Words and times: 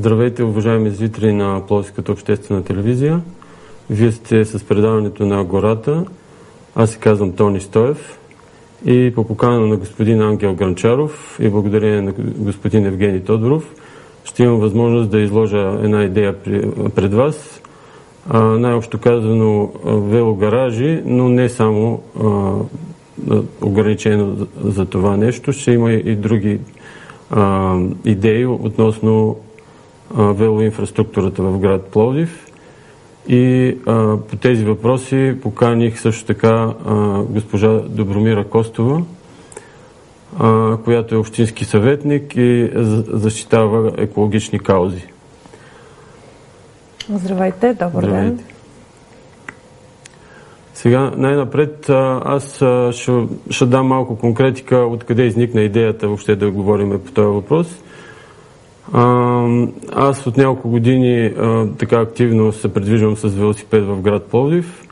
Здравейте, 0.00 0.44
уважаеми 0.44 0.90
зрители 0.90 1.32
на 1.32 1.62
Пловската 1.68 2.12
обществена 2.12 2.64
телевизия. 2.64 3.20
Вие 3.90 4.12
сте 4.12 4.44
с 4.44 4.64
предаването 4.64 5.26
на 5.26 5.44
гората. 5.44 6.04
Аз 6.74 6.90
се 6.90 6.98
казвам 6.98 7.32
Тони 7.32 7.60
Стоев 7.60 8.18
и 8.84 9.12
по 9.14 9.24
покана 9.24 9.66
на 9.66 9.76
господин 9.76 10.20
Ангел 10.20 10.54
Гранчаров 10.54 11.38
и 11.42 11.48
благодарение 11.48 12.00
на 12.00 12.12
господин 12.16 12.86
Евгений 12.86 13.20
Тодоров 13.20 13.74
ще 14.24 14.42
имам 14.42 14.60
възможност 14.60 15.10
да 15.10 15.20
изложа 15.20 15.78
една 15.82 16.04
идея 16.04 16.36
пред 16.94 17.14
вас. 17.14 17.60
най-общо 18.34 18.98
казано 18.98 19.70
велогаражи, 19.84 21.02
но 21.04 21.28
не 21.28 21.48
само 21.48 22.02
ограничено 23.62 24.46
за 24.64 24.86
това 24.86 25.16
нещо. 25.16 25.52
Ще 25.52 25.72
има 25.72 25.92
и 25.92 26.16
други 26.16 26.60
а, 27.30 27.76
идеи 28.04 28.46
относно 28.46 29.36
а, 29.38 29.49
велоинфраструктурата 30.14 31.42
в 31.42 31.58
град 31.58 31.86
Пловдив. 31.86 32.46
И 33.28 33.76
а, 33.86 34.16
по 34.16 34.36
тези 34.36 34.64
въпроси 34.64 35.36
поканих 35.42 36.00
също 36.00 36.26
така 36.26 36.74
а, 36.86 37.22
госпожа 37.22 37.80
Добромира 37.80 38.44
Костова, 38.48 39.02
а, 40.38 40.76
която 40.76 41.14
е 41.14 41.18
общински 41.18 41.64
съветник 41.64 42.36
и 42.36 42.70
защитава 43.12 43.92
екологични 43.98 44.58
каузи. 44.58 45.06
Здравейте, 47.08 47.74
добър 47.74 48.04
Здравейте. 48.04 48.36
ден. 48.36 48.44
Сега 50.74 51.12
най-напред 51.16 51.90
аз 52.24 52.54
ще, 52.92 53.26
ще 53.50 53.66
дам 53.66 53.86
малко 53.86 54.18
конкретика 54.18 54.76
откъде 54.76 55.22
изникна 55.22 55.60
идеята 55.60 56.06
въобще 56.06 56.36
да 56.36 56.50
говорим 56.50 57.00
по 57.04 57.12
този 57.12 57.26
въпрос. 57.26 57.66
Аз 59.92 60.26
от 60.26 60.36
няколко 60.36 60.68
години 60.68 61.32
така 61.78 62.00
активно 62.00 62.52
се 62.52 62.74
предвижвам 62.74 63.16
с 63.16 63.28
велосипед 63.28 63.84
в 63.84 64.00
град 64.00 64.24
Пловдив. 64.24 64.86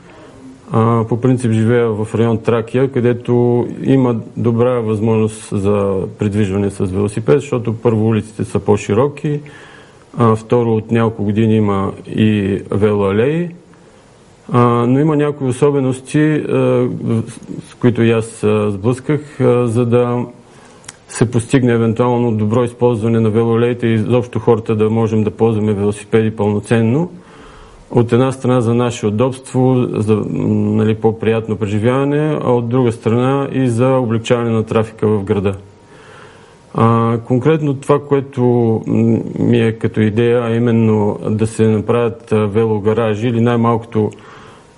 По 1.09 1.21
принцип 1.21 1.51
живея 1.51 1.89
в 1.89 2.15
район 2.15 2.37
Тракия, 2.37 2.91
където 2.91 3.67
има 3.83 4.15
добра 4.37 4.79
възможност 4.79 5.49
за 5.51 5.97
придвижване 6.19 6.69
с 6.69 6.85
велосипед, 6.85 7.39
защото 7.39 7.73
първо 7.73 8.07
улиците 8.07 8.43
са 8.43 8.59
по-широки, 8.59 9.39
второ 10.35 10.75
от 10.75 10.91
няколко 10.91 11.23
години 11.23 11.55
има 11.55 11.91
и 12.07 12.61
велоалеи, 12.71 13.49
но 14.87 14.99
има 14.99 15.15
някои 15.15 15.47
особености, 15.47 16.43
с 17.69 17.73
които 17.79 18.03
и 18.03 18.11
аз 18.11 18.45
сблъсках, 18.67 19.21
за 19.63 19.85
да 19.85 20.25
се 21.09 21.31
постигне 21.31 21.73
евентуално 21.73 22.31
добро 22.31 22.63
използване 22.63 23.19
на 23.19 23.29
велолеите 23.29 23.87
и 23.87 23.93
изобщо 23.93 24.39
хората 24.39 24.75
да 24.75 24.89
можем 24.89 25.23
да 25.23 25.31
ползваме 25.31 25.73
велосипеди 25.73 26.31
пълноценно. 26.31 27.11
От 27.91 28.13
една 28.13 28.31
страна 28.31 28.61
за 28.61 28.73
наше 28.73 29.07
удобство, 29.07 29.87
за 29.93 30.15
нали, 30.27 30.95
по-приятно 30.95 31.55
преживяване, 31.55 32.39
а 32.43 32.51
от 32.51 32.69
друга 32.69 32.91
страна 32.91 33.47
и 33.51 33.67
за 33.67 33.89
облегчаване 33.89 34.49
на 34.49 34.63
трафика 34.63 35.07
в 35.07 35.23
града. 35.23 35.55
А, 36.73 37.17
конкретно 37.17 37.73
това, 37.73 37.99
което 38.03 38.43
ми 39.39 39.61
е 39.61 39.71
като 39.71 40.01
идея, 40.01 40.43
а 40.43 40.55
именно 40.55 41.19
да 41.29 41.47
се 41.47 41.67
направят 41.67 42.27
велогаражи 42.31 43.27
или 43.27 43.41
най-малкото 43.41 44.11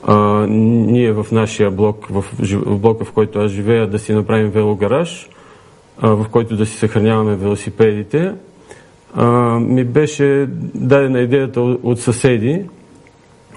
а, 0.04 0.46
ние 0.50 1.12
в 1.12 1.26
нашия 1.32 1.72
блок, 1.72 2.08
в, 2.10 2.26
в 2.66 2.80
блока, 2.80 3.06
в 3.06 3.12
който 3.12 3.40
аз 3.40 3.52
живея, 3.52 3.88
да 3.88 4.00
си 4.00 4.14
направим 4.14 4.50
велогараж, 4.50 5.30
в 6.02 6.26
който 6.32 6.56
да 6.56 6.66
си 6.66 6.78
съхраняваме 6.78 7.36
велосипедите. 7.36 8.34
Ми 9.60 9.84
беше 9.84 10.48
дадена 10.76 11.20
идеята 11.20 11.62
от, 11.62 12.00
съседи, 12.00 12.66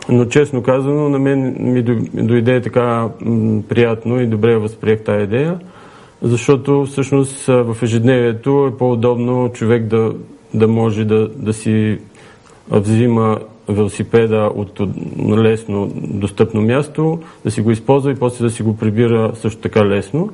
но 0.09 0.25
честно 0.25 0.63
казано, 0.63 1.09
на 1.09 1.19
мен 1.19 1.57
ми 1.61 1.83
дойде 2.13 2.61
така 2.61 3.09
приятно 3.69 4.21
и 4.21 4.27
добре 4.27 4.57
възприех 4.57 5.05
тази 5.05 5.25
идея, 5.25 5.59
защото 6.23 6.85
всъщност 6.85 7.47
в 7.47 7.77
ежедневието 7.83 8.71
е 8.73 8.79
по-удобно 8.79 9.51
човек 9.53 9.87
да, 9.87 10.15
да 10.55 10.69
може 10.69 11.05
да, 11.05 11.29
да 11.29 11.53
си 11.53 11.99
взима 12.71 13.39
велосипеда 13.69 14.51
от 14.55 14.81
лесно 15.37 15.93
достъпно 15.97 16.63
място, 16.63 17.19
да 17.45 17.51
си 17.51 17.61
го 17.61 17.71
използва 17.71 18.13
и 18.13 18.15
после 18.15 18.45
да 18.45 18.51
си 18.51 18.63
го 18.63 18.77
прибира 18.77 19.33
също 19.35 19.61
така 19.61 19.87
лесно. 19.87 20.31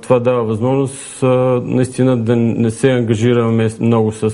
Това 0.00 0.20
дава 0.20 0.44
възможност 0.44 1.22
наистина 1.62 2.16
да 2.16 2.36
не 2.36 2.70
се 2.70 2.90
ангажираме 2.90 3.68
много 3.80 4.12
с 4.12 4.30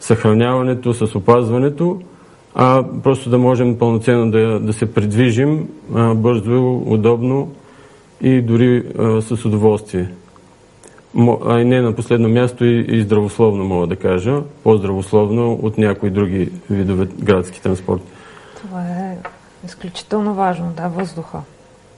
съхраняването, 0.00 0.94
с 0.94 1.14
опазването, 1.14 2.00
а 2.54 2.84
просто 3.02 3.30
да 3.30 3.38
можем 3.38 3.78
пълноценно 3.78 4.30
да, 4.30 4.60
да 4.60 4.72
се 4.72 4.94
придвижим 4.94 5.68
бързо, 6.14 6.82
удобно 6.86 7.52
и 8.20 8.40
дори 8.42 8.84
с 9.20 9.44
удоволствие 9.44 10.08
а 11.46 11.60
и 11.60 11.64
не 11.64 11.80
на 11.80 11.94
последно 11.94 12.28
място 12.28 12.64
и, 12.64 12.84
и 12.88 13.02
здравословно, 13.02 13.64
мога 13.64 13.86
да 13.86 13.96
кажа, 13.96 14.42
по-здравословно 14.62 15.52
от 15.52 15.78
някои 15.78 16.10
други 16.10 16.52
видове 16.70 17.06
градски 17.06 17.62
транспорт. 17.62 18.02
Това 18.56 18.80
е 18.80 19.18
изключително 19.64 20.34
важно, 20.34 20.72
да, 20.76 20.88
въздуха. 20.88 21.38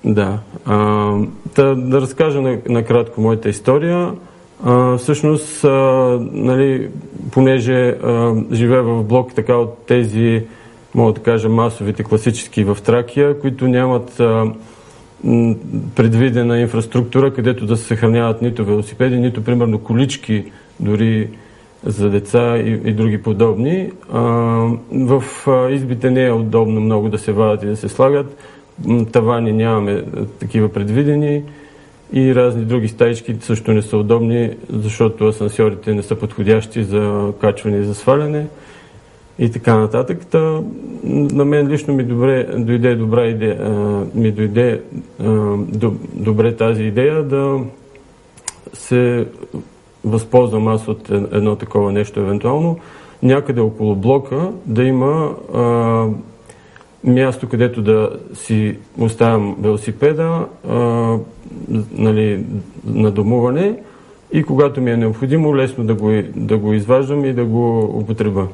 Да. 0.05 0.39
А, 0.65 0.77
да, 1.57 1.75
да 1.77 2.01
разкажа 2.01 2.59
накратко 2.69 3.21
моята 3.21 3.49
история. 3.49 4.13
А, 4.65 4.97
всъщност, 4.97 5.65
а, 5.65 5.69
нали, 6.33 6.89
понеже 7.33 7.89
а, 7.89 8.35
живея 8.53 8.83
в 8.83 9.03
блок 9.03 9.35
така 9.35 9.57
от 9.57 9.87
тези, 9.87 10.43
мога 10.95 11.13
да 11.13 11.21
кажа, 11.21 11.49
масовите 11.49 12.03
класически 12.03 12.65
в 12.65 12.79
Тракия, 12.85 13.41
които 13.41 13.69
нямат 13.69 14.21
а, 14.21 14.45
предвидена 15.95 16.61
инфраструктура, 16.61 17.35
където 17.35 17.67
да 17.67 17.77
се 17.77 17.85
съхраняват 17.85 18.43
нито 18.43 18.65
велосипеди, 18.65 19.17
нито 19.17 19.45
примерно 19.45 19.79
колички, 19.79 20.45
дори 20.81 21.29
за 21.85 22.11
деца 22.11 22.57
и, 22.57 22.81
и 22.85 22.93
други 22.93 23.23
подобни. 23.23 23.91
А, 24.13 24.21
в 24.93 25.25
а, 25.47 25.71
избите 25.71 26.11
не 26.11 26.27
е 26.27 26.33
удобно 26.33 26.81
много 26.81 27.09
да 27.09 27.19
се 27.19 27.33
вадят 27.33 27.63
и 27.63 27.67
да 27.67 27.77
се 27.77 27.89
слагат. 27.89 28.37
Тавани 29.13 29.53
нямаме 29.53 30.05
такива 30.41 30.69
предвидени 30.69 31.43
и 32.13 32.35
разни 32.35 32.65
други 32.65 32.89
стаички 32.89 33.37
също 33.41 33.73
не 33.73 33.83
са 33.83 33.97
удобни, 33.97 34.51
защото 34.71 35.25
асансьорите 35.25 35.95
не 35.95 36.03
са 36.03 36.15
подходящи 36.15 36.85
за 36.85 37.33
качване 37.41 37.77
и 37.77 37.85
за 37.85 37.95
сваляне 37.95 38.47
и 39.39 39.51
така 39.51 39.79
нататък. 39.79 40.27
Та, 40.27 40.61
на 41.05 41.45
мен 41.45 41.69
лично 41.69 41.95
ми 41.95 42.05
добре, 42.05 42.45
дойде 42.59 42.95
добра 42.95 43.27
идея, 43.27 43.59
ми 44.15 44.33
дойде 44.33 44.81
добре 46.15 46.57
тази 46.57 46.83
идея 46.83 47.23
да 47.23 47.61
се 48.73 49.27
възползвам 50.05 50.69
аз 50.69 50.89
от 50.89 51.11
едно 51.11 51.57
такова 51.57 51.93
нещо 51.93 52.21
евентуално, 52.21 52.79
някъде 53.23 53.61
около 53.61 53.97
блока 53.97 54.51
да 54.67 54.83
има 54.83 55.35
място, 57.07 57.49
където 57.49 57.83
да 57.83 58.11
си 58.35 58.77
оставям 58.99 59.57
велосипеда 59.61 60.47
а, 60.69 60.75
нали, 61.93 62.45
на 62.85 63.11
домуване 63.11 63.75
и 64.33 64.43
когато 64.43 64.81
ми 64.81 64.91
е 64.91 64.97
необходимо, 64.97 65.57
лесно 65.57 65.85
да 65.85 65.95
го, 65.95 66.13
да 66.37 66.59
го 66.59 66.73
изваждам 66.73 67.25
и 67.25 67.33
да 67.33 67.45
го 67.45 67.81
употребя 67.85 68.47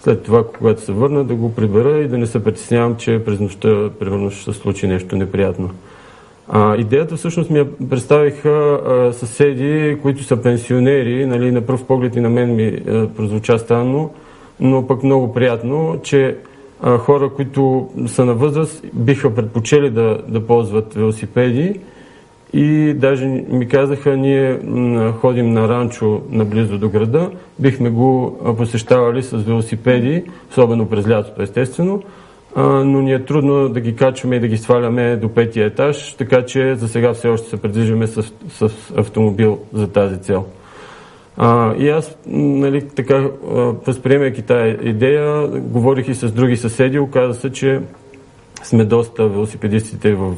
след 0.00 0.22
това, 0.22 0.44
когато 0.58 0.80
се 0.80 0.92
върна, 0.92 1.24
да 1.24 1.34
го 1.34 1.54
прибера 1.54 1.98
и 1.98 2.08
да 2.08 2.18
не 2.18 2.26
се 2.26 2.44
притеснявам, 2.44 2.96
че 2.96 3.24
през 3.24 3.40
нощта, 3.40 3.90
примерно, 3.98 4.30
ще 4.30 4.52
се 4.52 4.58
случи 4.58 4.86
нещо 4.86 5.16
неприятно. 5.16 5.70
А, 6.48 6.76
идеята 6.76 7.16
всъщност 7.16 7.50
ми 7.50 7.58
я 7.58 7.66
представиха 7.90 8.80
а, 8.86 9.12
съседи, 9.12 9.98
които 10.02 10.24
са 10.24 10.36
пенсионери, 10.36 11.26
нали, 11.26 11.52
на 11.52 11.60
пръв 11.60 11.84
поглед 11.84 12.16
и 12.16 12.20
на 12.20 12.30
мен 12.30 12.54
ми 12.54 12.66
а, 12.66 13.08
прозвуча 13.08 13.58
странно, 13.58 14.10
но 14.60 14.86
пък 14.86 15.02
много 15.02 15.34
приятно, 15.34 16.00
че 16.02 16.36
хора, 16.82 17.30
които 17.36 17.88
са 18.06 18.24
на 18.24 18.34
възраст, 18.34 18.84
биха 18.92 19.34
предпочели 19.34 19.90
да, 19.90 20.18
да 20.28 20.46
ползват 20.46 20.94
велосипеди. 20.94 21.80
И 22.52 22.94
даже 22.94 23.26
ми 23.26 23.68
казаха, 23.68 24.16
ние 24.16 24.58
ходим 25.20 25.52
на 25.52 25.68
ранчо 25.68 26.20
наблизо 26.30 26.78
до 26.78 26.88
града, 26.88 27.30
бихме 27.58 27.90
го 27.90 28.38
посещавали 28.56 29.22
с 29.22 29.36
велосипеди, 29.36 30.24
особено 30.50 30.86
през 30.86 31.08
лятото 31.08 31.42
естествено, 31.42 32.02
но 32.56 33.02
ни 33.02 33.12
е 33.12 33.24
трудно 33.24 33.68
да 33.68 33.80
ги 33.80 33.96
качваме 33.96 34.36
и 34.36 34.40
да 34.40 34.48
ги 34.48 34.58
сваляме 34.58 35.16
до 35.16 35.28
петия 35.28 35.66
етаж, 35.66 36.14
така 36.14 36.46
че 36.46 36.74
за 36.74 36.88
сега 36.88 37.12
все 37.12 37.28
още 37.28 37.48
се 37.48 37.56
предвижваме 37.56 38.06
с, 38.06 38.22
с 38.48 38.70
автомобил 38.96 39.58
за 39.72 39.88
тази 39.88 40.20
цел. 40.20 40.46
А, 41.36 41.74
и 41.74 41.88
аз, 41.88 42.16
нали, 42.26 42.88
така, 42.88 43.28
възприемайки 43.86 44.42
тази 44.42 44.76
идея, 44.82 45.48
говорих 45.48 46.08
и 46.08 46.14
с 46.14 46.32
други 46.32 46.56
съседи, 46.56 46.98
оказа 46.98 47.34
се, 47.34 47.52
че 47.52 47.80
сме 48.62 48.84
доста 48.84 49.28
велосипедистите 49.28 50.14
в 50.14 50.34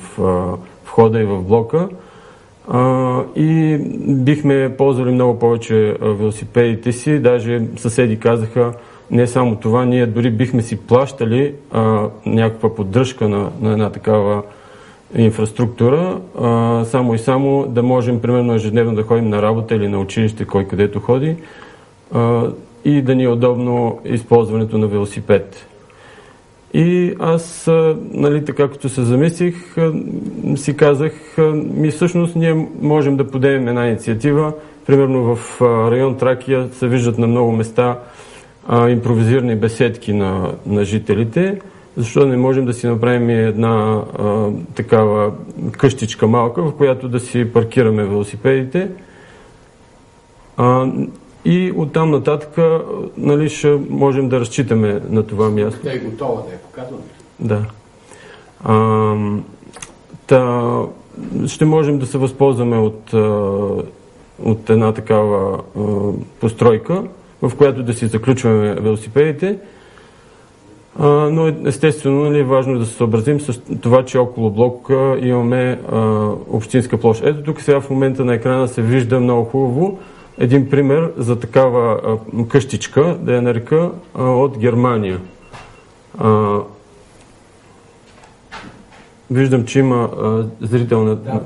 входа 0.85 1.21
и 1.21 1.25
в 1.25 1.43
блока 1.43 1.89
А, 2.69 3.23
и 3.37 3.79
бихме 4.09 4.75
ползвали 4.79 5.11
много 5.11 5.39
повече 5.39 5.97
велосипедите 6.01 6.93
си. 6.93 7.19
Даже 7.19 7.63
съседи 7.77 8.19
казаха, 8.19 8.73
не 9.11 9.27
само 9.27 9.57
това, 9.57 9.85
ние 9.85 10.07
дори 10.07 10.31
бихме 10.31 10.63
си 10.63 10.77
плащали 10.77 11.55
а, 11.71 12.09
някаква 12.27 12.75
поддръжка 12.75 13.29
на, 13.29 13.51
на 13.61 13.73
една 13.73 13.91
такава 13.91 14.43
инфраструктура, 15.17 16.21
а, 16.41 16.85
само 16.85 17.15
и 17.15 17.19
само 17.19 17.67
да 17.69 17.83
можем, 17.83 18.21
примерно, 18.21 18.55
ежедневно 18.55 18.95
да 18.95 19.03
ходим 19.03 19.29
на 19.29 19.43
работа 19.43 19.75
или 19.75 19.89
на 19.89 19.99
училище, 19.99 20.45
кой 20.45 20.65
където 20.69 21.01
ходи, 21.01 21.37
а, 22.13 22.51
и 22.85 23.03
да 23.03 23.15
ни 23.15 23.25
е 23.25 23.29
удобно 23.29 24.01
използването 24.05 24.79
на 24.79 24.87
велосипед. 24.87 25.67
И 26.75 27.15
аз, 27.19 27.71
нали, 28.13 28.45
така 28.45 28.69
като 28.69 28.89
се 28.89 29.03
замислих, 29.03 29.77
си 30.57 30.77
казах, 30.77 31.13
ми 31.55 31.91
всъщност 31.91 32.37
ние 32.37 32.69
можем 32.81 33.17
да 33.17 33.31
подемем 33.31 33.69
една 33.69 33.89
инициатива. 33.89 34.53
Примерно 34.87 35.37
в 35.37 35.61
район 35.91 36.17
Тракия 36.17 36.69
се 36.73 36.89
виждат 36.89 37.19
на 37.19 37.27
много 37.27 37.53
места 37.53 37.99
а, 38.69 38.91
импровизирани 38.91 39.57
беседки 39.57 40.13
на, 40.13 40.53
на 40.67 40.85
жителите. 40.85 41.61
Защо 41.97 42.27
не 42.27 42.37
можем 42.37 42.65
да 42.65 42.73
си 42.73 42.87
направим 42.87 43.31
една 43.31 44.03
а, 44.19 44.51
такава 44.75 45.33
къщичка 45.73 46.27
малка, 46.27 46.63
в 46.63 46.77
която 46.77 47.09
да 47.09 47.21
си 47.21 47.53
паркираме 47.53 48.05
велосипедите. 48.05 48.91
А, 50.57 50.93
и 51.45 51.73
оттам 51.77 52.11
нататък 52.11 52.59
нали, 53.17 53.49
ще 53.49 53.79
можем 53.91 54.29
да 54.29 54.41
разчитаме 54.41 55.01
на 55.11 55.27
това 55.27 55.51
място. 55.51 55.81
Тя 55.83 55.93
е 55.93 55.99
готова 55.99 56.43
да 56.43 56.55
е 56.55 56.59
показана. 56.59 57.01
Да. 57.41 57.65
А, 58.65 59.17
та, 60.27 60.73
ще 61.47 61.65
можем 61.65 61.99
да 61.99 62.07
се 62.07 62.19
възползваме 62.19 62.79
от, 62.79 63.13
от 64.43 64.71
една 64.71 64.93
такава 64.93 65.61
постройка, 66.41 67.03
в 67.43 67.57
която 67.57 67.83
да 67.83 67.95
си 67.95 68.07
заключваме 68.07 68.75
велосипедите. 68.75 69.59
Но 70.99 71.53
естествено 71.67 72.25
нали, 72.25 72.39
е 72.39 72.45
важно 72.45 72.79
да 72.79 72.87
се 72.87 72.95
съобразим 72.95 73.41
с 73.41 73.61
това, 73.81 74.05
че 74.05 74.19
около 74.19 74.51
блока 74.51 75.17
имаме 75.21 75.81
а, 75.93 75.99
общинска 76.51 77.01
площ. 77.01 77.23
Ето 77.25 77.43
тук 77.43 77.61
сега 77.61 77.81
в 77.81 77.91
момента 77.91 78.25
на 78.25 78.35
екрана 78.35 78.69
се 78.69 78.83
вижда 78.83 79.21
много 79.21 79.45
хубаво 79.45 79.99
един 80.39 80.71
пример 80.71 81.13
за 81.17 81.41
такава 81.41 82.01
а, 82.05 82.49
къщичка, 82.49 83.17
да 83.21 83.35
я 83.35 83.43
нарека, 83.43 83.91
а, 84.15 84.23
от 84.23 84.59
Германия. 84.59 85.21
А, 86.19 86.59
виждам, 89.31 89.65
че 89.65 89.79
има 89.79 90.11
а, 90.23 90.45
зрител 90.67 91.05
на, 91.05 91.17
да, 91.17 91.41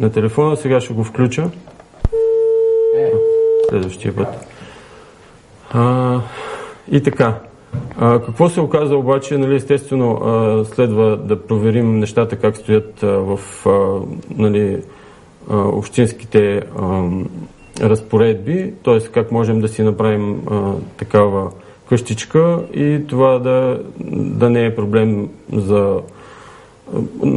на 0.00 0.12
телефона. 0.12 0.56
Сега 0.56 0.80
ще 0.80 0.94
го 0.94 1.04
включа. 1.04 1.50
Е. 2.96 3.12
Следващия 3.68 4.16
път. 4.16 4.28
А, 5.70 6.20
и 6.90 7.02
така. 7.02 7.49
А, 7.98 8.20
какво 8.22 8.48
се 8.48 8.60
оказа 8.60 8.96
обаче, 8.96 9.38
нали, 9.38 9.54
естествено, 9.54 10.12
а, 10.12 10.64
следва 10.64 11.16
да 11.16 11.46
проверим 11.46 11.98
нещата 11.98 12.36
как 12.36 12.56
стоят 12.56 13.02
а, 13.02 13.06
в 13.06 13.40
а, 13.66 14.00
нали, 14.36 14.82
а, 15.50 15.56
общинските 15.56 16.62
а, 16.78 17.08
разпоредби, 17.80 18.72
т.е. 18.84 19.00
как 19.00 19.32
можем 19.32 19.60
да 19.60 19.68
си 19.68 19.82
направим 19.82 20.42
а, 20.50 20.72
такава 20.96 21.50
къщичка 21.88 22.58
и 22.74 23.00
това 23.08 23.38
да, 23.38 23.80
да 24.14 24.50
не 24.50 24.64
е 24.64 24.74
проблем 24.74 25.28
за 25.52 26.00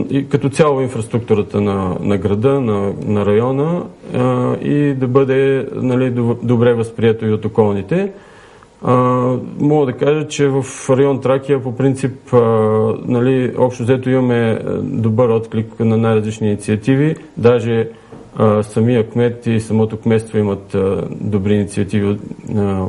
и 0.10 0.30
като 0.30 0.50
цяло 0.50 0.82
инфраструктурата 0.82 1.62
на, 1.62 1.98
на 2.02 2.18
града, 2.18 2.62
на, 2.62 2.94
на 3.06 3.26
района 3.26 3.86
а, 4.14 4.56
и 4.56 4.94
да 4.94 5.08
бъде 5.08 5.68
нали, 5.76 6.12
добре 6.44 6.74
възприето 6.74 7.26
и 7.26 7.34
от 7.34 7.46
околните. 7.46 8.12
А, 8.84 8.94
мога 9.60 9.86
да 9.86 9.94
кажа, 9.94 10.28
че 10.28 10.48
в 10.48 10.66
район 10.90 11.22
Тракия 11.22 11.64
по 11.64 11.76
принцип 11.76 12.34
а, 12.34 12.40
нали, 13.06 13.54
общо 13.58 13.84
взето 13.84 14.10
имаме 14.10 14.60
добър 14.82 15.30
отклик 15.30 15.80
на 15.80 15.98
най-различни 15.98 16.48
инициативи. 16.48 17.16
Даже 17.38 17.90
а, 18.36 18.64
самия 18.64 19.10
кмет 19.10 19.48
и 19.48 19.60
самото 19.60 19.98
кметство 19.98 20.38
имат 20.38 20.76
а, 20.76 21.08
добри 21.12 21.54
инициативи 21.54 22.18
а, 22.58 22.86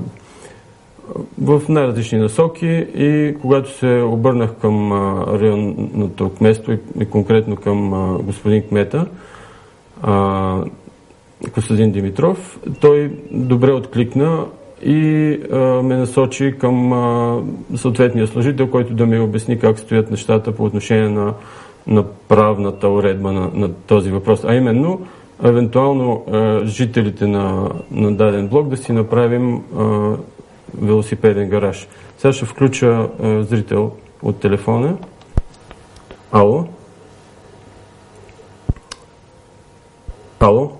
в 1.43 1.62
най-различни 1.69 2.19
насоки 2.19 2.87
и 2.94 3.37
когато 3.41 3.70
се 3.70 4.02
обърнах 4.06 4.55
към 4.55 4.93
а, 4.93 5.26
районното 5.41 6.31
кметство 6.31 6.73
и, 6.73 6.79
и 7.00 7.06
конкретно 7.06 7.56
към 7.56 7.94
а, 7.94 8.19
господин 8.19 8.62
кмета, 8.62 9.06
а, 10.02 10.64
Костадин 11.55 11.93
Димитров, 11.93 12.58
той 12.81 13.12
добре 13.31 13.73
откликна 13.73 14.44
и 14.84 15.40
а, 15.52 15.56
ме 15.82 15.96
насочи 15.96 16.54
към 16.58 16.92
а, 16.92 17.42
съответния 17.76 18.26
служител, 18.26 18.70
който 18.70 18.94
да 18.94 19.06
ми 19.06 19.20
обясни 19.20 19.58
как 19.58 19.78
стоят 19.78 20.10
нещата 20.10 20.52
по 20.52 20.64
отношение 20.64 21.08
на, 21.08 21.34
на 21.86 22.04
правната 22.28 22.88
уредба 22.88 23.32
на, 23.32 23.50
на 23.54 23.72
този 23.72 24.10
въпрос. 24.10 24.44
А 24.44 24.54
именно, 24.54 25.00
евентуално 25.44 26.25
а, 26.32 26.64
жителите 26.64 27.26
на, 27.26 27.70
на 27.90 28.16
даден 28.16 28.48
блок 28.48 28.69
да 28.69 28.76
си 28.76 28.92
направим 28.92 29.62
а, 29.78 30.10
велосипеден 30.82 31.48
гараж. 31.48 31.88
Сега 32.19 32.32
ще 32.32 32.44
включа 32.44 33.08
а, 33.22 33.42
зрител 33.42 33.92
от 34.22 34.40
телефона. 34.40 34.96
Ало? 36.32 36.64
Ало? 40.40 40.72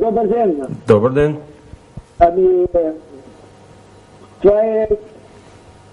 Добър 0.00 0.26
ден. 0.26 0.56
Добър 0.86 1.10
ден. 1.10 1.36
Ами, 2.20 2.66
това 4.42 4.62
е 4.62 4.88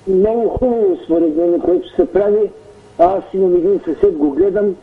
много 0.07 0.49
хубаво 0.49 0.97
според 1.05 1.35
мен, 1.35 1.61
което 1.61 1.95
се 1.95 2.11
прави. 2.11 2.51
Аз 2.99 3.23
имам 3.33 3.55
един 3.55 3.79
съсед, 3.85 4.17
го 4.17 4.31
гледам, 4.31 4.75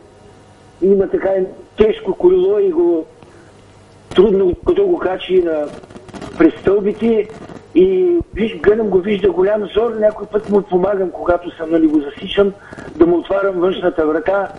има 0.81 1.09
така 1.09 1.29
тежко 1.77 2.13
колело 2.13 2.59
и 2.59 2.71
го 2.71 3.05
трудно, 4.15 4.55
като 4.67 4.87
го 4.87 4.97
качи 4.97 5.41
на 5.43 5.67
през 6.37 6.53
стълбите 6.53 7.27
и 7.75 8.17
виж, 8.33 8.59
гледам 8.59 8.89
го, 8.89 8.99
вижда 8.99 9.31
голям 9.31 9.65
зор, 9.65 9.95
някой 9.99 10.27
път 10.27 10.49
му 10.49 10.61
помагам, 10.61 11.11
когато 11.11 11.55
съм, 11.55 11.71
нали, 11.71 11.87
го 11.87 11.99
засичам, 11.99 12.53
да 12.95 13.07
му 13.07 13.17
отварям 13.17 13.59
външната 13.59 14.07
врата. 14.07 14.51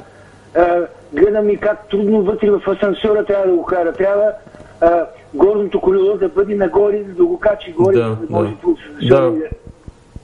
А, 0.55 0.87
гледам 1.13 1.51
и 1.51 1.57
как 1.57 1.89
трудно 1.89 2.23
вътре 2.23 2.51
в 2.51 2.69
асансьора 2.69 3.25
трябва 3.25 3.47
да 3.47 3.57
го 3.57 3.65
кара. 3.65 3.93
Трябва 3.93 4.33
а, 4.81 5.07
горното 5.37 5.81
колело 5.81 6.17
да 6.17 6.29
бъде 6.29 6.55
нагоре, 6.55 7.03
да 7.03 7.25
го 7.25 7.39
качи 7.39 7.73
горе, 7.73 7.95
да, 7.95 8.09
да, 8.09 8.17
да 8.17 8.27
може 8.31 8.55
да. 9.03 9.31
да. 9.31 9.43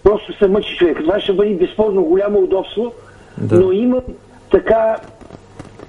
Просто 0.02 0.38
се 0.38 0.48
мъчи 0.48 0.76
човек. 0.76 0.98
Това 1.00 1.20
ще 1.20 1.32
бъде 1.32 1.54
безспорно 1.54 2.02
голямо 2.02 2.38
удобство, 2.38 2.92
Да. 3.38 3.60
но 3.60 3.72
има 3.72 4.02
така 4.50 4.96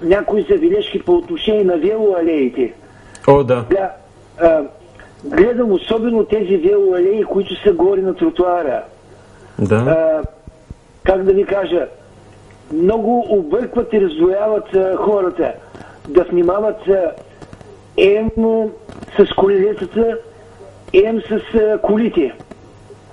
някои 0.02 0.46
забележки 0.50 1.02
по 1.02 1.12
отношение 1.12 1.64
на 1.64 1.76
велоалеите. 1.76 2.72
О, 3.28 3.44
да. 3.44 3.64
Да, 3.70 3.90
а, 4.40 4.62
гледам 5.24 5.72
особено 5.72 6.24
тези 6.24 6.56
велоалеи, 6.56 7.24
които 7.24 7.62
са 7.62 7.72
горе 7.72 8.00
на 8.00 8.14
тротуара. 8.14 8.82
Да. 9.58 9.76
А, 9.76 10.22
как 11.04 11.22
да 11.22 11.32
ви 11.32 11.44
кажа, 11.44 11.86
много 12.72 13.26
объркват 13.28 13.92
и 13.92 14.00
раздвояват 14.00 14.74
а, 14.74 14.96
хората. 14.96 15.52
Да 16.08 16.24
внимават 16.24 16.88
а, 16.88 17.12
ем 17.96 18.30
с 19.18 19.34
колелетата, 19.34 20.18
ем 20.92 21.20
с 21.20 21.40
колите. 21.82 22.34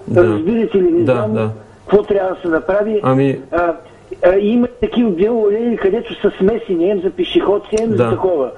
Да. 0.07 0.24
Разбирате 0.24 0.77
ли? 0.77 0.91
Не 0.91 1.03
Да, 1.03 1.13
знам 1.13 1.33
да. 1.33 1.50
какво 1.88 2.03
трябва 2.03 2.36
да 2.36 2.41
се 2.41 2.48
направи. 2.48 3.00
Ами, 3.03 3.39
А, 3.51 3.74
а, 4.25 4.36
има 4.39 4.67
такива 4.81 5.12
велоалеи, 5.12 5.77
където 5.77 6.21
са 6.21 6.31
смесени, 6.38 6.89
ем 6.91 7.01
за 7.01 7.10
пешеходци, 7.10 7.75
ем 7.81 7.89
Да. 7.89 7.98
за 7.98 8.10
такова. 8.10 8.51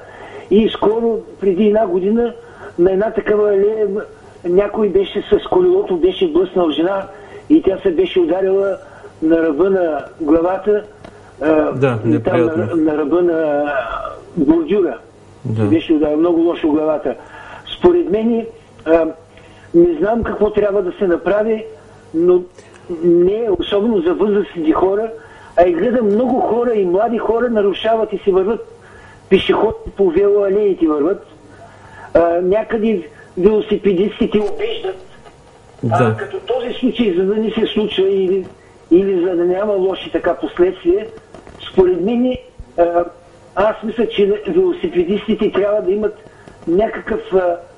И 0.52 0.70
скоро, 0.70 1.20
преди 1.42 1.68
една 1.68 1.88
година, 1.88 2.34
на 2.80 2.92
една 2.92 3.12
такава 3.12 3.50
алея 3.50 3.88
някой 4.46 4.90
беше 4.90 5.22
с 5.22 5.50
колелото, 5.50 5.98
беше 5.98 6.32
блъснал 6.32 6.72
жена 6.72 7.08
и 7.50 7.62
тя 7.62 7.78
се 7.84 7.92
беше 7.92 8.20
ударила 8.20 8.78
на 9.22 9.38
ръба 9.38 9.70
на 9.70 10.06
главата, 10.22 10.84
а, 11.42 11.72
Да, 11.72 12.00
там 12.24 12.46
на, 12.46 12.76
на 12.76 12.98
ръба 12.98 13.22
на 13.22 13.66
бордюра. 14.38 14.98
Да. 15.46 15.66
Беше 15.66 15.94
ударила 15.94 16.18
много 16.18 16.42
лошо 16.42 16.70
главата. 16.70 17.16
Според 17.78 18.10
мен, 18.10 18.46
а, 18.86 19.06
не 19.74 19.98
знам 20.00 20.24
какво 20.24 20.50
трябва 20.50 20.82
да 20.82 20.92
се 20.92 21.08
направи, 21.08 21.66
но 22.14 22.42
не 23.04 23.48
особено 23.60 24.02
за 24.02 24.14
възрастните 24.14 24.72
хора, 24.72 25.10
а 25.58 25.68
и 25.68 25.74
гледам 25.74 26.06
много 26.06 26.40
хора 26.40 26.74
и 26.74 26.86
млади 26.86 27.18
хора 27.18 27.50
нарушават 27.50 28.14
и 28.14 28.18
си 28.18 28.32
върват 28.32 28.74
пешеходи 29.30 29.92
по 29.98 30.10
велоалеите 30.10 30.88
върват. 30.88 31.26
А, 32.14 32.42
някъде 32.42 33.08
велосипедистите 33.38 34.40
обиждат. 34.40 35.06
Да. 35.84 36.16
А, 36.16 36.18
като 36.18 36.40
този 36.40 36.74
случай, 36.74 37.14
за 37.14 37.26
да 37.26 37.36
не 37.36 37.52
се 37.52 37.66
случва 37.74 38.10
или, 38.10 38.46
или 38.92 39.26
за 39.26 39.36
да 39.36 39.46
няма 39.46 39.74
лоши 39.74 40.12
така 40.12 40.36
последствия, 40.36 41.08
според 41.72 42.02
мен 42.02 42.36
а, 42.78 43.06
аз 43.56 43.76
мисля, 43.84 44.08
че 44.08 44.42
велосипедистите 44.48 45.52
трябва 45.52 45.82
да 45.82 45.92
имат 45.92 46.16
някакъв 46.68 47.22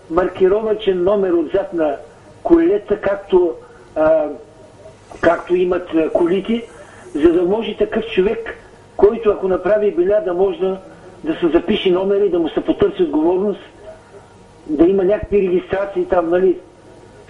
маркировачен 0.10 1.04
номер 1.04 1.32
отзад 1.34 1.74
на 1.74 1.96
колелета, 2.44 3.02
както, 3.02 3.54
а, 3.96 4.26
както 5.22 5.56
имат 5.56 5.90
колите, 6.14 6.68
за 7.16 7.34
да 7.34 7.44
може 7.44 7.78
такъв 7.78 8.06
човек, 8.06 8.58
който 8.98 9.30
ако 9.30 9.48
направи 9.48 9.92
беля, 9.92 10.22
да 10.26 10.34
може 10.34 10.60
да, 10.60 10.78
да 11.24 11.36
се 11.36 11.48
запише 11.48 11.92
номер 11.92 12.22
и 12.22 12.30
да 12.30 12.40
му 12.40 12.50
се 12.50 12.62
потърси 12.62 13.04
отговорност, 13.04 13.60
да 14.68 14.84
има 14.84 15.04
някакви 15.04 15.42
регистрации 15.42 16.06
там, 16.06 16.30
нали? 16.30 16.58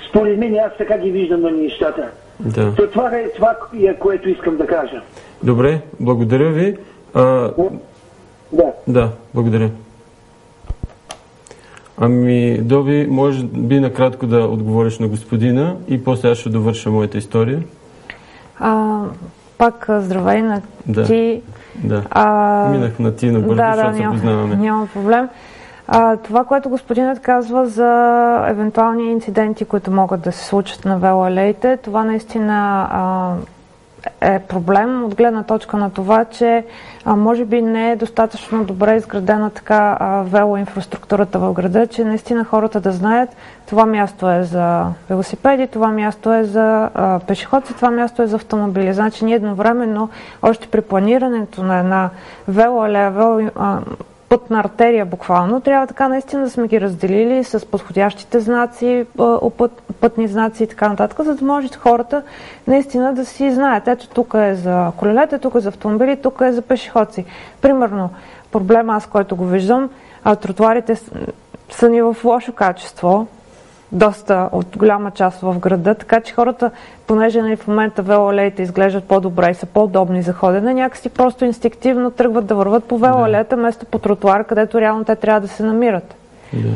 Според 0.09 0.37
мен 0.37 0.55
аз 0.55 0.71
така 0.77 0.97
ги 0.97 1.11
виждам 1.11 1.41
на 1.41 1.51
нещата. 1.51 2.09
Да. 2.39 2.75
То 2.75 2.87
това 2.87 3.17
е 3.17 3.29
това, 3.29 3.55
е, 3.83 3.93
което 3.93 4.29
искам 4.29 4.57
да 4.57 4.67
кажа. 4.67 5.01
Добре, 5.43 5.81
благодаря 5.99 6.49
ви. 6.49 6.77
А, 7.13 7.51
Да. 8.55 8.71
да, 8.88 9.09
благодаря. 9.33 9.69
Ами, 11.97 12.57
Доби, 12.57 13.07
може 13.09 13.43
би 13.43 13.79
накратко 13.79 14.27
да 14.27 14.38
отговориш 14.39 15.00
на 15.00 15.07
господина 15.07 15.75
и 15.88 16.03
после 16.03 16.29
аз 16.29 16.38
ще 16.38 16.50
довърша 16.50 16.91
моята 16.91 17.17
история. 17.17 17.63
А, 18.59 19.00
пак 19.57 19.85
здравей 19.89 20.41
на 20.41 20.62
Да. 20.88 21.03
ти. 21.05 21.41
Да. 21.75 22.03
А, 22.12 22.69
Минах 22.71 23.00
на 23.00 23.15
ти 23.15 23.31
набързо, 23.31 23.55
да, 23.55 23.69
да, 23.69 23.75
защото 23.75 23.95
се 23.95 24.01
няма, 24.01 24.13
познаваме. 24.13 24.55
няма 24.55 24.88
проблем. 24.88 25.29
А, 25.88 26.17
това, 26.17 26.43
което 26.43 26.69
господинът 26.69 27.19
казва 27.19 27.65
за 27.67 27.91
евентуални 28.50 29.12
инциденти, 29.12 29.65
които 29.65 29.91
могат 29.91 30.21
да 30.21 30.31
се 30.31 30.45
случат 30.45 30.85
на 30.85 30.97
велоалеите, 30.97 31.77
това 31.77 32.03
наистина 32.03 32.88
а, 32.91 33.33
е 34.21 34.39
проблем 34.39 35.03
от 35.03 35.15
гледна 35.15 35.43
точка 35.43 35.77
на 35.77 35.89
това, 35.89 36.25
че 36.25 36.65
а, 37.05 37.15
може 37.15 37.45
би 37.45 37.62
не 37.62 37.91
е 37.91 37.95
достатъчно 37.95 38.63
добре 38.63 38.95
изградена 38.95 39.50
така 39.50 39.97
а, 40.00 40.21
велоинфраструктурата 40.21 41.39
в 41.39 41.53
града, 41.53 41.88
че 41.88 42.03
наистина 42.03 42.43
хората 42.43 42.79
да 42.79 42.91
знаят 42.91 43.29
това 43.65 43.85
място 43.85 44.29
е 44.29 44.43
за 44.43 44.85
велосипеди, 45.09 45.67
това 45.67 45.88
място 45.88 46.33
е 46.33 46.43
за 46.43 46.89
а, 46.93 47.19
пешеходци, 47.27 47.74
това 47.74 47.91
място 47.91 48.21
е 48.21 48.27
за 48.27 48.35
автомобили. 48.35 48.93
Значи 48.93 49.25
ние 49.25 49.35
едновременно, 49.35 50.09
още 50.41 50.67
при 50.67 50.81
планирането 50.81 51.63
на 51.63 51.79
една 51.79 52.09
велоалея, 52.47 53.12
вело, 53.12 53.50
а, 53.55 53.79
пътна 54.29 54.60
артерия 54.60 55.05
буквално, 55.05 55.62
трябва 55.62 55.88
така 55.88 56.08
наистина 56.08 56.44
да 56.44 56.50
сме 56.50 56.67
ги 56.67 56.82
разделили 56.82 57.44
с 57.44 57.65
подходящите 57.65 58.39
знаци, 58.39 59.05
пътни 60.01 60.27
знаци 60.27 60.63
и 60.63 60.67
така 60.67 60.89
нататък, 60.89 61.24
за 61.24 61.36
да 61.36 61.46
може 61.46 61.70
хората 61.77 62.24
наистина 62.67 63.13
да 63.13 63.25
си 63.25 63.51
знаят. 63.51 63.88
Ето 63.88 64.10
тук 64.10 64.34
е 64.38 64.55
за 64.55 64.91
колелета, 64.98 65.39
тук 65.39 65.55
е 65.55 65.60
за 65.60 65.70
автомобили, 65.70 66.17
тук 66.22 66.41
е 66.41 66.51
за 66.51 66.62
пешеходци. 66.62 67.25
Примерно, 67.62 68.10
проблема 68.51 68.96
аз, 68.96 69.05
който 69.05 69.36
го 69.36 69.46
виждам, 69.46 69.89
тротуарите 70.41 70.96
са 71.70 71.89
ни 71.89 72.01
в 72.01 72.15
лошо 72.24 72.53
качество, 72.53 73.27
доста 73.92 74.50
от 74.51 74.77
голяма 74.77 75.12
част 75.12 75.39
в 75.42 75.60
града, 75.60 75.96
така 75.96 76.22
че 76.22 76.34
хората, 76.34 76.72
понеже 77.08 77.42
нали, 77.42 77.56
в 77.56 77.68
момента 77.68 78.01
велоалеите 78.01 78.62
изглеждат 78.62 79.04
по-добре 79.04 79.51
и 79.51 79.54
са 79.54 79.65
по-удобни 79.65 80.22
за 80.22 80.34
ходене, 80.34 80.74
някакси 80.74 81.10
просто 81.10 81.46
инстинктивно 81.46 82.12
тръгват 82.12 82.46
да 82.46 82.56
върват 82.56 82.84
по 82.84 82.98
велоалеята, 82.98 83.56
вместо 83.56 83.86
по 83.86 84.00
тротуара, 84.00 84.44
където 84.44 84.82
реално 84.82 85.04
те 85.04 85.15
трябва 85.15 85.42
да 85.42 85.48
се 85.48 85.63
намират. 85.63 86.15
Да. 86.54 86.70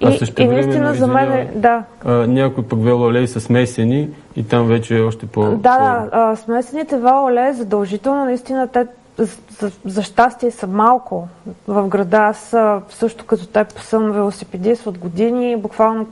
И, 0.00 0.06
А 0.06 0.10
и 0.10 0.18
същевременно, 0.18 0.62
наистина 0.62 0.94
за 0.94 1.06
мен 1.06 1.32
е, 1.32 1.50
да, 1.54 1.82
А, 2.04 2.12
някои 2.12 2.64
пък 2.64 2.84
велоалеи 2.84 3.28
са 3.28 3.40
смесени 3.40 4.08
и 4.36 4.48
там 4.48 4.66
вече 4.66 4.98
е 4.98 5.00
още 5.00 5.26
по 5.26 5.42
Да, 5.42 5.56
да, 5.56 6.08
а, 6.12 6.36
смесените 6.36 6.96
велоалеи 6.96 7.52
задължително, 7.52 8.24
наистина 8.24 8.68
те 8.68 8.86
за, 9.18 9.36
за, 9.60 9.70
за 9.84 10.02
щастие 10.02 10.50
са 10.50 10.66
малко 10.66 11.28
в 11.68 11.88
града. 11.88 12.16
Аз 12.16 12.56
също 12.88 13.24
като 13.24 13.46
теб 13.46 13.78
съм 13.78 14.12
велосипедист 14.12 14.86
от 14.86 14.98
години, 14.98 15.56
буквално 15.56 16.06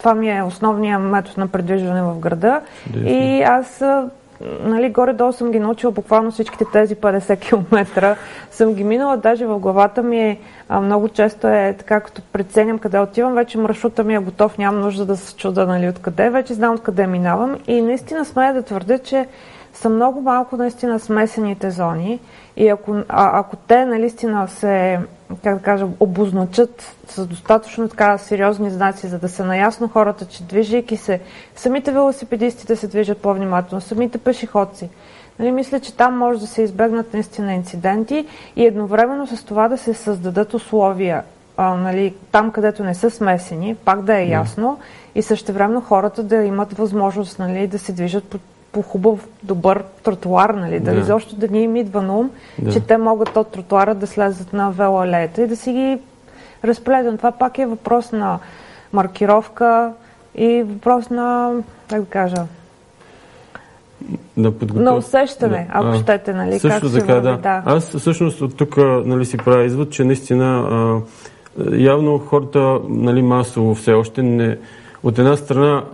това 0.00 0.14
ми 0.14 0.30
е 0.38 0.42
основният 0.42 1.02
метод 1.02 1.34
на 1.38 1.48
предвижване 1.48 2.02
в 2.02 2.18
града. 2.18 2.60
Чудесно. 2.86 3.08
И 3.08 3.42
аз 3.42 3.82
нали, 4.64 4.90
горе-долу 4.90 5.32
съм 5.32 5.50
ги 5.50 5.60
научила 5.60 5.92
буквално 5.92 6.30
всичките 6.30 6.64
тези 6.72 6.96
50 6.96 7.40
км. 7.40 8.16
Съм 8.50 8.74
ги 8.74 8.84
минала, 8.84 9.16
даже 9.16 9.46
в 9.46 9.58
главата 9.58 10.02
ми 10.02 10.20
е 10.20 10.38
а, 10.68 10.80
много 10.80 11.08
често 11.08 11.48
е 11.48 11.74
така, 11.78 12.00
като 12.00 12.22
преценям 12.32 12.78
къде 12.78 12.98
отивам, 12.98 13.34
вече 13.34 13.58
маршрута 13.58 14.04
ми 14.04 14.14
е 14.14 14.18
готов, 14.18 14.58
нямам 14.58 14.80
нужда 14.80 15.06
да 15.06 15.16
се 15.16 15.36
чуда 15.36 15.66
нали, 15.66 15.88
откъде, 15.88 16.30
вече 16.30 16.54
знам 16.54 16.74
откъде 16.74 17.06
минавам 17.06 17.56
и 17.66 17.82
наистина 17.82 18.24
смея 18.24 18.54
да 18.54 18.62
твърдя, 18.62 18.98
че 18.98 19.26
са 19.74 19.88
много 19.88 20.20
малко 20.20 20.56
наистина 20.56 21.00
смесените 21.00 21.70
зони 21.70 22.20
и 22.56 22.68
ако, 22.68 22.92
а, 23.08 23.38
ако 23.38 23.56
те 23.56 23.84
наистина 23.84 24.48
се, 24.48 24.98
как 25.44 25.56
да 25.56 25.62
кажа, 25.62 25.86
обозначат 26.00 26.96
с 27.08 27.26
достатъчно 27.26 27.88
така 27.88 28.18
сериозни 28.18 28.70
знаци, 28.70 29.06
за 29.06 29.18
да 29.18 29.28
са 29.28 29.44
наясно 29.44 29.88
хората, 29.88 30.26
че 30.26 30.42
движейки 30.42 30.96
се, 30.96 31.20
самите 31.56 31.92
велосипедисти 31.92 32.66
да 32.66 32.76
се 32.76 32.88
движат 32.88 33.18
по-внимателно, 33.18 33.80
самите 33.80 34.18
пешеходци, 34.18 34.88
Нали, 35.38 35.52
мисля, 35.52 35.80
че 35.80 35.94
там 35.94 36.18
може 36.18 36.40
да 36.40 36.46
се 36.46 36.62
избегнат 36.62 37.14
наистина 37.14 37.54
инциденти 37.54 38.26
и 38.56 38.66
едновременно 38.66 39.26
с 39.26 39.44
това 39.44 39.68
да 39.68 39.78
се 39.78 39.94
създадат 39.94 40.54
условия 40.54 41.22
а, 41.56 41.74
нали, 41.74 42.14
там, 42.32 42.50
където 42.50 42.84
не 42.84 42.94
са 42.94 43.10
смесени, 43.10 43.74
пак 43.74 44.02
да 44.02 44.18
е 44.18 44.28
ясно 44.28 44.78
и 45.14 45.22
същевременно 45.22 45.80
хората 45.80 46.22
да 46.22 46.36
имат 46.36 46.72
възможност 46.72 47.38
нали, 47.38 47.66
да 47.66 47.78
се 47.78 47.92
движат 47.92 48.24
по, 48.24 48.38
по 48.72 48.82
хубав, 48.82 49.28
добър 49.42 49.84
тротуар, 50.02 50.50
нали, 50.50 50.80
да. 50.80 50.94
Да. 50.94 51.00
изобщо 51.00 51.36
да 51.36 51.48
ни 51.48 51.62
им 51.62 51.76
идва 51.76 52.02
на 52.02 52.18
ум, 52.18 52.30
Да. 52.58 52.72
че 52.72 52.80
те 52.80 52.96
могат 52.96 53.36
от 53.36 53.52
тротуара 53.52 53.94
да 53.94 54.06
слезат 54.06 54.52
на 54.52 54.70
велоалеята 54.70 55.42
и 55.42 55.46
да 55.46 55.56
си 55.56 55.72
ги 55.72 55.98
разпледат. 56.64 57.16
Това 57.16 57.32
пак 57.32 57.58
е 57.58 57.66
въпрос 57.66 58.12
на 58.12 58.38
маркировка 58.92 59.92
и 60.34 60.62
въпрос 60.62 61.10
на, 61.10 61.52
как 61.88 62.00
да 62.00 62.06
кажа, 62.06 62.44
на 64.36 64.52
на 64.74 64.94
усещане, 64.94 65.66
ако 65.70 65.86
А, 65.86 65.94
щете, 65.94 66.32
нали, 66.32 66.58
Също 66.58 66.80
как 66.80 66.92
така, 66.92 67.14
да. 67.14 67.36
да. 67.36 67.62
Аз 67.66 67.96
всъщност 67.96 68.40
от 68.40 68.56
тук 68.56 68.76
нали, 69.04 69.24
си 69.24 69.36
правя 69.36 69.64
извод, 69.64 69.90
че 69.90 70.04
наистина 70.04 70.68
а, 70.70 71.00
явно 71.72 72.18
хората 72.18 72.78
нали, 72.88 73.22
масово 73.22 73.74
все 73.74 73.92
още 73.92 74.22
не... 74.22 74.58
От 75.02 75.18
една 75.18 75.36
страна, 75.36 75.84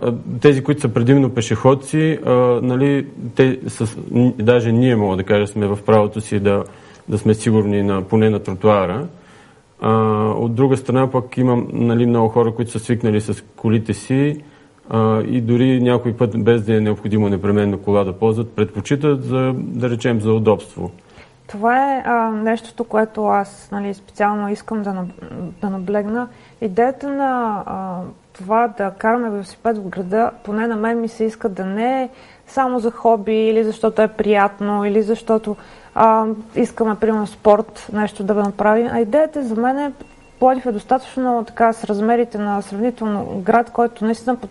тези, 0.41 0.63
които 0.63 0.81
са 0.81 0.89
предимно 0.89 1.29
пешеходци, 1.29 2.19
а, 2.25 2.31
нали, 2.61 3.07
те 3.35 3.59
с, 3.67 3.97
даже 4.39 4.71
ние, 4.71 4.95
мога 4.95 5.15
да 5.15 5.23
кажа, 5.23 5.47
сме 5.47 5.67
в 5.67 5.79
правото 5.85 6.21
си 6.21 6.39
да, 6.39 6.63
да 7.09 7.17
сме 7.17 7.33
сигурни 7.33 7.83
на, 7.83 8.01
поне 8.01 8.29
на 8.29 8.39
тротуара. 8.39 9.07
А, 9.81 9.91
от 10.29 10.55
друга 10.55 10.77
страна 10.77 11.11
пък 11.11 11.37
имам 11.37 11.67
нали, 11.73 12.05
много 12.05 12.29
хора, 12.29 12.55
които 12.55 12.71
са 12.71 12.79
свикнали 12.79 13.21
с 13.21 13.43
колите 13.55 13.93
си 13.93 14.43
а, 14.89 15.21
и 15.21 15.41
дори 15.41 15.81
някой 15.81 16.13
път, 16.13 16.43
без 16.43 16.63
да 16.63 16.75
е 16.75 16.79
необходимо 16.79 17.29
непременно 17.29 17.77
кола 17.77 18.03
да 18.03 18.13
ползват, 18.13 18.55
предпочитат 18.55 19.23
за, 19.23 19.53
да 19.57 19.89
речем, 19.89 20.21
за 20.21 20.33
удобство. 20.33 20.91
Това 21.47 21.95
е 21.95 22.03
а, 22.05 22.31
нещото, 22.31 22.83
което 22.83 23.25
аз 23.25 23.69
нали, 23.71 23.93
специално 23.93 24.49
искам 24.49 24.81
да, 24.81 24.89
наб- 24.89 25.51
да 25.61 25.69
наблегна. 25.69 26.27
Идеята 26.61 27.09
на 27.09 27.63
а, 27.65 28.01
това 28.37 28.73
да 28.77 28.91
караме 28.91 29.29
велосипед 29.29 29.77
в 29.77 29.87
града, 29.89 30.31
поне 30.43 30.67
на 30.67 30.75
мен 30.75 31.01
ми 31.01 31.07
се 31.07 31.23
иска 31.23 31.49
да 31.49 31.65
не 31.65 32.03
е 32.03 32.09
само 32.47 32.79
за 32.79 32.91
хоби 32.91 33.47
или 33.47 33.63
защото 33.63 34.01
е 34.01 34.07
приятно, 34.07 34.85
или 34.85 35.01
защото 35.01 35.55
а, 35.95 36.25
искаме, 36.55 36.95
примерно, 36.95 37.27
спорт, 37.27 37.87
нещо 37.93 38.23
да 38.23 38.33
го 38.33 38.39
направим. 38.39 38.89
А 38.91 38.99
идеята 38.99 39.43
за 39.43 39.55
мен 39.55 39.77
е, 39.79 39.91
Плодив 40.39 40.65
е 40.65 40.71
достатъчно 40.71 41.43
така 41.47 41.73
с 41.73 41.83
размерите 41.83 42.37
на 42.37 42.61
сравнително 42.61 43.41
град, 43.45 43.69
който 43.69 44.05
наистина 44.05 44.35
по- 44.35 44.47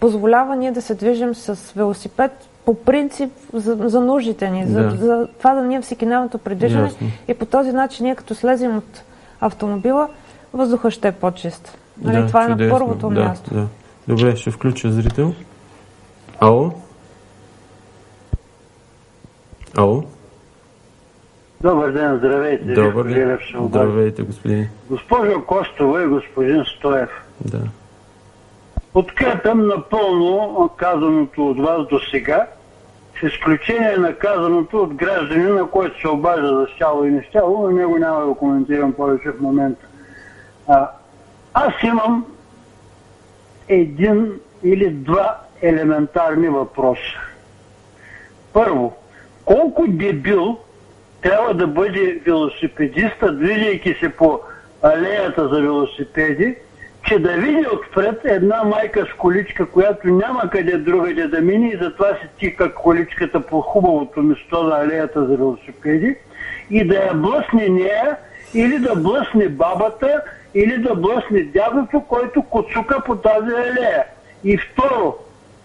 позволява 0.00 0.56
ние 0.56 0.72
да 0.72 0.82
се 0.82 0.94
движим 0.94 1.34
с 1.34 1.72
велосипед 1.76 2.32
по 2.64 2.74
принцип 2.74 3.32
за, 3.52 3.76
за 3.80 4.00
нуждите 4.00 4.50
ни, 4.50 4.66
за, 4.66 4.82
Да. 4.82 4.96
за 4.96 5.28
това 5.38 5.54
да 5.54 5.62
ние 5.62 5.80
всекидневното 5.80 6.38
придвижване 6.38 6.86
Ясно. 6.86 7.06
и 7.28 7.34
по 7.34 7.46
този 7.46 7.72
начин 7.72 8.04
ние 8.06 8.14
като 8.14 8.34
слезем 8.34 8.76
от 8.76 9.02
автомобила, 9.40 10.08
въздуха 10.52 10.90
ще 10.90 11.08
е 11.08 11.12
по-чист. 11.12 11.78
Нали, 12.02 12.16
Да, 12.22 12.26
това 12.26 12.44
е 12.44 12.48
чудесно. 12.48 12.72
на 12.72 12.78
първото 12.78 13.08
да, 13.10 13.20
място. 13.24 13.54
Да. 13.54 13.66
Добре, 14.08 14.36
ще 14.36 14.50
включа 14.50 14.90
зрител. 14.92 15.34
Ало? 16.40 16.72
Ало? 19.76 20.04
Добър 21.60 21.90
ден, 21.92 22.16
здравейте. 22.18 22.64
Добър 22.64 23.04
ден. 23.04 23.38
Здравейте, 23.68 24.22
господин. 24.22 24.68
Госпожо 24.90 25.44
Костова 25.46 26.02
и 26.02 26.06
господин 26.06 26.64
Стоев, 26.64 27.10
Да. 27.40 27.60
подкрепям 28.92 29.66
напълно 29.66 30.70
казаното 30.76 31.46
от 31.48 31.60
вас 31.60 31.86
до 31.90 32.00
сега, 32.10 32.46
с 33.20 33.26
изключение 33.26 33.96
на 33.96 34.14
казаното 34.14 34.78
от 34.82 34.94
гражданина, 34.94 35.66
който 35.66 36.00
се 36.00 36.08
обажда 36.08 36.48
за 36.48 36.66
щяло 36.74 37.04
и 37.04 37.10
нещяло, 37.10 37.62
но 37.62 37.76
него 37.76 37.98
няма 37.98 38.20
да 38.20 38.26
го 38.26 38.34
коментирам 38.34 38.92
повече 38.92 39.30
в 39.30 39.40
момента. 39.40 39.86
А, 40.68 40.90
аз 41.54 41.72
имам 41.82 42.26
един 43.68 44.40
или 44.62 44.90
два 44.90 45.38
елементарни 45.62 46.48
въпроса. 46.48 47.18
Първо, 48.52 48.96
колко 49.44 49.84
дебил 49.88 50.58
трябва 51.22 51.54
да 51.54 51.66
бъде 51.66 52.20
велосипедиста, 52.26 53.32
движейки 53.32 53.96
се 54.00 54.08
по 54.08 54.40
алеята 54.82 55.48
за 55.48 55.60
велосипеди, 55.60 56.56
че 57.02 57.18
да 57.18 57.32
види 57.32 57.66
отпред 57.72 58.20
една 58.24 58.64
майка 58.64 59.06
с 59.06 59.16
количка, 59.18 59.66
която 59.66 60.08
няма 60.08 60.50
къде 60.50 60.78
другаде 60.78 61.28
да 61.28 61.40
мине 61.40 61.68
и 61.68 61.78
затова 61.82 62.08
се 62.08 62.28
тика 62.38 62.74
количката 62.74 63.40
по 63.40 63.60
хубавото 63.60 64.22
место 64.22 64.62
на 64.62 64.80
алеята 64.80 65.26
за 65.26 65.36
велосипеди 65.36 66.16
и 66.70 66.86
да 66.86 66.94
я 66.94 67.14
блъсне 67.14 67.68
нея 67.68 68.16
или 68.54 68.78
да 68.78 68.94
блъсне 68.96 69.48
бабата 69.48 70.22
или 70.54 70.78
да 70.78 70.94
блъсне 70.94 71.42
дядото, 71.42 72.00
който 72.00 72.42
коцука 72.42 73.00
по 73.06 73.16
тази 73.16 73.50
алея. 73.54 74.04
И 74.44 74.58
второ, 74.58 75.16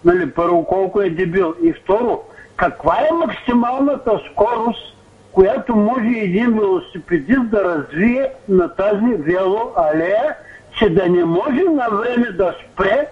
нали, 0.04 0.30
първо 0.30 0.64
колко 0.64 1.00
е 1.00 1.10
дебил. 1.10 1.54
И 1.62 1.72
второ, 1.72 2.22
каква 2.56 2.98
е 3.00 3.14
максималната 3.14 4.20
скорост, 4.32 4.96
която 5.32 5.76
може 5.76 6.18
един 6.18 6.52
велосипедист 6.52 7.50
да 7.50 7.64
развие 7.64 8.32
на 8.48 8.76
тази 8.76 9.14
велоалея, 9.18 10.36
че 10.78 10.90
да 10.90 11.08
не 11.08 11.24
може 11.24 11.62
на 11.62 11.88
време 11.90 12.30
да 12.30 12.54
спре, 12.64 13.08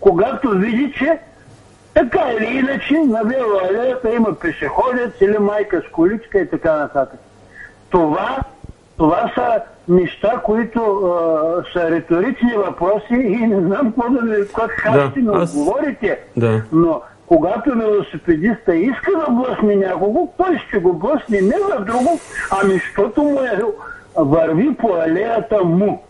когато 0.00 0.50
види, 0.50 0.92
че 0.98 1.18
така 1.94 2.30
или 2.32 2.58
иначе 2.58 2.94
на 2.94 3.22
велоалеята 3.24 4.14
има 4.14 4.34
пешеходец 4.34 5.12
или 5.20 5.38
майка 5.38 5.82
с 5.88 5.92
количка 5.92 6.38
и 6.40 6.50
така 6.50 6.76
нататък. 6.76 7.20
Това, 7.90 8.38
това 8.96 9.32
са 9.34 9.60
неща, 9.88 10.40
които 10.44 10.80
а, 10.80 11.10
са 11.72 11.90
риторични 11.90 12.52
въпроси 12.56 13.14
и 13.14 13.46
не 13.46 13.60
знам 13.60 13.92
какво 13.92 14.10
да 14.10 14.20
ви, 14.20 14.42
как 14.56 14.92
Да, 14.92 15.10
ще 15.10 15.20
ми 15.20 15.28
аз- 15.32 15.54
отговорите, 15.54 16.18
Да. 16.36 16.62
но 16.72 17.00
когато 17.26 17.70
велосипедиста 17.70 18.76
иска 18.76 19.10
да 19.26 19.32
блъсне 19.32 19.76
някого, 19.76 20.32
той 20.36 20.58
ще 20.68 20.78
го 20.78 20.92
блъсне 20.92 21.40
не 21.40 21.56
за 21.70 21.84
друго, 21.84 22.20
ами 22.62 22.72
защото 22.72 23.22
му 23.22 23.40
е 23.40 23.60
върви 24.16 24.74
по 24.74 24.88
алеята 24.94 25.64
му. 25.64 26.02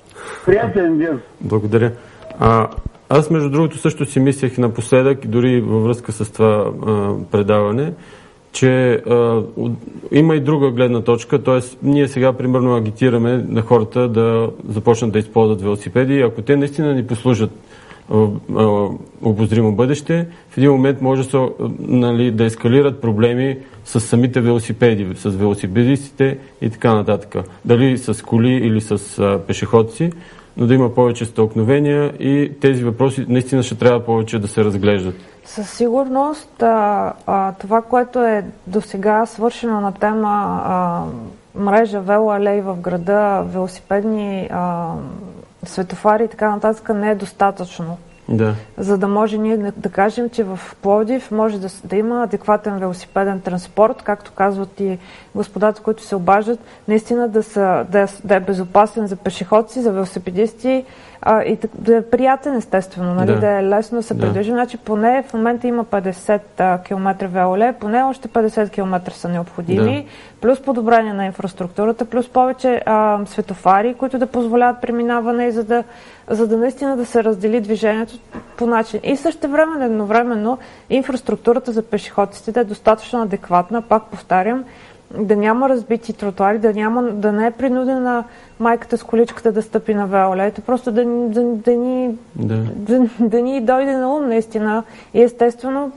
Приятен 0.46 0.98
ден! 0.98 1.20
Благодаря. 1.40 1.92
А, 2.40 2.68
аз, 3.08 3.30
между 3.30 3.50
другото, 3.50 3.78
също 3.78 4.04
си 4.04 4.20
мислех 4.20 4.58
напоследък, 4.58 5.26
дори 5.26 5.60
във 5.60 5.84
връзка 5.84 6.12
с 6.12 6.32
това 6.32 6.70
а, 6.86 7.12
предаване, 7.30 7.92
че 8.52 8.92
а, 8.92 9.42
има 10.12 10.36
и 10.36 10.40
друга 10.40 10.70
гледна 10.70 11.00
точка, 11.00 11.42
т.е. 11.42 11.60
ние 11.82 12.08
сега, 12.08 12.32
примерно, 12.32 12.76
агитираме 12.76 13.44
на 13.48 13.62
хората 13.62 14.08
да 14.08 14.50
започнат 14.68 15.12
да 15.12 15.18
използват 15.18 15.62
велосипеди 15.62 16.20
ако 16.20 16.42
те 16.42 16.56
наистина 16.56 16.94
ни 16.94 17.06
послужат 17.06 17.50
а, 18.12 18.88
обозримо 19.22 19.72
бъдеще, 19.72 20.26
в 20.50 20.58
един 20.58 20.70
момент 20.70 21.00
може 21.00 21.22
да, 21.22 21.30
се, 21.30 21.36
а, 21.36 21.48
нали, 21.78 22.30
да 22.30 22.44
ескалират 22.44 23.00
проблеми 23.00 23.58
с 23.84 24.00
самите 24.00 24.40
велосипеди, 24.40 25.06
с 25.14 25.30
велосипедистите 25.30 26.38
и 26.60 26.70
така 26.70 26.94
нататък. 26.94 27.48
Дали 27.64 27.98
с 27.98 28.24
коли 28.24 28.52
или 28.52 28.80
с 28.80 29.18
а, 29.18 29.40
пешеходци, 29.46 30.10
но 30.58 30.66
да 30.66 30.74
има 30.74 30.94
повече 30.94 31.24
стълкновения 31.24 32.12
и 32.18 32.52
тези 32.60 32.84
въпроси 32.84 33.26
наистина 33.28 33.62
ще 33.62 33.74
трябва 33.74 34.04
повече 34.04 34.38
да 34.38 34.48
се 34.48 34.64
разглеждат. 34.64 35.14
Със 35.44 35.70
сигурност 35.70 36.62
а, 36.62 37.12
а, 37.26 37.52
това, 37.52 37.82
което 37.82 38.24
е 38.24 38.44
до 38.66 38.80
сега 38.80 39.26
свършено 39.26 39.80
на 39.80 39.92
тема 39.92 40.62
а, 40.64 41.02
мрежа 41.54 42.00
велоалей 42.00 42.60
в 42.60 42.76
града, 42.76 43.42
велосипедни 43.46 44.48
а, 44.50 44.92
светофари 45.64 46.24
и 46.24 46.28
така 46.28 46.50
нататък 46.50 46.88
не 46.94 47.10
е 47.10 47.14
достатъчно. 47.14 47.98
Да. 48.28 48.54
За 48.78 48.98
да 48.98 49.08
може 49.08 49.38
ние 49.38 49.56
да, 49.56 49.90
кажем, 49.90 50.30
че 50.30 50.44
в 50.44 50.60
Пловдив 50.82 51.30
може 51.30 51.60
да, 51.60 51.68
да 51.84 51.96
има 51.96 52.22
адекватен 52.22 52.78
велосипеден 52.78 53.40
транспорт, 53.40 54.02
както 54.02 54.32
казват 54.32 54.80
и 54.80 54.98
господата, 55.34 55.82
които 55.82 56.02
се 56.02 56.16
обаждат, 56.16 56.60
наистина 56.88 57.28
да, 57.28 57.42
са, 57.42 57.86
да, 57.90 58.08
да 58.24 58.34
е 58.34 58.40
безопасен 58.40 59.06
за 59.06 59.16
пешеходци, 59.16 59.80
за 59.80 59.92
велосипедисти 59.92 60.84
а, 61.22 61.42
и 61.42 61.58
да 61.74 61.96
е 61.96 62.02
приятен 62.02 62.56
естествено, 62.56 63.14
нали? 63.14 63.32
Да. 63.32 63.40
да. 63.40 63.50
е 63.50 63.62
лесно 63.62 63.98
да 63.98 64.02
се 64.02 64.14
Да. 64.14 64.20
придвижим. 64.20 64.54
Значи 64.54 64.76
поне 64.76 65.24
в 65.28 65.34
момента 65.34 65.66
има 65.66 65.84
50 65.84 66.40
а, 66.58 66.78
км 66.82 67.26
велоле, 67.28 67.72
поне 67.80 68.02
още 68.02 68.28
50 68.28 68.70
км 68.70 69.12
са 69.14 69.28
необходими, 69.28 70.06
плюс 70.40 70.60
подобрение 70.62 71.12
на 71.12 71.26
инфраструктурата, 71.26 72.04
плюс 72.04 72.28
повече 72.28 72.82
а, 72.86 73.18
светофари, 73.26 73.94
които 73.94 74.18
да 74.18 74.26
позволяват 74.26 74.80
преминаване, 74.80 75.50
за 75.50 75.64
да, 75.64 75.84
за 76.28 76.46
да 76.46 76.56
наистина 76.56 76.96
да 76.96 77.06
се 77.06 77.24
раздели 77.24 77.60
движението 77.60 78.14
по 78.56 78.66
начин. 78.66 79.00
И 79.02 79.16
също 79.16 79.48
време, 79.48 79.84
едновременно, 79.84 80.58
инфраструктурата 80.90 81.72
за 81.72 81.82
пешеходците 81.82 82.52
да 82.52 82.60
е 82.60 82.64
достатъчно 82.64 83.22
адекватна, 83.22 83.82
пак 83.82 84.02
повтарям, 84.06 84.64
да 85.14 85.36
няма 85.36 85.68
разбити 85.68 86.12
тротуари, 86.12 86.58
да, 86.58 86.72
няма, 86.72 87.02
да 87.02 87.32
не 87.32 87.46
е 87.46 87.50
принудена 87.50 88.24
майката 88.60 88.98
с 88.98 89.02
количката 89.02 89.52
да 89.52 89.62
стъпи 89.62 89.94
на 89.94 90.06
велолето, 90.06 90.62
просто 90.62 90.92
да, 90.92 91.04
да, 91.04 91.44
да, 91.44 91.70
ни, 91.70 92.16
Да. 92.36 92.56
да, 92.76 93.08
да 93.20 93.42
ни 93.42 93.60
дойде 93.60 93.96
на 93.96 94.14
ум 94.14 94.28
наистина. 94.28 94.84
И 95.14 95.22
естествено, 95.22 95.92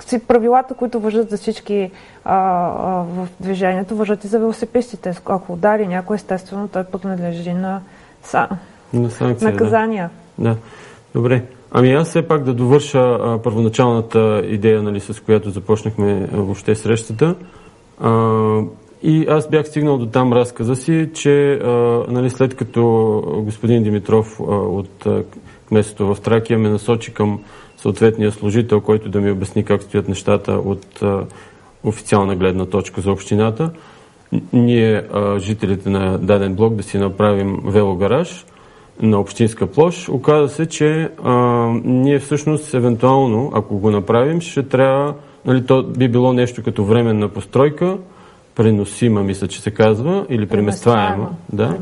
си 0.00 0.18
правилата, 0.18 0.74
които 0.74 1.00
въжат 1.00 1.30
за 1.30 1.36
всички 1.36 1.90
а, 2.24 2.34
а, 2.34 3.02
в 3.02 3.28
движението, 3.40 3.96
въжат 3.96 4.24
и 4.24 4.28
за 4.28 4.38
велосипедистите. 4.38 5.14
Ако 5.26 5.52
удари 5.52 5.86
някой, 5.86 6.16
естествено, 6.16 6.68
той 6.68 6.84
подлежи 6.84 7.52
на 7.52 7.80
са, 8.22 8.48
На 8.92 9.10
санкция, 9.10 9.50
наказания. 9.50 10.10
Да. 10.38 10.50
да. 10.50 10.56
Добре. 11.14 11.42
Ами 11.72 11.92
аз 11.92 12.08
все 12.08 12.22
пак 12.22 12.44
да 12.44 12.54
довърша 12.54 12.98
а, 12.98 13.38
първоначалната 13.42 14.42
идея, 14.46 14.82
нали, 14.82 15.00
с 15.00 15.20
която 15.20 15.50
започнахме 15.50 16.28
а, 16.32 16.36
въобще 16.36 16.74
срещата. 16.74 17.34
А, 18.00 18.60
и 19.02 19.26
аз 19.28 19.48
бях 19.48 19.66
стигнал 19.66 19.98
до 19.98 20.06
там 20.06 20.32
разказа 20.32 20.76
си, 20.76 21.10
че 21.14 21.52
а, 21.52 21.68
нали, 22.08 22.30
след 22.30 22.56
като 22.56 22.82
господин 23.44 23.82
Димитров 23.82 24.40
а, 24.40 24.42
от 24.54 25.06
а, 25.06 25.22
кметството 25.68 26.14
в 26.14 26.20
Тракия 26.20 26.58
ме 26.58 26.68
насочи 26.68 27.14
към 27.14 27.40
съответния 27.76 28.32
служител, 28.32 28.80
който 28.80 29.08
да 29.08 29.20
ми 29.20 29.30
обясни 29.30 29.64
как 29.64 29.82
стоят 29.82 30.08
нещата 30.08 30.52
от 30.52 31.02
а, 31.02 31.24
официална 31.84 32.36
гледна 32.36 32.66
точка 32.66 33.00
за 33.00 33.12
общината, 33.12 33.70
ние, 34.52 35.02
а, 35.12 35.38
жителите 35.38 35.90
на 35.90 36.18
даден 36.18 36.54
блок, 36.54 36.74
да 36.74 36.82
си 36.82 36.98
направим 36.98 37.58
велогараж 37.64 38.46
на 39.02 39.20
общинска 39.20 39.66
площ. 39.66 40.08
Оказа 40.08 40.48
се, 40.48 40.66
че 40.66 41.08
а, 41.24 41.34
ние 41.84 42.18
всъщност, 42.18 42.74
евентуално, 42.74 43.52
ако 43.54 43.78
го 43.78 43.90
направим, 43.90 44.40
ще 44.40 44.62
трябва, 44.62 45.14
нали, 45.46 45.66
то 45.66 45.82
би 45.82 46.08
било 46.08 46.32
нещо 46.32 46.62
като 46.62 46.84
временна 46.84 47.28
постройка, 47.28 47.96
преносима, 48.54 49.22
мисля, 49.22 49.48
че 49.48 49.60
се 49.60 49.70
казва, 49.70 50.26
или 50.28 50.46
преместваема. 50.46 51.30
Да. 51.52 51.76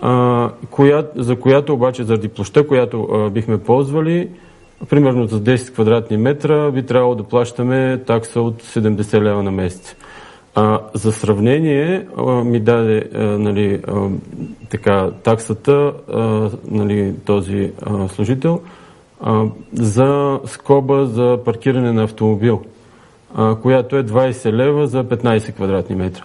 А, 0.00 0.50
коя, 0.70 1.06
за 1.16 1.40
която 1.40 1.74
обаче, 1.74 2.04
заради 2.04 2.28
площа, 2.28 2.66
която 2.66 3.02
а, 3.02 3.30
бихме 3.30 3.58
ползвали, 3.58 4.28
примерно 4.88 5.26
за 5.26 5.40
10 5.42 5.72
квадратни 5.72 6.16
метра 6.16 6.70
би 6.70 6.82
трябвало 6.86 7.14
да 7.14 7.24
плащаме 7.24 8.02
такса 8.06 8.40
от 8.40 8.62
70 8.62 9.20
лева 9.22 9.42
на 9.42 9.50
месец. 9.50 9.96
А, 10.58 10.80
за 10.94 11.12
сравнение 11.12 12.06
а, 12.16 12.22
ми 12.44 12.60
даде 12.60 13.08
а, 13.14 13.22
нали, 13.22 13.80
а, 13.88 14.08
така, 14.70 15.10
таксата 15.22 15.92
а, 16.12 16.50
нали, 16.70 17.14
този 17.24 17.72
а, 17.82 18.08
служител 18.08 18.60
а, 19.20 19.44
за 19.72 20.40
скоба 20.46 21.06
за 21.06 21.38
паркиране 21.44 21.92
на 21.92 22.02
автомобил, 22.02 22.62
а, 23.34 23.54
която 23.54 23.96
е 23.96 24.04
20 24.04 24.52
лева 24.52 24.86
за 24.86 25.04
15 25.04 25.54
квадратни 25.54 25.96
метра. 25.96 26.22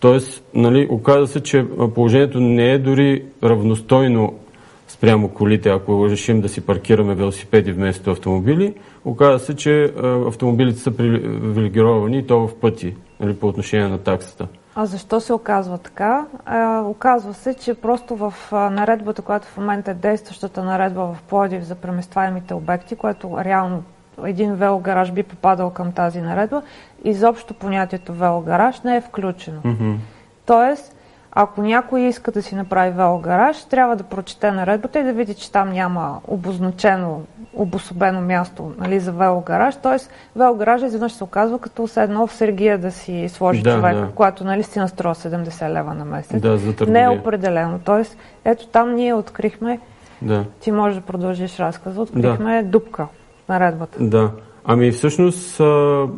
Тоест, 0.00 0.44
нали, 0.54 0.86
оказа 0.90 1.26
се, 1.26 1.40
че 1.40 1.66
положението 1.94 2.40
не 2.40 2.72
е 2.72 2.78
дори 2.78 3.24
равностойно 3.42 4.34
спрямо 4.88 5.28
колите, 5.28 5.68
ако 5.68 6.10
решим 6.10 6.40
да 6.40 6.48
си 6.48 6.60
паркираме 6.60 7.14
велосипеди 7.14 7.72
вместо 7.72 8.10
автомобили. 8.10 8.74
Оказа 9.04 9.44
се, 9.44 9.56
че 9.56 9.92
автомобилите 10.26 10.78
са 10.78 10.90
привилегировани 10.90 12.18
и 12.18 12.26
то 12.26 12.46
в 12.46 12.54
пъти 12.60 12.94
нали, 13.20 13.36
по 13.36 13.48
отношение 13.48 13.88
на 13.88 13.98
таксата. 13.98 14.46
А 14.74 14.86
защо 14.86 15.20
се 15.20 15.32
оказва 15.32 15.78
така? 15.78 16.26
А, 16.44 16.80
оказва 16.80 17.34
се, 17.34 17.54
че 17.54 17.74
просто 17.74 18.16
в 18.16 18.34
наредбата, 18.52 19.22
която 19.22 19.48
в 19.48 19.56
момента 19.56 19.90
е 19.90 19.94
действащата 19.94 20.64
наредба 20.64 21.00
в 21.00 21.22
Плодив 21.22 21.62
за 21.62 21.74
преместваемите 21.74 22.54
обекти, 22.54 22.96
което 22.96 23.38
реално 23.44 23.82
един 24.24 24.54
велогараж 24.54 25.12
би 25.12 25.22
попадал 25.22 25.70
към 25.70 25.92
тази 25.92 26.20
наредба, 26.20 26.62
изобщо 27.04 27.54
понятието 27.54 28.12
велогараж 28.12 28.80
не 28.80 28.96
е 28.96 29.00
включено. 29.00 29.60
Мгм. 29.64 29.94
Тоест, 30.46 30.94
ако 31.40 31.62
някой 31.62 32.00
иска 32.00 32.32
да 32.32 32.42
си 32.42 32.54
направи 32.54 32.90
велогараж, 32.90 33.64
трябва 33.64 33.96
да 33.96 34.04
прочете 34.04 34.50
наредбата 34.50 34.98
и 34.98 35.02
да 35.02 35.12
види, 35.12 35.34
че 35.34 35.52
там 35.52 35.72
няма 35.72 36.20
обозначено, 36.28 37.22
обособено 37.54 38.20
място 38.20 38.72
нали, 38.78 39.00
за 39.00 39.12
велогараж. 39.12 39.76
Тоест, 39.82 40.10
велогараж 40.36 40.82
изведнъж 40.82 41.12
се 41.12 41.24
оказва 41.24 41.58
като 41.58 41.86
все 41.86 42.02
едно 42.02 42.26
в 42.26 42.32
Сергия 42.32 42.78
да 42.78 42.90
си 42.90 43.28
сложи 43.28 43.62
Да, 43.62 43.74
човек, 43.74 43.94
да. 43.94 44.10
която 44.14 44.44
нали, 44.44 44.62
си 44.62 44.78
наструва 44.78 45.14
70 45.14 45.72
лева 45.72 45.94
на 45.94 46.04
месец. 46.04 46.42
Да, 46.42 46.58
за 46.58 46.74
не 46.86 47.02
е 47.02 47.08
определено. 47.08 47.80
Тоест, 47.84 48.16
ето 48.44 48.66
там 48.66 48.94
ние 48.94 49.14
открихме, 49.14 49.80
Да. 50.22 50.44
ти 50.60 50.72
можеш 50.72 50.98
да 50.98 51.06
продължиш 51.06 51.58
разказа, 51.58 52.00
открихме 52.00 52.62
дупка 52.62 53.06
в 53.44 53.48
наредбата. 53.48 53.98
Да. 54.04 54.30
Ами 54.70 54.90
всъщност, 54.90 55.60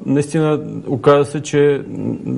наистина, 0.07 0.61
оказа 0.87 1.31
се, 1.31 1.43
че 1.43 1.83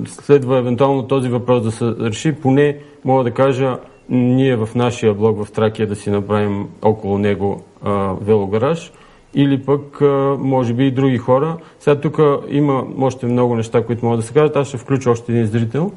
следва 0.07 0.59
евентуално 0.59 1.07
този 1.07 1.29
въпрос 1.29 1.62
да 1.62 1.70
се 1.70 1.85
реши. 2.01 2.33
Поне 2.33 2.79
мога 3.05 3.25
да 3.25 3.31
кажа, 3.31 3.79
ние 4.09 4.57
в 4.57 4.68
нашия 4.75 5.14
блог 5.14 5.44
в 5.44 5.53
Тракия 5.53 5.87
да 5.87 5.96
си 5.96 6.11
направим 6.11 6.68
около 6.83 7.18
него 7.18 7.62
а, 7.83 8.14
велогараж 8.20 8.92
или 9.35 9.62
пък 9.62 10.03
а, 10.03 10.37
може 10.38 10.75
би 10.75 10.87
и 10.87 10.90
други 10.90 11.18
хора. 11.18 11.57
Сега 11.81 12.01
тук 12.01 12.18
има 12.48 12.85
още 13.01 13.27
много 13.27 13.57
неща, 13.57 13.85
които 13.85 14.05
могат 14.05 14.20
да 14.20 14.27
се 14.27 14.33
кажат. 14.33 14.57
Аз 14.57 14.68
ще 14.68 14.77
включа 14.77 15.11
още 15.11 15.33
един 15.33 15.46
зрител. 15.46 15.92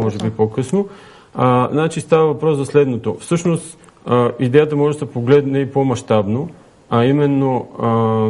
Може 0.00 0.18
би 0.18 0.30
по-късно. 0.30 0.88
А, 1.34 1.68
значи 1.72 2.00
става 2.00 2.26
въпрос 2.26 2.56
за 2.56 2.66
следното. 2.66 3.16
Всъщност, 3.20 3.78
а, 4.06 4.30
идеята 4.38 4.76
може 4.76 4.98
да 4.98 5.06
се 5.06 5.12
погледне 5.12 5.58
и 5.58 5.70
по-масштабно, 5.70 6.48
а 6.90 7.04
именно 7.04 7.68
а, 7.78 8.28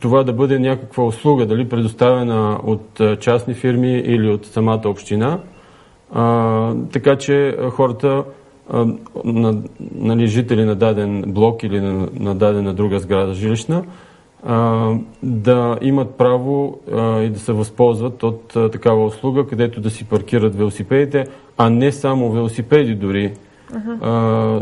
това 0.00 0.22
да 0.22 0.32
бъде 0.32 0.58
някаква 0.58 1.04
услуга, 1.04 1.46
дали 1.46 1.68
предоставена 1.68 2.60
от 2.64 3.00
частни 3.20 3.54
фирми 3.54 3.98
или 3.98 4.28
от 4.28 4.46
самата 4.46 4.82
община, 4.84 5.38
а, 6.12 6.74
така 6.92 7.16
че 7.16 7.56
хората, 7.70 8.24
а, 8.70 8.86
на, 9.24 9.62
нали, 9.94 10.26
жители 10.26 10.64
на 10.64 10.74
даден 10.74 11.24
блок 11.26 11.62
или 11.62 11.80
на, 11.80 12.08
на 12.18 12.34
дадена 12.34 12.74
друга 12.74 12.98
сграда 12.98 13.34
жилищна, 13.34 13.84
а, 14.44 14.92
да 15.22 15.78
имат 15.82 16.14
право 16.14 16.80
а, 16.92 17.20
и 17.20 17.30
да 17.30 17.38
се 17.38 17.52
възползват 17.52 18.22
от 18.22 18.56
а, 18.56 18.70
такава 18.70 19.04
услуга, 19.04 19.46
където 19.46 19.80
да 19.80 19.90
си 19.90 20.04
паркират 20.04 20.54
велосипедите, 20.54 21.26
а 21.56 21.70
не 21.70 21.92
само 21.92 22.32
велосипеди 22.32 22.94
дори. 22.94 23.32
Uh-huh. 23.72 23.98
А, 24.00 24.10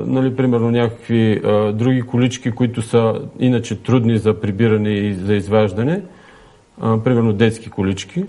нали, 0.06 0.36
примерно 0.36 0.70
някакви 0.70 1.40
а, 1.44 1.72
други 1.72 2.02
колички, 2.02 2.50
които 2.50 2.82
са 2.82 3.20
иначе 3.38 3.82
трудни 3.82 4.18
за 4.18 4.40
прибиране 4.40 4.90
и 4.90 5.14
за 5.14 5.34
изваждане, 5.34 6.02
а, 6.80 6.98
примерно 6.98 7.32
детски 7.32 7.70
колички. 7.70 8.24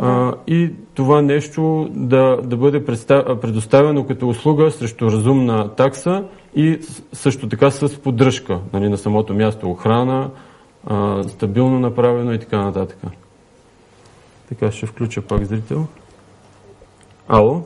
А, 0.00 0.34
и 0.46 0.70
това 0.94 1.22
нещо 1.22 1.88
да, 1.90 2.36
да 2.44 2.56
бъде 2.56 2.84
предоставено 2.84 4.06
като 4.06 4.28
услуга 4.28 4.70
срещу 4.70 5.10
разумна 5.10 5.74
такса 5.74 6.24
и 6.54 6.78
също 7.12 7.48
така 7.48 7.70
с 7.70 7.98
поддръжка 7.98 8.60
нали, 8.72 8.88
на 8.88 8.98
самото 8.98 9.34
място, 9.34 9.70
охрана, 9.70 10.30
а, 10.86 11.22
стабилно 11.28 11.78
направено 11.78 12.32
и 12.32 12.38
така 12.38 12.58
нататък. 12.58 12.98
Така 14.48 14.72
ще 14.72 14.86
включа 14.86 15.22
пак 15.22 15.44
зрител. 15.44 15.86
Ало? 17.28 17.62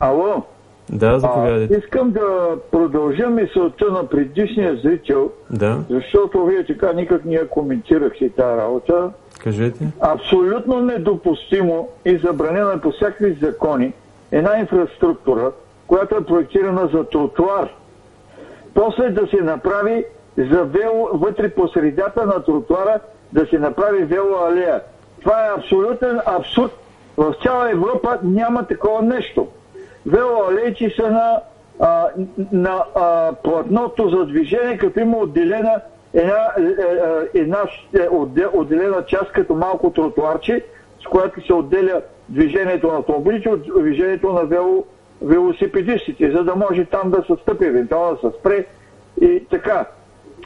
Ало? 0.00 0.44
Да, 0.92 1.18
заповядайте. 1.18 1.74
искам 1.74 2.10
да 2.10 2.56
продължа 2.70 3.26
мисълта 3.26 3.92
на 3.92 4.06
предишния 4.06 4.76
зрител, 4.76 5.30
да. 5.50 5.78
защото 5.90 6.44
вие 6.44 6.66
така 6.66 6.92
никак 6.92 7.24
не 7.24 7.34
я 7.34 7.48
коментирахте 7.48 8.28
тази 8.28 8.58
работа. 8.58 9.10
Кажете. 9.40 9.86
Абсолютно 10.00 10.80
недопустимо 10.80 11.88
и 12.04 12.18
забранено 12.18 12.80
по 12.80 12.90
всякакви 12.90 13.38
закони 13.42 13.92
една 14.32 14.58
инфраструктура, 14.58 15.52
която 15.86 16.16
е 16.16 16.24
проектирана 16.24 16.88
за 16.92 17.04
тротуар, 17.04 17.68
после 18.74 19.10
да 19.10 19.26
се 19.26 19.36
направи 19.36 20.04
за 20.36 20.64
вело, 20.64 21.08
вътре 21.12 21.48
по 21.48 21.68
средата 21.68 22.26
на 22.26 22.44
тротуара 22.44 23.00
да 23.32 23.46
се 23.46 23.58
направи 23.58 24.04
велоалея. 24.04 24.80
Това 25.20 25.46
е 25.46 25.58
абсолютен 25.58 26.20
абсурд. 26.26 26.72
В 27.16 27.34
цяла 27.42 27.70
Европа 27.70 28.18
няма 28.22 28.66
такова 28.66 29.02
нещо. 29.02 29.48
Велоалейчи 30.06 30.94
са 30.96 31.10
на, 31.10 31.40
а, 31.80 32.08
на 32.52 32.84
а, 32.94 33.32
платното 33.32 34.08
за 34.08 34.26
движение, 34.26 34.78
като 34.78 35.00
има 35.00 35.16
отделена 35.18 35.80
една, 36.14 36.52
е, 36.58 36.62
е, 36.62 37.40
една 37.40 37.58
е, 37.94 38.08
отделена 38.52 39.04
част 39.06 39.32
като 39.32 39.54
малко 39.54 39.90
тротуарче, 39.90 40.64
с 41.04 41.06
която 41.06 41.46
се 41.46 41.52
отделя 41.52 42.02
движението 42.28 42.86
на 42.92 42.98
автомобилите 42.98 43.48
от 43.48 43.62
движението 43.82 44.32
на 44.32 44.44
вело, 44.44 44.84
велосипедистите, 45.22 46.30
за 46.30 46.44
да 46.44 46.54
може 46.56 46.84
там 46.84 47.10
да 47.10 47.22
се 47.22 47.42
стъпи, 47.42 47.64
евентуално 47.64 48.18
да 48.22 48.30
се 48.30 48.38
спре 48.38 48.66
и 49.20 49.44
така. 49.50 49.86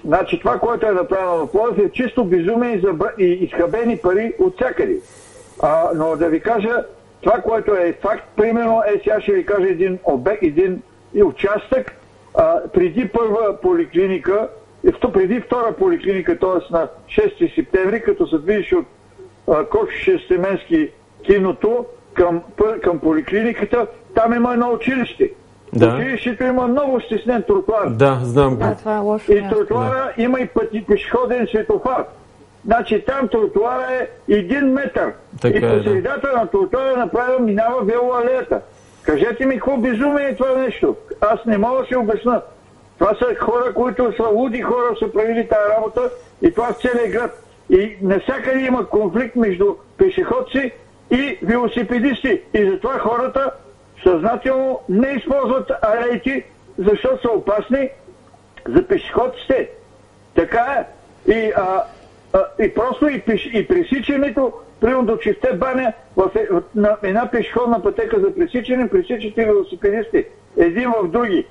Значи 0.05 0.39
това, 0.39 0.59
което 0.59 0.87
е 0.87 0.93
направено 0.93 1.47
в 1.47 1.53
Пловдив 1.53 1.87
е 1.87 1.93
чисто 1.93 2.25
безумие 2.25 2.75
и, 2.75 2.81
забра... 2.81 3.13
и 3.19 3.25
изхабени 3.25 3.97
пари 3.97 4.35
от 4.39 4.55
всякъде. 4.55 5.01
А, 5.63 5.91
но 5.95 6.17
да 6.17 6.29
ви 6.29 6.41
кажа, 6.41 6.85
това, 7.21 7.41
което 7.41 7.75
е 7.75 7.99
факт, 8.03 8.25
примерно, 8.37 8.83
е 8.87 8.99
сега 8.99 9.21
ще 9.21 9.33
ви 9.33 9.47
кажа 9.47 9.69
един 9.69 9.99
обект, 10.05 10.43
един 10.43 10.83
участък, 11.25 11.95
а, 12.35 12.61
преди 12.75 13.09
първа 13.09 13.61
поликлиника, 13.63 14.49
преди 15.13 15.41
втора 15.41 15.73
поликлиника, 15.73 16.39
т.е. 16.39 16.73
на 16.73 16.89
6 17.09 17.55
септември, 17.55 18.03
като 18.03 18.27
се 18.27 18.39
движиш 18.39 18.73
от 18.73 18.87
Кочише 19.71 20.19
Стеменски 20.19 20.91
киното 21.23 21.87
към, 22.15 22.43
към 22.83 22.99
поликлиниката, 22.99 23.87
там 24.15 24.35
има 24.35 24.53
едно 24.53 24.73
училище. 24.73 25.31
Да. 25.73 25.95
Училището 25.95 26.45
има 26.45 26.69
много 26.69 27.01
стеснен 27.01 27.43
тротуар. 27.43 27.91
Да, 27.91 28.19
знам 28.23 28.55
го. 28.55 28.61
Да, 28.61 28.75
това 28.75 28.97
е 28.97 28.99
лошо. 28.99 29.33
И 29.33 29.49
тротуара 29.49 30.13
да. 30.17 30.23
има 30.23 30.41
и 30.41 30.47
пъти 30.47 30.85
пешеходен 30.85 31.47
светофар. 31.47 32.05
Значи 32.69 33.05
там 33.07 33.29
тротуара 33.29 33.87
е 33.93 34.09
един 34.35 34.73
метър. 34.73 35.13
Така 35.41 35.59
и 35.59 35.61
по 35.61 35.83
средата 35.83 36.29
да. 36.33 36.37
на 36.37 36.47
тротуара 36.47 36.97
направо 36.97 37.43
минава 37.43 37.85
велоалеята. 37.85 38.61
Кажете 39.03 39.47
ми, 39.47 39.55
какво 39.55 39.77
безумие 39.77 40.27
е 40.27 40.37
това 40.37 40.55
нещо? 40.55 40.97
Аз 41.21 41.45
не 41.47 41.59
мога 41.59 41.81
да 41.81 41.87
се 41.87 41.99
обясна. 41.99 42.43
Това 42.99 43.15
са 43.15 43.35
хора, 43.41 43.75
които 43.75 44.13
са 44.17 44.23
луди 44.23 44.63
хора, 44.63 44.97
са 44.99 45.13
правили 45.13 45.49
тази 45.49 45.71
работа 45.77 46.11
и 46.43 46.55
това 46.55 46.73
в 46.73 46.81
целия 46.81 47.11
град. 47.11 47.45
И 47.71 47.97
навсякъде 48.03 48.61
има 48.61 48.87
конфликт 48.87 49.37
между 49.37 49.75
пешеходци 49.99 50.73
и 51.11 51.39
велосипедисти. 51.43 52.43
И 52.55 52.71
затова 52.71 52.99
хората 52.99 53.51
съзнателно 54.03 54.81
не 54.89 55.09
използват 55.09 55.71
алейки, 55.83 56.45
защото 56.79 57.23
са 57.23 57.29
опасни 57.29 57.89
за 58.69 58.87
пешеходците. 58.87 59.71
Така 60.35 60.61
е. 60.61 60.87
И, 61.33 61.53
а, 61.57 61.85
и 62.61 62.75
просто 62.75 63.09
и, 63.09 63.21
пеш, 63.21 63.51
и 63.53 63.69
пресичането, 63.69 64.53
примерно 64.81 65.07
до 65.07 65.17
чисте 65.17 65.53
баня, 65.53 65.93
в, 66.17 66.31
е, 66.35 66.47
в, 66.51 66.63
на 66.75 66.97
една 67.03 67.31
пешеходна 67.31 67.83
пътека 67.83 68.21
за 68.21 68.35
пресичане, 68.35 68.89
пресичате 68.89 69.45
велосипедисти. 69.45 70.25
Един 70.57 70.91
в 70.91 71.09
други. 71.09 71.47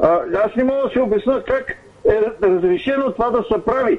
А, 0.00 0.20
аз 0.44 0.56
не 0.56 0.64
мога 0.64 0.82
да 0.82 0.90
се 0.90 1.00
обясня 1.00 1.42
как 1.44 1.76
е 2.08 2.20
разрешено 2.42 3.12
това 3.12 3.30
да 3.30 3.42
се 3.42 3.64
прави. 3.64 3.98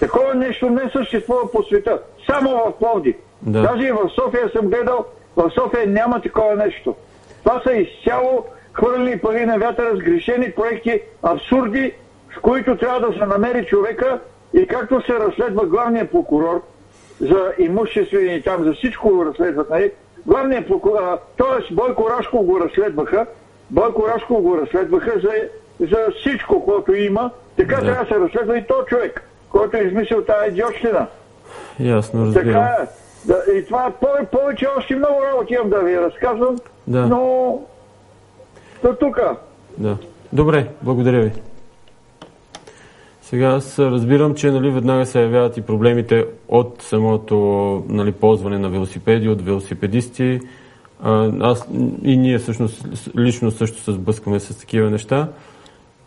Такова 0.00 0.34
нещо 0.34 0.70
не 0.70 0.90
съществува 0.92 1.52
по 1.52 1.62
света. 1.62 2.02
Само 2.30 2.50
в 2.50 2.78
Пловдив. 2.78 3.16
Да. 3.42 3.62
Даже 3.62 3.86
и 3.86 3.92
в 3.92 4.10
София 4.14 4.50
съм 4.56 4.66
гледал, 4.66 5.06
в 5.36 5.50
София 5.50 5.86
няма 5.86 6.20
такова 6.20 6.56
нещо. 6.56 6.94
Това 7.44 7.62
са 7.64 7.72
изцяло 7.72 8.44
хвърли 8.72 9.18
пари 9.18 9.46
на 9.46 9.58
вятъра, 9.58 9.96
сгрешени 9.96 10.52
проекти, 10.52 11.00
абсурди, 11.22 11.92
с 12.36 12.40
които 12.40 12.76
трябва 12.76 13.00
да 13.00 13.18
се 13.18 13.26
намери 13.26 13.66
човека 13.66 14.20
и 14.54 14.66
както 14.66 15.02
се 15.02 15.14
разследва 15.14 15.66
главния 15.66 16.10
прокурор 16.10 16.62
за 17.20 17.52
имуществени 17.58 18.42
там, 18.42 18.64
за 18.64 18.72
всичко 18.72 19.08
го 19.08 19.24
разследват, 19.24 19.70
нали? 19.70 19.92
Главният 20.26 20.66
прокурор, 20.66 21.18
т.е. 21.38 21.74
Бойко 21.74 22.10
Рашко 22.10 22.42
го 22.42 22.60
разследваха, 22.60 23.26
Бойко 23.70 24.08
Рашко 24.08 24.42
го 24.42 24.58
разследваха 24.58 25.20
за, 25.20 25.30
за 25.86 25.98
всичко, 26.18 26.64
което 26.64 26.94
има, 26.94 27.30
така 27.56 27.76
да. 27.76 27.82
трябва 27.82 28.04
да 28.04 28.08
се 28.08 28.20
разследва 28.20 28.58
и 28.58 28.66
то 28.66 28.74
човек, 28.86 29.22
който 29.50 29.76
е 29.76 29.80
измислил 29.80 30.24
тази 30.24 30.50
идиотщина. 30.50 31.06
Ясно, 31.80 32.26
разбирам. 32.26 32.46
Така 32.46 32.82
е. 32.82 32.86
Да, 33.24 33.42
и 33.54 33.64
това 33.64 33.92
повече 34.32 34.68
още 34.78 34.96
много 34.96 35.22
работи 35.32 35.54
имам 35.54 35.70
да 35.70 35.78
ви 35.78 36.00
разказвам, 36.00 36.56
да. 36.86 37.06
но 37.06 37.52
до 38.82 38.94
тук. 38.94 39.20
Да. 39.78 39.96
Добре, 40.32 40.66
благодаря 40.82 41.20
ви. 41.20 41.32
Сега 43.28 43.46
аз 43.46 43.78
разбирам, 43.78 44.34
че 44.34 44.50
нали, 44.50 44.70
веднага 44.70 45.06
се 45.06 45.20
явяват 45.20 45.56
и 45.56 45.62
проблемите 45.62 46.26
от 46.48 46.82
самото 46.82 47.36
нали, 47.88 48.12
ползване 48.12 48.58
на 48.58 48.68
велосипеди, 48.68 49.28
от 49.28 49.42
велосипедисти. 49.42 50.40
Аз 51.40 51.68
и 52.02 52.16
ние 52.16 52.38
всъщност 52.38 53.08
лично 53.16 53.50
също 53.50 53.82
се 53.82 53.92
сблъскаме 53.92 54.40
с 54.40 54.58
такива 54.58 54.90
неща. 54.90 55.28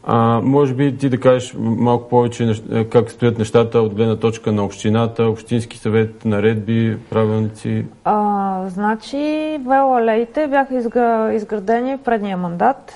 А, 0.03 0.41
може 0.43 0.73
би 0.73 0.97
ти 0.97 1.09
да 1.09 1.19
кажеш 1.19 1.55
малко 1.57 2.09
повече 2.09 2.53
как 2.91 3.11
стоят 3.11 3.37
нещата 3.37 3.81
от 3.81 3.93
гледна 3.93 4.15
точка 4.15 4.51
на 4.51 4.65
общината, 4.65 5.23
общински 5.23 5.77
съвет, 5.77 6.25
наредби, 6.25 6.97
правилници? 7.09 7.85
А, 8.03 8.69
значи, 8.69 9.57
велоалеите 9.67 10.47
бяха 10.47 10.75
изградени 11.33 11.97
предния 11.97 12.37
мандат 12.37 12.93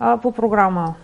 а, 0.00 0.16
по 0.16 0.32
програма 0.32 0.94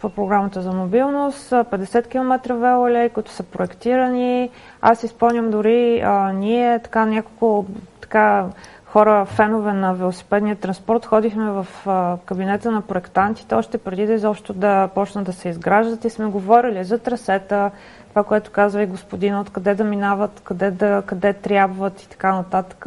по 0.00 0.08
програмата 0.08 0.62
за 0.62 0.72
мобилност, 0.72 1.50
50 1.50 2.08
км 2.08 2.54
велоалеи, 2.54 3.08
които 3.08 3.30
са 3.30 3.42
проектирани. 3.42 4.50
Аз 4.80 5.02
изпълням 5.02 5.50
дори 5.50 6.00
а, 6.00 6.32
ние 6.32 6.78
така 6.78 7.06
няколко 7.06 7.66
така 8.00 8.46
хора, 8.94 9.24
фенове 9.24 9.72
на 9.72 9.94
велосипедния 9.94 10.56
транспорт, 10.56 11.06
ходихме 11.06 11.50
в 11.50 11.66
а, 11.86 12.16
кабинета 12.24 12.70
на 12.70 12.80
проектантите 12.80 13.54
още 13.54 13.78
преди 13.78 14.06
да 14.06 14.12
изобщо 14.12 14.52
да 14.52 14.88
почнат 14.94 15.24
да 15.24 15.32
се 15.32 15.48
изграждат 15.48 16.04
и 16.04 16.10
сме 16.10 16.26
говорили 16.26 16.84
за 16.84 16.98
трасета, 16.98 17.70
това, 18.08 18.24
което 18.24 18.50
казва 18.50 18.82
и 18.82 18.86
господин, 18.86 19.38
откъде 19.38 19.74
да 19.74 19.84
минават, 19.84 20.40
къде, 20.44 20.70
да, 20.70 21.02
къде 21.06 21.32
трябват 21.32 22.02
и 22.02 22.08
така 22.08 22.34
нататък. 22.34 22.86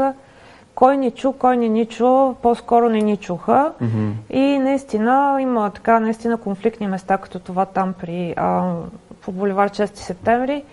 Кой 0.77 0.97
ни 0.97 1.11
чу, 1.11 1.33
кой 1.33 1.57
не 1.57 1.69
ни 1.69 1.85
чу, 1.85 2.35
по-скоро 2.41 2.89
не 2.89 3.01
ни 3.01 3.17
чуха. 3.17 3.73
Mm-hmm. 3.81 4.11
И 4.29 4.59
наистина 4.59 5.37
има 5.41 5.69
така 5.69 5.99
наистина 5.99 6.37
конфликтни 6.37 6.87
места, 6.87 7.17
като 7.17 7.39
това 7.39 7.65
там 7.65 7.93
при 7.93 8.33
а, 8.37 8.73
по 9.21 9.31
боливар 9.31 9.69
6 9.69 9.95
септември. 9.95 10.63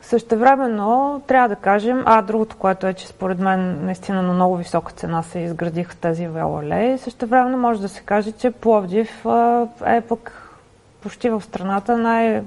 Същевременно 0.00 1.22
трябва 1.26 1.48
да 1.48 1.56
кажем, 1.56 2.02
а 2.06 2.22
другото, 2.22 2.56
което 2.56 2.86
е, 2.86 2.94
че 2.94 3.06
според 3.06 3.38
мен 3.38 3.84
наистина 3.84 4.22
на 4.22 4.32
много 4.32 4.56
висока 4.56 4.92
цена 4.92 5.22
се 5.22 5.38
изградиха 5.38 5.96
тези 5.96 6.26
велоалеи, 6.26 6.98
същевременно 6.98 7.58
може 7.58 7.80
да 7.80 7.88
се 7.88 8.00
каже, 8.00 8.32
че 8.32 8.50
Пловдив 8.50 9.26
е 9.86 10.00
пък 10.00 10.50
почти 11.00 11.30
в 11.30 11.40
страната 11.40 11.96
най- 11.96 12.42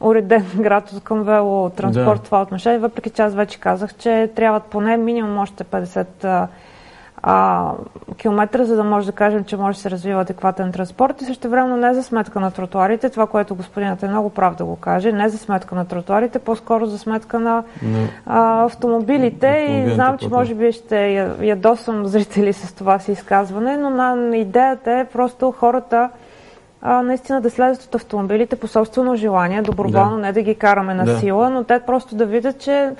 уреден 0.00 0.46
град 0.56 0.92
от 0.92 1.04
към 1.04 1.22
велотранспорт 1.22 2.18
да. 2.18 2.24
това 2.24 2.42
отношение, 2.42 2.78
въпреки 2.78 3.10
че 3.10 3.22
аз 3.22 3.34
вече 3.34 3.60
казах, 3.60 3.94
че 3.94 4.30
трябват 4.36 4.64
поне 4.64 4.96
минимум 4.96 5.38
още 5.38 5.64
50 5.64 6.46
а, 7.22 7.72
километра, 8.16 8.64
за 8.64 8.76
да 8.76 8.84
може 8.84 9.06
да 9.06 9.12
кажем, 9.12 9.44
че 9.44 9.56
може 9.56 9.76
да 9.76 9.82
се 9.82 9.90
развива 9.90 10.20
адекватен 10.20 10.72
транспорт. 10.72 11.22
И 11.22 11.24
също 11.24 11.48
време 11.48 11.76
не 11.76 11.94
за 11.94 12.02
сметка 12.02 12.40
на 12.40 12.50
тротуарите, 12.50 13.10
това, 13.10 13.26
което 13.26 13.54
господинът 13.54 14.02
е 14.02 14.08
много 14.08 14.30
прав 14.30 14.54
да 14.54 14.64
го 14.64 14.76
каже, 14.76 15.12
не 15.12 15.28
за 15.28 15.38
сметка 15.38 15.74
на 15.74 15.84
тротуарите, 15.84 16.38
по-скоро 16.38 16.86
за 16.86 16.98
сметка 16.98 17.40
на 17.40 17.64
а, 18.26 18.64
автомобилите. 18.64 19.66
И 19.68 19.94
знам, 19.94 20.18
че 20.18 20.28
може 20.28 20.54
би 20.54 20.72
ще 20.72 21.12
ядосам 21.40 22.06
зрители 22.06 22.52
с 22.52 22.74
това 22.74 22.98
си 22.98 23.12
изказване, 23.12 23.76
но 23.76 23.90
на 23.90 24.36
идеята 24.36 24.92
е 24.92 25.04
просто 25.04 25.50
хората 25.50 26.10
а, 26.82 27.02
наистина 27.02 27.40
да 27.40 27.50
слезат 27.50 27.84
от 27.84 27.94
автомобилите 27.94 28.56
по 28.56 28.68
собствено 28.68 29.16
желание, 29.16 29.62
доброволно, 29.62 30.16
да. 30.16 30.22
не 30.22 30.32
да 30.32 30.42
ги 30.42 30.54
караме 30.54 30.94
на 30.94 31.04
да. 31.04 31.18
сила, 31.18 31.50
но 31.50 31.64
те 31.64 31.80
просто 31.80 32.14
да 32.14 32.26
видят, 32.26 32.58
че 32.58 32.90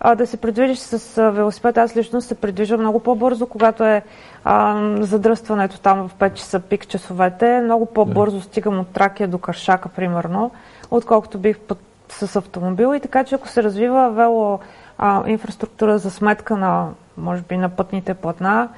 а, 0.00 0.14
да 0.14 0.26
се 0.26 0.36
придвижиш 0.36 0.78
с 0.78 1.30
велосипед. 1.30 1.78
Аз 1.78 1.96
лично 1.96 2.20
се 2.20 2.34
придвижвам 2.34 2.80
много 2.80 3.00
по-бързо, 3.00 3.46
когато 3.46 3.84
е 3.84 4.02
а, 4.44 4.82
задръстването 5.00 5.80
там 5.80 6.08
в 6.08 6.14
5 6.14 6.32
часа 6.32 6.60
пик 6.60 6.88
часовете. 6.88 7.60
Много 7.60 7.86
по-бързо 7.86 8.36
да. 8.36 8.42
стигам 8.42 8.78
от 8.80 8.88
Тракия 8.88 9.28
до 9.28 9.38
Каршака, 9.38 9.88
примерно, 9.88 10.50
отколкото 10.90 11.38
бих 11.38 11.58
път 11.58 11.78
с 12.08 12.36
автомобил. 12.36 12.94
И 12.94 13.00
така, 13.00 13.24
че 13.24 13.34
ако 13.34 13.48
се 13.48 13.62
развива 13.62 14.10
вело 14.10 14.58
а, 14.98 15.28
инфраструктура 15.28 15.98
за 15.98 16.10
сметка 16.10 16.56
на, 16.56 16.88
може 17.16 17.42
би, 17.42 17.56
на 17.56 17.68
пътните 17.68 18.14
платна, 18.14 18.68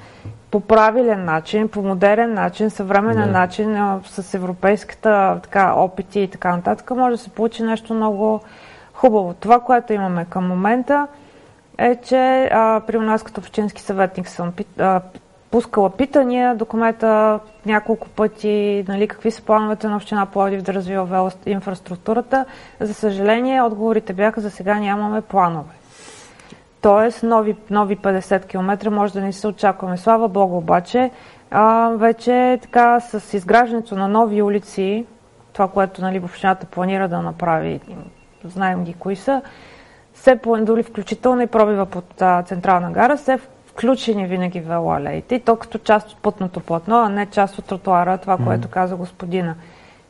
по 0.53 0.59
правилен 0.59 1.25
начин, 1.25 1.67
по 1.67 1.81
модерен 1.81 2.33
начин, 2.33 2.69
съвременен 2.69 3.31
да. 3.31 3.39
начин, 3.39 3.77
с 4.05 4.33
европейската 4.33 5.39
така, 5.43 5.73
опити 5.73 6.19
и 6.19 6.27
така 6.27 6.55
нататък, 6.55 6.91
може 6.91 7.11
да 7.11 7.17
се 7.17 7.29
получи 7.29 7.63
нещо 7.63 7.93
много 7.93 8.41
хубаво. 8.93 9.33
Това, 9.39 9.59
което 9.59 9.93
имаме 9.93 10.25
към 10.25 10.47
момента 10.47 11.07
е, 11.77 11.95
че 11.95 12.49
а, 12.51 12.81
при 12.87 12.99
нас 12.99 13.23
като 13.23 13.41
общински 13.41 13.81
съветник 13.81 14.27
съм 14.27 14.53
а, 14.79 15.01
пускала 15.51 15.89
питания 15.89 16.55
до 16.55 16.65
кмета 16.65 17.39
няколко 17.65 18.09
пъти, 18.09 18.85
нали, 18.87 19.07
какви 19.07 19.31
са 19.31 19.41
плановете 19.41 19.87
на 19.87 19.95
община 19.95 20.25
Пловдив 20.25 20.61
да 20.61 20.73
развива 20.73 21.31
инфраструктурата. 21.45 22.45
За 22.79 22.93
съжаление, 22.93 23.61
отговорите 23.61 24.13
бяха 24.13 24.41
за 24.41 24.51
сега 24.51 24.79
нямаме 24.79 25.21
планове. 25.21 25.69
Тоест, 26.83 27.23
нови, 27.23 27.55
нови 27.69 27.97
50 27.97 28.45
км 28.45 28.91
може 28.91 29.13
да 29.13 29.21
не 29.21 29.33
се 29.33 29.47
очакваме. 29.47 29.97
Слава 29.97 30.27
Богу, 30.27 30.57
обаче, 30.57 31.11
а, 31.51 31.89
вече 31.89 32.59
така 32.61 32.99
с 32.99 33.33
изграждането 33.33 33.95
на 33.95 34.07
нови 34.07 34.41
улици, 34.41 35.05
това, 35.53 35.67
което 35.67 36.01
нали, 36.01 36.19
общината 36.19 36.65
планира 36.65 37.07
да 37.07 37.21
направи, 37.21 37.79
знаем 38.43 38.83
ги 38.83 38.93
кои 38.93 39.15
са, 39.15 39.41
се 40.13 40.39
дори 40.45 40.83
включително 40.83 41.41
и 41.41 41.47
пробива 41.47 41.85
под 41.85 42.21
а, 42.21 42.43
Централна 42.43 42.91
гара, 42.91 43.17
се 43.17 43.39
включени 43.65 44.27
винаги 44.27 44.59
велоалеите 44.59 45.35
и 45.35 45.39
то 45.39 45.55
като 45.55 45.77
част 45.77 46.11
от 46.11 46.17
пътното 46.17 46.59
платно, 46.59 46.95
а 46.95 47.09
не 47.09 47.25
част 47.25 47.59
от 47.59 47.65
тротуара, 47.65 48.17
това, 48.17 48.37
mm-hmm. 48.37 48.45
което 48.45 48.67
каза 48.67 48.95
господина. 48.95 49.55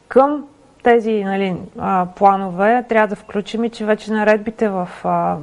Към 0.07 0.45
тези 0.83 1.23
нали, 1.23 1.55
а, 1.79 2.07
планове 2.15 2.86
трябва 2.89 3.07
да 3.07 3.15
включим 3.15 3.63
и, 3.63 3.69
че 3.69 3.86
вече 3.86 4.12
наредбите 4.12 4.69
в 4.69 4.89
а, 5.03 5.38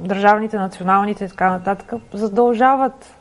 държавните, 0.00 0.58
националните 0.58 1.24
и 1.24 1.28
така 1.28 1.50
нататък 1.50 1.92
задължават 2.12 3.14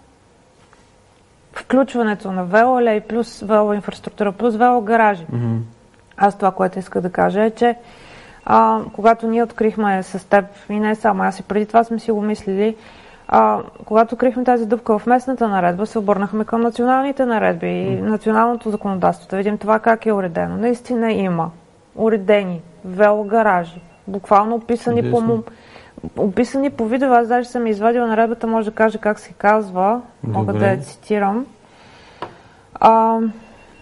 включването 1.53 2.31
на 2.31 2.45
велоалей 2.45 3.01
плюс 3.01 3.39
велоинфраструктура 3.39 4.31
плюс 4.31 4.55
велогаражи. 4.55 5.25
Mm-hmm. 5.25 5.59
Аз 6.17 6.37
това, 6.37 6.51
което 6.51 6.79
иска 6.79 7.01
да 7.01 7.11
кажа 7.11 7.43
е, 7.43 7.51
че 7.51 7.75
а, 8.45 8.79
когато 8.93 9.27
ние 9.27 9.43
открихме 9.43 10.03
с 10.03 10.29
теб, 10.29 10.45
и 10.69 10.79
не 10.79 10.95
само 10.95 11.23
аз 11.23 11.39
и 11.39 11.43
преди 11.43 11.65
това 11.65 11.83
сме 11.83 11.99
си 11.99 12.11
го 12.11 12.21
мислили, 12.21 12.75
а, 13.27 13.59
когато 13.85 14.15
открихме 14.15 14.43
тази 14.43 14.65
дупка 14.65 14.99
в 14.99 15.05
местната 15.05 15.47
наредба, 15.47 15.85
се 15.85 15.99
обърнахме 15.99 16.45
към 16.45 16.61
националните 16.61 17.25
наредби 17.25 17.67
и 17.67 18.01
националното 18.01 18.69
законодателство, 18.69 19.29
да 19.29 19.37
видим 19.37 19.57
това 19.57 19.79
как 19.79 20.05
е 20.05 20.13
уредено. 20.13 20.57
Наистина 20.57 21.11
има 21.11 21.51
уредени 21.95 22.61
велогаражи, 22.85 23.81
буквално 24.07 24.55
описани 24.55 25.11
по, 25.11 25.43
описани 26.17 26.69
по 26.69 26.85
видео. 26.85 27.13
Аз 27.13 27.27
даже 27.27 27.49
съм 27.49 27.67
извадила 27.67 28.07
наредбата, 28.07 28.47
може 28.47 28.69
да 28.69 28.75
кажа 28.75 28.97
как 28.97 29.19
се 29.19 29.33
казва, 29.33 30.01
мога 30.23 30.53
да 30.53 30.67
я 30.67 30.77
цитирам. 30.77 31.45
А, 32.73 33.19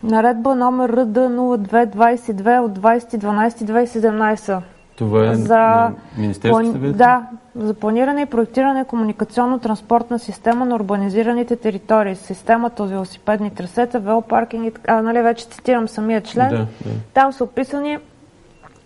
Наредба 0.04 0.56
номер 0.56 0.90
РД 0.90 1.18
0222 1.18 2.60
от 2.60 2.80
2012-2017. 2.80 4.62
Това 4.98 5.32
е 5.32 5.36
за 5.36 5.92
на 6.18 6.34
съвет? 6.34 6.98
Да, 6.98 7.28
за 7.56 7.74
планиране 7.74 8.22
и 8.22 8.26
проектиране 8.26 8.86
комуникационно-транспортна 8.86 10.18
система 10.18 10.66
на 10.66 10.76
урбанизираните 10.76 11.56
територии. 11.56 12.16
Системата 12.16 12.84
от 12.84 12.90
велосипедни 12.90 13.52
трасета, 13.52 14.00
велопаркинг 14.00 14.68
и 14.68 14.72
така. 14.72 15.02
Нали, 15.02 15.22
вече 15.22 15.48
цитирам 15.48 15.88
самия 15.88 16.22
член. 16.22 16.50
Да, 16.50 16.58
да. 16.58 16.68
Там 17.14 17.34
са 17.34 17.44
описани 17.44 17.98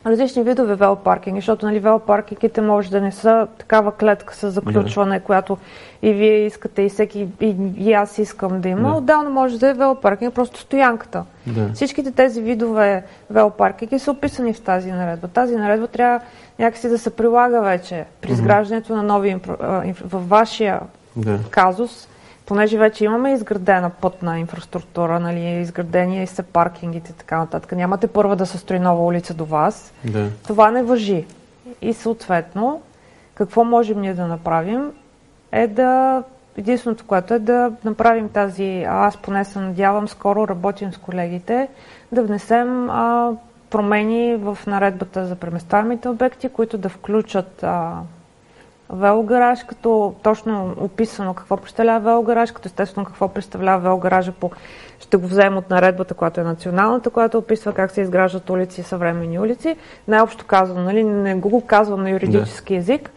различни 0.06 0.44
видове 0.44 0.76
велопаркинги, 0.76 1.40
защото 1.40 1.66
нали, 1.66 1.80
велопаркингите 1.80 2.62
може 2.62 2.90
да 2.90 3.02
не 3.02 3.12
са 3.12 3.48
такава 3.58 3.92
клетка 3.92 4.36
с 4.36 4.52
заключване, 4.52 5.20
да. 5.20 5.26
която 5.26 5.58
и 6.02 6.14
вие 6.14 6.46
искате, 6.46 6.82
и 6.82 6.90
всеки, 6.90 7.28
и, 7.42 7.56
и 7.78 7.94
аз 7.94 8.18
искам 8.18 8.62
да 8.62 8.70
има. 8.70 8.90
Да. 8.90 8.96
Отделно 8.96 9.30
може 9.30 9.60
да 9.60 9.70
е 9.70 9.74
велопаркинг, 9.74 10.34
просто 10.34 10.60
стоянката. 10.60 11.24
Да. 11.48 11.70
Всичките 11.74 12.12
тези 12.12 12.42
видове 12.42 13.04
велопаркинги 13.30 14.00
са 14.00 14.12
описани 14.12 14.54
в 14.54 14.62
тази 14.62 14.92
наредба. 14.92 15.28
Тази 15.28 15.56
наредба 15.56 15.88
трябва 15.88 16.20
някакси 16.60 16.90
да 16.90 16.98
се 16.98 17.10
прилага 17.10 17.62
вече 17.62 18.06
при 18.22 18.32
изграждането 18.32 18.96
на 18.96 19.04
нови, 19.04 19.40
във 20.06 20.30
вашия 20.30 20.80
да. 21.16 21.40
казус, 21.50 22.08
понеже 22.52 22.78
вече 22.78 23.06
имаме 23.06 23.34
изградена 23.34 23.90
пътна 23.90 24.40
инфраструктура, 24.40 25.20
нали, 25.20 25.40
изградени 25.40 26.28
са 26.28 26.44
паркингите 26.44 27.12
и 27.12 27.14
така 27.14 27.38
нататък. 27.38 27.72
Нямате 27.72 28.08
първа 28.08 28.36
да 28.36 28.46
се 28.46 28.58
строи 28.58 28.80
нова 28.80 29.06
улица 29.06 29.34
до 29.34 29.46
вас. 29.46 29.94
Да. 30.06 30.30
Това 30.48 30.72
не 30.72 30.84
въжи. 30.84 31.26
И 31.82 31.94
съответно, 31.94 32.82
какво 33.36 33.64
можем 33.64 34.02
ние 34.02 34.14
да 34.14 34.28
направим 34.28 34.92
е 35.52 35.68
да 35.68 36.24
единственото, 36.58 37.06
което 37.08 37.34
е 37.34 37.40
да 37.40 37.72
направим 37.84 38.30
тази, 38.30 38.86
аз 38.90 39.18
поне 39.18 39.46
се 39.46 39.60
надявам, 39.60 40.08
скоро 40.08 40.48
работим 40.48 40.94
с 40.94 40.98
колегите, 40.98 41.68
да 42.12 42.24
внесем 42.24 42.90
а, 42.90 43.32
промени 43.70 44.36
в 44.36 44.58
наредбата 44.68 45.26
за 45.26 45.36
преместваемите 45.36 46.10
обекти, 46.10 46.50
които 46.50 46.78
да 46.78 46.90
включат 46.90 47.64
а, 47.64 47.94
велогараж, 48.94 49.64
като 49.64 50.16
точно 50.24 50.76
описано 50.78 51.34
какво 51.34 51.58
представлява 51.58 52.00
велогараж, 52.00 52.52
като 52.52 52.68
естествено 52.68 53.06
какво 53.06 53.28
представлява 53.28 53.80
велогаража 53.80 54.32
по... 54.32 54.52
Ще 55.00 55.18
го 55.18 55.28
вземем 55.28 55.58
от 55.58 55.70
наредбата, 55.70 56.14
която 56.14 56.42
е 56.42 56.44
националната, 56.44 57.10
която 57.10 57.38
описва 57.38 57.74
как 57.74 57.92
се 57.92 58.02
изграждат 58.02 58.50
улици 58.50 58.82
и 58.82 58.84
съвременни 58.84 59.40
улици. 59.40 59.76
Най-общо 60.08 60.46
казвам, 60.46 60.84
нали, 60.84 61.04
не 61.04 61.36
го, 61.36 61.50
го 61.50 61.62
казвам 61.66 62.04
на 62.04 62.10
юридически 62.10 62.76
език. 62.76 63.12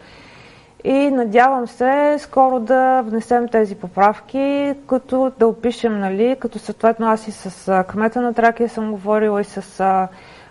И 0.83 1.11
надявам 1.11 1.67
се 1.67 2.15
скоро 2.19 2.59
да 2.59 3.01
внесем 3.01 3.47
тези 3.47 3.75
поправки, 3.75 4.73
като 4.87 5.31
да 5.39 5.47
опишем, 5.47 5.99
нали, 5.99 6.37
като 6.39 6.59
съответно 6.59 7.07
аз 7.07 7.27
и 7.27 7.31
с 7.31 7.83
кмета 7.87 8.21
на 8.21 8.33
Тракия 8.33 8.69
съм 8.69 8.91
говорила 8.91 9.41
и 9.41 9.43
с 9.43 9.83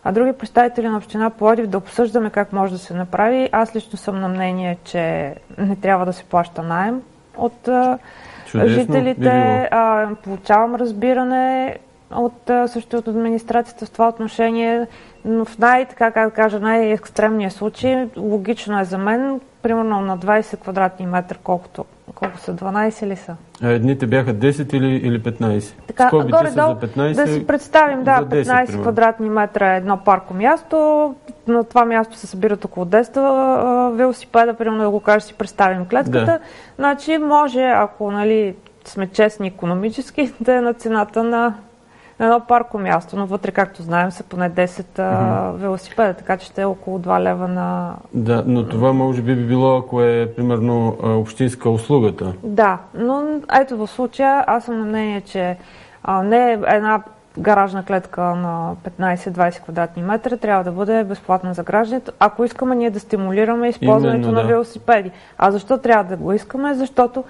а 0.05 0.13
други 0.13 0.33
представители 0.33 0.89
на 0.89 0.97
община 0.97 1.31
Плодив 1.31 1.67
да 1.67 1.79
обсъждаме 1.79 2.31
как 2.31 2.53
може 2.53 2.73
да 2.73 2.79
се 2.79 2.95
направи. 2.95 3.49
Аз 3.53 3.77
лично 3.77 3.99
съм 3.99 4.21
на 4.21 4.29
мнение, 4.29 4.79
че 4.85 5.35
не 5.59 5.77
трябва 5.77 6.07
да 6.07 6.13
се 6.13 6.25
плаща 6.25 6.63
найем 6.63 7.03
от 7.37 7.69
Чудесно, 8.47 8.69
жителите. 8.69 9.69
А, 9.71 10.09
получавам 10.25 10.75
разбиране 10.75 11.77
от 12.11 12.51
също 12.67 12.97
от 12.97 13.09
администрацията 13.09 13.87
в 13.87 13.91
това 13.91 14.09
отношение, 14.09 14.87
но 15.25 15.45
в 15.45 15.59
най, 15.59 15.85
така 15.85 16.11
как 16.11 16.29
да 16.29 16.35
кажа, 16.35 16.61
най-екстремния 16.61 17.51
случай, 17.51 18.09
логично 18.17 18.81
е 18.81 18.85
за 18.85 18.99
мен, 18.99 19.41
примерно 19.65 20.01
на 20.01 20.19
20 20.19 20.61
квадратни 20.61 21.07
метра, 21.07 21.37
колкото 21.43 21.85
колко 22.15 22.39
са, 22.39 22.55
12 22.55 23.07
ли 23.07 23.17
са? 23.17 23.37
Едните 23.63 24.07
бяха 24.07 24.35
10 24.35 24.75
или, 24.75 24.87
или 24.87 25.23
15. 25.23 25.75
Така, 25.87 26.11
горе 26.11 26.51
долу, 26.51 26.75
15, 26.75 27.15
да 27.15 27.27
си 27.27 27.47
представим, 27.47 28.05
да, 28.05 28.11
10, 28.11 28.45
15 28.45 28.67
примерно. 28.67 28.83
квадратни 28.83 29.31
метра 29.31 29.75
е 29.75 29.77
едно 29.77 29.97
парко 29.97 30.35
място, 30.35 30.77
на 31.49 31.65
това 31.65 31.85
място 31.85 32.17
се 32.17 32.27
събират 32.27 32.65
около 32.65 32.87
10 32.87 33.91
велосипеда, 33.91 34.55
примерно 34.55 34.83
да 34.83 34.91
го 34.91 35.01
кажеш, 35.01 35.23
си 35.23 35.35
представим 35.35 35.87
клетката. 35.87 36.25
Да. 36.25 36.39
Значи 36.77 37.19
може, 37.19 37.63
ако 37.63 38.11
нали, 38.11 38.55
сме 38.85 39.07
честни 39.07 39.49
економически, 39.49 40.33
да 40.41 40.55
е 40.55 40.61
на 40.61 40.75
цената 40.75 41.25
на 41.25 41.55
на 42.19 42.27
едно 42.27 42.41
парко 42.41 42.79
място, 42.79 43.17
но 43.17 43.27
вътре, 43.27 43.51
както 43.51 43.83
знаем, 43.83 44.11
са 44.11 44.23
поне 44.23 44.51
10 44.51 44.67
mm-hmm. 44.67 45.53
велосипеда, 45.53 46.15
така 46.15 46.37
че 46.37 46.47
ще 46.47 46.63
е 46.63 46.65
около 46.65 46.99
2 46.99 47.21
лева 47.21 47.49
на... 47.49 47.95
Да, 48.15 48.45
но 48.47 48.69
това 48.69 48.93
може 48.93 49.23
би 49.23 49.35
би 49.35 49.47
било, 49.47 49.77
ако 49.77 50.03
е, 50.03 50.33
примерно, 50.37 50.97
общинска 51.03 51.71
услугата. 51.71 52.33
Да, 52.43 52.79
но 52.95 53.25
ето 53.61 53.77
в 53.77 53.87
случая 53.87 54.45
аз 54.47 54.65
съм 54.65 54.79
на 54.79 54.85
мнение, 54.85 55.21
че 55.21 55.57
а, 56.03 56.23
не 56.23 56.53
е 56.53 56.59
една 56.67 57.03
гаражна 57.39 57.85
клетка 57.85 58.21
на 58.21 58.75
15-20 58.99 59.63
квадратни 59.63 60.03
метра 60.03 60.37
трябва 60.37 60.65
да 60.65 60.73
бъде 60.73 61.05
безплатна 61.05 61.55
за 61.55 61.63
гражданите, 61.63 62.11
ако 62.19 62.45
искаме 62.45 62.75
ние 62.75 62.91
да 62.91 63.01
стимулираме 63.01 63.69
използването 63.69 64.29
Именно, 64.29 64.43
на 64.43 64.49
велосипеди. 64.49 65.11
А 65.39 65.51
защо 65.51 65.79
трябва 65.79 66.05
да 66.05 66.17
го 66.17 66.33
искаме? 66.33 66.75
Защото 66.75 67.25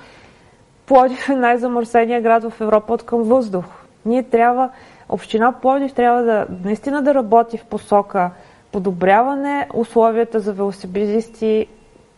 Плодив 0.86 1.28
е 1.28 1.36
най-замърсения 1.36 2.22
град 2.22 2.44
в 2.44 2.60
Европа 2.60 2.92
от 2.92 3.02
към 3.02 3.22
въздух. 3.22 3.64
Ние 4.06 4.22
трябва, 4.22 4.70
Община 5.08 5.52
Пловдив 5.52 5.92
трябва 5.92 6.22
да 6.22 6.46
наистина 6.64 7.02
да 7.02 7.14
работи 7.14 7.58
в 7.58 7.64
посока 7.64 8.30
подобряване 8.72 9.68
условията 9.74 10.40
за 10.40 10.52
велосипедисти 10.52 11.66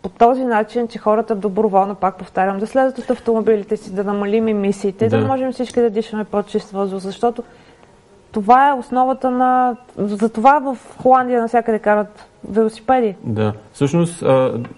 по 0.03 0.09
този 0.09 0.45
начин, 0.45 0.89
че 0.89 0.99
хората 0.99 1.35
доброволно, 1.35 1.95
пак 1.95 2.19
повтарям, 2.19 2.59
да 2.59 2.67
слезат 2.67 2.99
от 2.99 3.11
автомобилите 3.11 3.77
си, 3.77 3.95
да 3.95 4.05
намалим 4.05 4.49
емисиите, 4.49 5.09
да, 5.09 5.21
да 5.21 5.27
можем 5.27 5.53
всички 5.53 5.81
да 5.81 5.91
дишаме 5.91 6.25
по-чист 6.25 6.71
въздух, 6.71 6.99
защото 6.99 7.43
това 8.33 8.69
е 8.69 8.73
основата 8.73 9.31
на... 9.31 9.77
За 9.99 10.29
това 10.29 10.59
в 10.59 10.79
Холандия 11.03 11.41
навсякъде 11.41 11.79
карат 11.79 12.27
велосипеди. 12.49 13.15
Да. 13.25 13.53
Всъщност, 13.73 14.25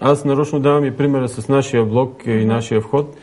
аз 0.01 0.25
нарочно 0.25 0.59
давам 0.59 0.85
и 0.85 0.97
примера 0.97 1.27
с 1.27 1.49
нашия 1.49 1.85
блок 1.85 2.21
и 2.25 2.45
нашия 2.45 2.81
вход. 2.81 3.15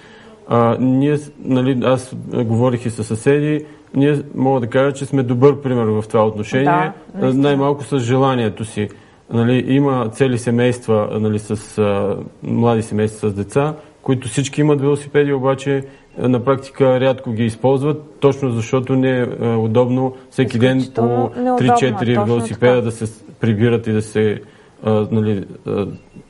А, 0.49 0.77
ние, 0.81 1.17
нали, 1.39 1.81
аз 1.85 2.15
говорих 2.45 2.87
и 2.87 2.91
с 2.91 3.05
съседи, 3.05 3.67
ние 3.95 4.23
мога 4.35 4.61
да 4.61 4.67
кажа, 4.67 4.93
че 4.93 5.07
сме 5.07 5.23
добър 5.23 5.61
пример 5.61 5.85
в 5.85 6.05
това 6.09 6.27
отношение. 6.27 6.93
Да, 7.15 7.35
Най-малко 7.35 7.85
с 7.85 7.99
желанието 7.99 8.65
си. 8.65 8.89
Нали, 9.33 9.65
има 9.69 10.09
цели 10.09 10.39
семейства 10.39 11.09
нали, 11.21 11.39
с 11.39 11.79
а, 11.79 12.17
млади 12.43 12.83
семейства 12.83 13.31
с 13.31 13.35
деца, 13.35 13.75
които 14.03 14.29
всички 14.29 14.61
имат 14.61 14.81
велосипеди, 14.81 15.33
обаче 15.33 15.85
на 16.19 16.45
практика 16.45 17.01
рядко 17.01 17.33
ги 17.33 17.45
използват, 17.45 18.03
точно 18.21 18.51
защото 18.51 18.97
не 18.97 19.21
е 19.21 19.47
удобно 19.47 20.15
всеки 20.31 20.59
ден 20.59 20.87
по 20.95 21.01
3-4 21.01 22.27
велосипеда 22.27 22.75
така. 22.75 22.85
да 22.85 22.91
се 22.91 23.25
прибират 23.41 23.87
и 23.87 23.93
да 23.93 24.03
се 24.03 24.41
а, 24.83 25.07
нали, 25.11 25.45
а, 25.67 25.87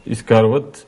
изкарват 0.07 0.87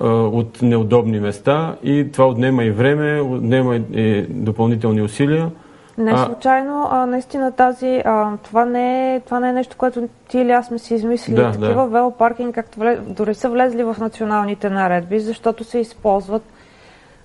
а, 0.00 0.08
от 0.08 0.62
неудобни 0.62 1.20
места 1.20 1.76
и 1.84 2.06
това 2.12 2.26
отнема 2.28 2.64
и 2.64 2.70
време, 2.70 3.20
отнема 3.20 3.76
и 3.76 4.26
допълнителни 4.28 5.02
усилия. 5.02 5.50
Не 5.98 6.18
случайно, 6.18 6.88
а, 6.90 7.06
наистина 7.06 7.52
тази, 7.52 8.02
а, 8.04 8.36
това, 8.42 8.64
не 8.64 9.16
е, 9.16 9.20
това 9.20 9.40
не 9.40 9.48
е 9.48 9.52
нещо, 9.52 9.76
което 9.78 10.08
ти 10.28 10.38
или 10.38 10.50
аз 10.50 10.66
сме 10.66 10.78
си 10.78 10.94
измислили. 10.94 11.36
Да, 11.36 11.52
Такива 11.52 11.82
да. 11.82 11.88
велопаркинги, 11.88 12.52
както 12.52 12.78
влез, 12.78 12.98
дори 13.00 13.34
са 13.34 13.50
влезли 13.50 13.84
в 13.84 13.96
националните 14.00 14.70
наредби, 14.70 15.20
защото 15.20 15.64
се 15.64 15.78
използват 15.78 16.42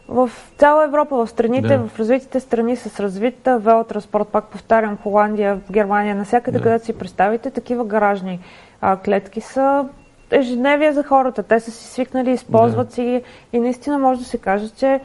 в 0.08 0.32
цяла 0.58 0.84
Европа, 0.84 1.16
в 1.16 1.30
страните, 1.30 1.78
да. 1.78 1.88
в 1.88 2.00
развитите 2.00 2.40
страни 2.40 2.76
с 2.76 3.00
развита 3.00 3.60
велотранспорт, 3.60 4.28
пак 4.28 4.46
повтарям, 4.46 4.98
Холандия, 4.98 5.60
Германия, 5.72 6.16
навсякъде, 6.16 6.58
да. 6.58 6.64
където 6.64 6.86
си 6.86 6.94
представите, 6.94 7.52
такива 7.52 7.86
гаражни 7.86 8.40
а, 8.82 8.98
клетки 8.98 9.42
са 9.42 9.86
ежедневие 10.32 10.94
за 10.94 11.04
хората. 11.04 11.44
Те 11.44 11.60
са 11.60 11.72
си 11.72 11.88
свикнали, 11.88 12.32
използват 12.32 12.88
да. 12.88 12.94
си 12.94 13.04
ги 13.04 13.24
и 13.54 13.60
наистина 13.60 14.00
може 14.00 14.20
да 14.20 14.26
се 14.26 14.38
каже, 14.38 14.70
че 14.70 15.00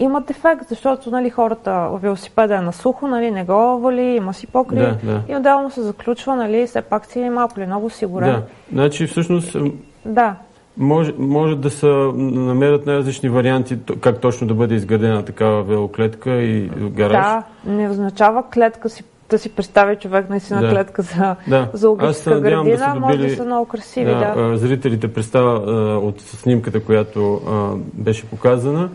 имат 0.00 0.30
ефект, 0.30 0.68
защото 0.68 1.10
нали, 1.10 1.30
хората 1.30 1.88
велосипеда 2.02 2.54
е 2.54 2.60
на 2.60 2.72
сухо, 2.72 3.06
нали, 3.06 3.30
не 3.30 3.44
го 3.44 3.80
вали, 3.80 4.02
има 4.02 4.34
си 4.34 4.46
покрив 4.46 4.96
да, 5.04 5.12
да. 5.12 5.22
и 5.28 5.36
отделно 5.36 5.70
се 5.70 5.82
заключва, 5.82 6.36
нали, 6.36 6.66
все 6.66 6.82
пак 6.82 7.06
си 7.06 7.20
е 7.20 7.30
малко 7.30 7.60
ли 7.60 7.66
много 7.66 7.90
сигурен. 7.90 8.32
Да, 8.32 8.42
значи 8.72 9.06
всъщност 9.06 9.56
да. 10.04 10.34
Може, 10.76 11.12
може 11.18 11.56
да 11.56 11.70
се 11.70 11.86
намерят 11.86 12.86
най-различни 12.86 13.28
варианти 13.28 13.78
как 14.00 14.20
точно 14.20 14.46
да 14.46 14.54
бъде 14.54 14.74
изградена 14.74 15.24
такава 15.24 15.62
велоклетка 15.62 16.30
и 16.42 16.70
гараж. 16.76 17.26
Да, 17.26 17.42
не 17.72 17.90
означава 17.90 18.42
клетка 18.50 18.88
си 18.88 19.04
да 19.30 19.38
си 19.38 19.54
представя 19.54 19.96
човек 19.96 20.30
наистина 20.30 20.60
да. 20.60 20.70
клетка 20.70 21.02
за 21.02 21.36
да. 21.48 21.68
зоологическа 21.72 22.40
градина, 22.40 22.64
да 22.64 22.94
добили, 22.94 23.00
може 23.00 23.18
да 23.18 23.36
са 23.36 23.44
много 23.44 23.66
красиви. 23.66 24.10
Да, 24.10 24.34
да. 24.34 24.56
Зрителите 24.56 25.12
представа 25.12 25.52
от 25.98 26.20
снимката, 26.20 26.84
която 26.84 27.40
а, 27.48 27.70
беше 27.94 28.26
показана. 28.26 28.88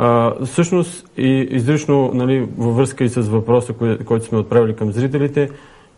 А, 0.00 0.34
всъщност, 0.44 1.10
и 1.16 1.48
изрично 1.50 2.10
нали, 2.14 2.48
във 2.58 2.76
връзка 2.76 3.04
и 3.04 3.08
с 3.08 3.20
въпроса, 3.20 3.72
кой, 3.72 3.98
който 3.98 4.24
сме 4.24 4.38
отправили 4.38 4.76
към 4.76 4.92
зрителите, 4.92 5.50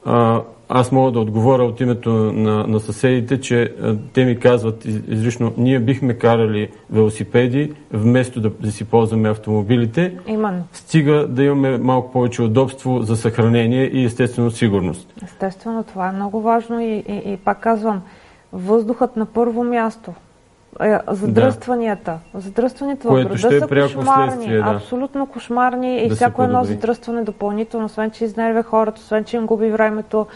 а, 0.05 0.43
аз 0.69 0.93
мога 0.93 1.13
да 1.13 1.21
отговоря 1.21 1.63
от 1.63 1.81
името 1.81 2.11
на, 2.13 2.67
на 2.67 2.81
съседите, 2.81 3.41
че 3.41 3.63
а, 3.63 3.97
те 4.13 4.25
ми 4.25 4.39
казват 4.39 4.85
изрично, 4.85 5.53
ние 5.57 5.79
бихме 5.79 6.15
карали 6.15 6.71
велосипеди, 6.91 7.73
вместо 7.93 8.41
да, 8.41 8.51
да 8.51 8.73
си 8.73 8.85
ползваме 8.85 9.29
автомобилите. 9.29 10.19
Именно. 10.27 10.65
Стига 10.73 11.27
да 11.29 11.45
имаме 11.45 11.79
малко 11.79 12.13
повече 12.13 12.43
удобство 12.43 13.03
за 13.03 13.17
съхранение 13.17 13.85
и 13.85 14.05
естествено 14.05 14.51
сигурност. 14.51 15.15
Естествено, 15.25 15.85
това 15.85 16.09
е 16.09 16.13
много 16.13 16.41
важно 16.41 16.81
и, 16.81 17.05
и, 17.09 17.33
и 17.33 17.37
пак 17.37 17.61
казвам, 17.61 18.03
въздухът 18.53 19.17
на 19.17 19.27
първо 19.27 19.65
място. 19.65 20.13
Е, 20.81 20.99
задръстванията. 21.09 22.19
Да. 22.35 22.41
Задръстванията 22.41 23.09
в 23.09 23.13
града 23.13 23.39
ще 23.39 23.57
е 23.57 23.61
са 23.61 23.69
кошмарни. 23.69 24.57
Да. 24.57 24.63
Абсолютно 24.67 25.27
кошмарни 25.27 26.05
и 26.05 26.09
да 26.09 26.15
всяко 26.15 26.43
едно 26.43 26.65
задръстване 26.65 27.23
допълнително, 27.23 27.87
освен 27.87 28.11
че 28.11 28.25
изнервя 28.25 28.63
хората, 28.63 29.01
освен 29.01 29.25
че 29.25 29.37
им 29.37 29.47
губи 29.47 29.71
времето, 29.71 30.27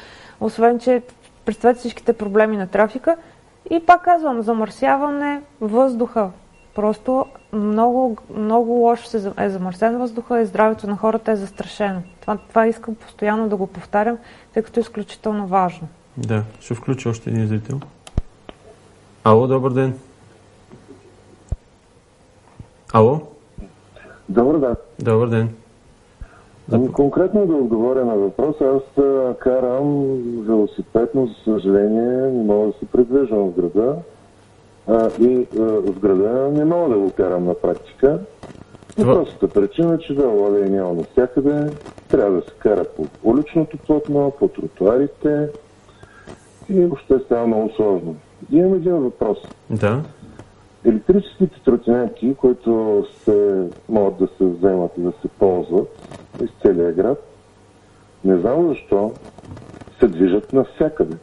освен 0.41 0.79
че 0.79 1.03
представете 1.45 1.81
всичките 1.81 2.13
проблеми 2.13 2.57
на 2.57 2.67
трафика. 2.67 3.17
И 3.71 3.81
пак 3.81 4.05
казвам, 4.05 4.43
замърсяване 4.43 5.41
въздуха. 5.61 6.31
Просто 6.75 7.25
много, 7.53 8.17
много 8.37 8.73
лошо 8.73 9.07
се 9.07 9.33
е 9.39 9.51
замърсен 9.51 9.99
въздуха 9.99 10.41
и 10.41 10.47
здравето 10.47 10.87
на 10.87 10.97
хората 10.97 11.33
е 11.33 11.37
застрашено. 11.37 12.03
Това, 12.21 12.39
това 12.49 12.67
искам 12.67 12.95
постоянно 12.95 13.49
да 13.49 13.57
го 13.57 13.67
повтарям, 13.67 14.19
тъй 14.55 14.63
като 14.63 14.81
е 14.81 14.83
изключително 14.83 15.47
важно. 15.47 15.89
Да, 16.17 16.43
ще 16.61 16.75
включа 16.75 17.09
още 17.09 17.31
един 17.31 17.47
зрител. 17.47 17.81
Ало, 19.25 19.47
добър 19.47 19.73
ден. 19.73 19.99
Ало? 22.97 23.21
Добър 24.29 24.59
ден. 24.59 24.77
Добър 24.99 25.29
ден. 25.29 25.49
Ами, 26.73 26.93
конкретно 26.93 27.47
да 27.47 27.55
отговоря 27.55 28.05
на 28.05 28.15
въпроса, 28.15 28.65
аз 28.77 29.05
карам 29.39 30.05
велосипед, 30.47 31.11
но 31.15 31.27
за 31.27 31.35
съжаление 31.45 32.31
не 32.31 32.45
мога 32.45 32.67
да 32.67 32.73
се 32.73 32.87
придвижвам 32.87 33.51
в 33.51 33.55
града. 33.55 33.97
А, 34.89 35.11
и 35.21 35.47
а, 35.59 35.63
в 35.63 36.01
града 36.01 36.51
не 36.53 36.65
мога 36.65 36.95
да 36.95 37.01
го 37.01 37.11
карам 37.11 37.45
на 37.45 37.55
практика. 37.55 38.19
Това... 38.97 39.15
Простата 39.15 39.49
причина, 39.49 39.99
че 39.99 40.15
велоалеи 40.15 40.71
няма 40.71 40.93
навсякъде. 40.93 41.71
Трябва 42.09 42.31
да 42.31 42.43
се 42.43 42.53
кара 42.59 42.85
по 42.97 43.07
уличното 43.23 43.77
плотно, 43.77 44.33
по 44.39 44.49
тротуарите 44.49 45.49
и 46.69 46.81
въобще 46.81 47.19
става 47.19 47.47
много 47.47 47.71
сложно. 47.77 48.17
Имам 48.53 48.75
един 48.75 48.95
въпрос. 48.95 49.39
Да 49.71 50.03
електрическите 50.85 51.61
тротинетки, 51.65 52.35
които 52.35 53.05
се, 53.25 53.69
могат 53.89 54.19
да 54.19 54.27
се 54.27 54.45
вземат 54.45 54.93
и 54.99 55.01
да 55.01 55.13
се 55.23 55.29
ползват 55.29 55.89
из 56.43 56.51
целия 56.63 56.93
град, 56.93 57.23
не 58.25 58.39
знам 58.39 58.69
защо 58.69 59.13
се 60.01 60.09
движат 60.09 60.53
навсякъде. 60.53 61.17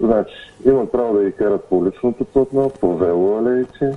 Значи, 0.00 0.34
имат 0.66 0.92
право 0.92 1.14
да 1.14 1.24
ги 1.24 1.32
карат 1.32 1.64
по 1.64 1.78
уличното 1.78 2.24
платно, 2.24 2.72
по 2.80 2.96
велоалеите 2.96 3.92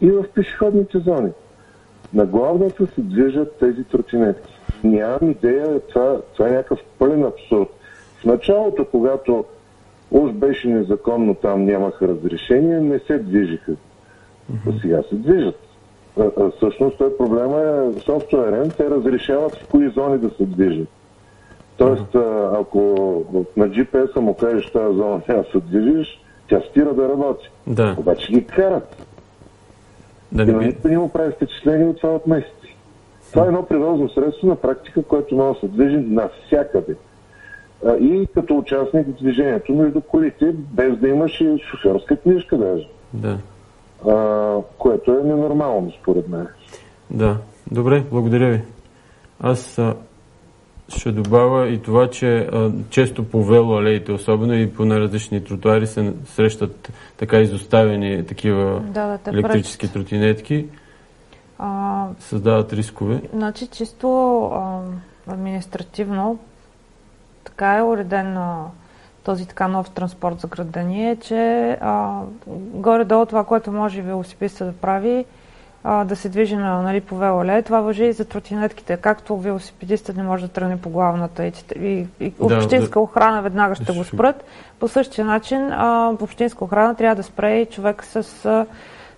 и 0.00 0.10
в 0.10 0.24
пешеходните 0.34 0.98
зони. 0.98 1.32
На 2.14 2.26
главната 2.26 2.86
се 2.86 3.00
движат 3.00 3.58
тези 3.58 3.84
тротинетки. 3.84 4.52
Нямам 4.84 5.30
идея, 5.30 5.80
това, 5.80 6.20
това 6.36 6.48
е 6.48 6.52
някакъв 6.52 6.78
пълен 6.98 7.24
абсурд. 7.24 7.68
В 8.20 8.24
началото, 8.24 8.84
когато 8.84 9.44
уж 10.12 10.32
беше 10.32 10.68
незаконно, 10.68 11.34
там 11.34 11.64
нямаха 11.64 12.08
разрешение, 12.08 12.80
не 12.80 12.98
се 12.98 13.18
движиха. 13.18 13.72
Mm-hmm. 13.72 14.82
Сега 14.82 15.02
се 15.08 15.14
движат. 15.14 15.60
А, 16.20 16.30
а, 16.40 16.50
всъщност 16.56 16.98
той 16.98 17.16
проблема 17.16 17.60
е 17.60 18.00
софтуерен, 18.00 18.70
те 18.70 18.90
разрешават 18.90 19.54
в 19.54 19.68
кои 19.68 19.88
зони 19.88 20.18
да 20.18 20.30
се 20.30 20.44
движат. 20.44 20.88
Тоест, 21.76 22.14
а, 22.14 22.50
ако 22.60 22.78
на 23.56 23.68
GPS-а 23.68 24.20
му 24.20 24.34
кажеш 24.34 24.70
тази 24.70 24.96
зона 24.96 25.22
да 25.28 25.44
се 25.52 25.60
движиш, 25.60 26.20
тя 26.48 26.60
спира 26.70 26.94
да 26.94 27.08
работи. 27.08 27.50
Да. 27.66 27.96
Обаче 27.98 28.32
ги 28.32 28.44
карат. 28.44 29.06
Да 30.32 30.44
не 30.44 30.58
би... 30.58 30.88
не 30.88 30.98
му 30.98 31.08
прави 31.08 31.32
впечатление 31.32 31.86
от 31.86 31.96
това 31.96 32.14
от 32.14 32.26
месеци. 32.26 32.76
Това 33.30 33.44
е 33.44 33.48
едно 33.48 33.62
превозно 33.66 34.08
средство 34.08 34.46
на 34.46 34.56
практика, 34.56 35.02
което 35.02 35.36
може 35.36 35.54
да 35.54 35.60
се 35.60 35.68
движи 35.68 35.96
навсякъде. 35.96 36.96
И 38.00 38.26
като 38.34 38.58
участник 38.58 39.06
в 39.06 39.22
движението 39.22 39.74
между 39.74 40.00
колите, 40.00 40.52
без 40.52 40.98
да 40.98 41.08
имаш 41.08 41.40
и 41.40 41.58
шофьорска 41.70 42.16
книжка 42.16 42.58
даже. 42.58 42.88
Да. 43.12 43.38
А, 44.08 44.56
което 44.78 45.12
е 45.12 45.22
ненормално, 45.24 45.92
според 46.00 46.28
мен. 46.28 46.46
Да. 47.10 47.36
Добре, 47.70 48.04
благодаря 48.10 48.50
ви. 48.50 48.62
Аз 49.40 49.78
а, 49.78 49.94
ще 50.88 51.12
добавя 51.12 51.68
и 51.68 51.82
това, 51.82 52.10
че 52.10 52.36
а, 52.36 52.72
често 52.90 53.24
по 53.24 53.44
велоалеите, 53.44 54.12
особено 54.12 54.54
и 54.54 54.74
по 54.74 54.84
най-различни 54.84 55.44
тротуари, 55.44 55.86
се 55.86 56.12
срещат 56.24 56.92
така 57.16 57.38
изоставени 57.38 58.26
такива 58.26 58.80
да, 58.80 59.18
да, 59.24 59.30
електрически 59.30 59.86
пред... 59.86 59.92
тротинетки. 59.92 60.66
А, 61.58 62.06
създават 62.18 62.72
рискове. 62.72 63.22
Значи, 63.32 63.66
чисто 63.66 64.38
а, 64.44 64.80
административно, 65.26 66.38
така 67.52 67.76
е 67.76 67.82
уреден 67.82 68.36
а, 68.36 68.64
този 69.24 69.48
така 69.48 69.68
нов 69.68 69.90
транспорт 69.90 70.40
за 70.40 70.46
градание, 70.46 71.16
че 71.16 71.70
а, 71.80 72.20
горе-долу 72.74 73.26
това, 73.26 73.44
което 73.44 73.72
може 73.72 74.02
велосипедиста 74.02 74.64
да 74.64 74.72
прави, 74.72 75.24
а, 75.84 76.04
да 76.04 76.16
се 76.16 76.28
движи 76.28 76.56
на, 76.56 76.82
нали, 76.82 77.00
по 77.00 77.16
велоле. 77.16 77.62
Това 77.62 77.80
въжи 77.80 78.04
и 78.04 78.12
за 78.12 78.24
тротинетките. 78.24 78.96
Както 78.96 79.36
велосипедистът 79.36 80.16
не 80.16 80.22
може 80.22 80.46
да 80.46 80.52
тръгне 80.52 80.80
по 80.80 80.90
главната 80.90 81.46
и, 81.46 81.52
и, 81.76 82.06
и 82.20 82.32
да, 82.40 82.56
общинска 82.56 82.98
да, 82.98 83.00
охрана 83.00 83.42
веднага 83.42 83.74
ще 83.74 83.92
го 83.92 84.04
спрат, 84.04 84.44
по 84.80 84.88
същия 84.88 85.24
начин 85.24 85.72
а, 85.72 86.16
общинска 86.20 86.64
охрана 86.64 86.94
трябва 86.94 87.16
да 87.16 87.22
спре 87.22 87.60
и 87.60 87.66
човек 87.66 88.04
с 88.04 88.44
а, 88.44 88.66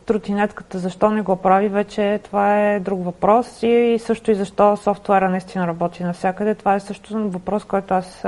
тротинетката. 0.07 0.79
Защо 0.79 1.11
не 1.11 1.23
го 1.23 1.37
прави, 1.37 1.69
вече 1.69 2.21
това 2.25 2.61
е 2.61 2.81
друг 2.81 3.05
въпрос. 3.05 3.63
И, 3.63 3.67
и 3.67 3.99
също 3.99 4.31
и 4.31 4.35
защо 4.35 4.77
софтуера 4.77 5.31
наистина 5.31 5.67
работи 5.67 6.05
навсякъде. 6.05 6.55
Това 6.55 6.75
е 6.75 6.81
също 6.81 7.29
въпрос, 7.29 7.65
който 7.65 7.95
аз 7.95 8.25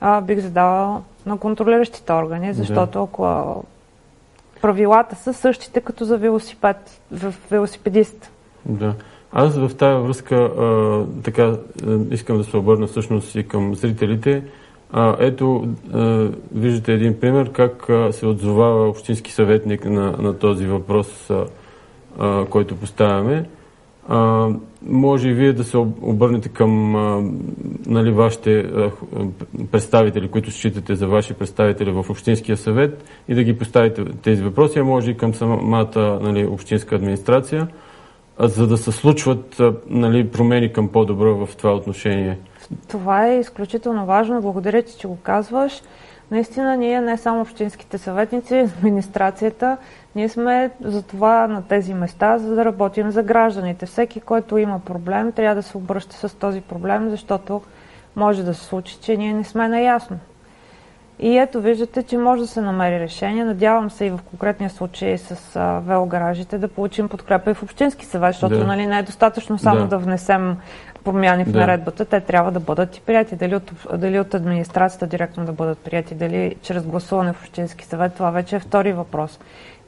а, 0.00 0.20
бих 0.20 0.38
задала 0.38 1.02
на 1.26 1.38
контролиращите 1.38 2.12
органи, 2.12 2.54
защото 2.54 2.98
да. 2.98 3.04
ако 3.04 3.64
правилата 4.62 5.16
са 5.16 5.34
същите 5.34 5.80
като 5.80 6.04
за 6.04 6.18
велосипед, 6.18 7.00
в 7.12 7.34
велосипедист. 7.50 8.30
Да. 8.64 8.94
Аз 9.32 9.56
в 9.56 9.76
тази 9.76 10.02
връзка 10.02 10.34
а, 10.34 11.04
така 11.22 11.56
искам 12.10 12.36
да 12.36 12.44
се 12.44 12.56
обърна 12.56 12.86
всъщност 12.86 13.34
и 13.34 13.48
към 13.48 13.74
зрителите. 13.74 14.42
А, 14.94 15.16
ето, 15.18 15.68
а, 15.92 16.28
виждате 16.54 16.92
един 16.92 17.20
пример 17.20 17.52
как 17.52 17.90
а, 17.90 18.12
се 18.12 18.26
отзовава 18.26 18.88
общински 18.88 19.32
съветник 19.32 19.84
на, 19.84 20.16
на 20.18 20.38
този 20.38 20.66
въпрос, 20.66 21.30
а, 21.30 21.44
а, 22.18 22.44
който 22.44 22.76
поставяме. 22.76 23.48
А, 24.08 24.48
може 24.86 25.28
и 25.28 25.34
вие 25.34 25.52
да 25.52 25.64
се 25.64 25.76
обърнете 25.76 26.48
към 26.48 26.96
а, 26.96 27.30
нали, 27.86 28.10
вашите 28.10 28.58
а, 28.58 28.90
представители, 29.72 30.28
които 30.28 30.50
считате 30.50 30.94
за 30.94 31.06
ваши 31.06 31.34
представители 31.34 31.90
в 31.90 32.10
Общинския 32.10 32.56
съвет 32.56 33.04
и 33.28 33.34
да 33.34 33.42
ги 33.42 33.58
поставите 33.58 34.04
тези 34.04 34.42
въпроси, 34.42 34.78
а 34.78 34.84
може 34.84 35.10
и 35.10 35.16
към 35.16 35.34
самата 35.34 36.18
нали, 36.22 36.46
общинска 36.46 36.96
администрация, 36.96 37.68
а, 38.38 38.48
за 38.48 38.66
да 38.66 38.76
се 38.76 38.92
случват 38.92 39.60
а, 39.60 39.74
нали, 39.90 40.28
промени 40.28 40.72
към 40.72 40.88
по-добро 40.88 41.46
в 41.46 41.56
това 41.56 41.74
отношение. 41.74 42.38
Това 42.88 43.26
е 43.26 43.38
изключително 43.38 44.06
важно. 44.06 44.42
Благодаря 44.42 44.82
ти, 44.82 44.98
че 44.98 45.08
го 45.08 45.18
казваш. 45.22 45.82
Наистина 46.30 46.76
ние 46.76 47.00
не 47.00 47.16
само 47.16 47.40
общинските 47.40 47.98
съветници, 47.98 48.54
администрацията, 48.58 49.76
ние 50.14 50.28
сме 50.28 50.70
за 50.80 51.02
това 51.02 51.46
на 51.46 51.62
тези 51.62 51.94
места, 51.94 52.38
за 52.38 52.54
да 52.54 52.64
работим 52.64 53.10
за 53.10 53.22
гражданите. 53.22 53.86
Всеки, 53.86 54.20
който 54.20 54.58
има 54.58 54.78
проблем, 54.78 55.32
трябва 55.32 55.54
да 55.54 55.62
се 55.62 55.76
обръща 55.76 56.28
с 56.28 56.34
този 56.34 56.60
проблем, 56.60 57.10
защото 57.10 57.62
може 58.16 58.42
да 58.42 58.54
се 58.54 58.64
случи, 58.64 58.98
че 59.00 59.16
ние 59.16 59.34
не 59.34 59.44
сме 59.44 59.68
наясно. 59.68 60.18
И 61.18 61.38
ето 61.38 61.60
виждате, 61.60 62.02
че 62.02 62.18
може 62.18 62.42
да 62.42 62.48
се 62.48 62.60
намери 62.60 63.00
решение. 63.00 63.44
Надявам 63.44 63.90
се 63.90 64.04
и 64.04 64.10
в 64.10 64.20
конкретния 64.30 64.70
случай 64.70 65.18
с 65.18 65.36
велогаражите 65.84 66.58
да 66.58 66.68
получим 66.68 67.08
подкрепа 67.08 67.50
и 67.50 67.54
в 67.54 67.62
Общински 67.62 68.06
съвет, 68.06 68.32
защото 68.32 68.58
да. 68.58 68.66
нали, 68.66 68.86
не 68.86 68.98
е 68.98 69.02
достатъчно 69.02 69.58
само 69.58 69.80
да, 69.80 69.86
да 69.86 69.98
внесем 69.98 70.56
промяни 71.04 71.44
в 71.44 71.50
да. 71.50 71.58
наредбата. 71.58 72.04
Те 72.04 72.20
трябва 72.20 72.50
да 72.50 72.60
бъдат 72.60 72.96
и 72.96 73.00
прияти. 73.00 73.36
Дали 73.36 73.54
от, 73.56 73.72
дали 73.96 74.20
от 74.20 74.34
администрацията 74.34 75.06
директно 75.06 75.44
да 75.44 75.52
бъдат 75.52 75.78
прияти, 75.78 76.14
дали 76.14 76.56
чрез 76.62 76.86
гласуване 76.86 77.32
в 77.32 77.40
Общински 77.40 77.84
съвет, 77.84 78.14
това 78.14 78.30
вече 78.30 78.56
е 78.56 78.60
втори 78.60 78.92
въпрос. 78.92 79.38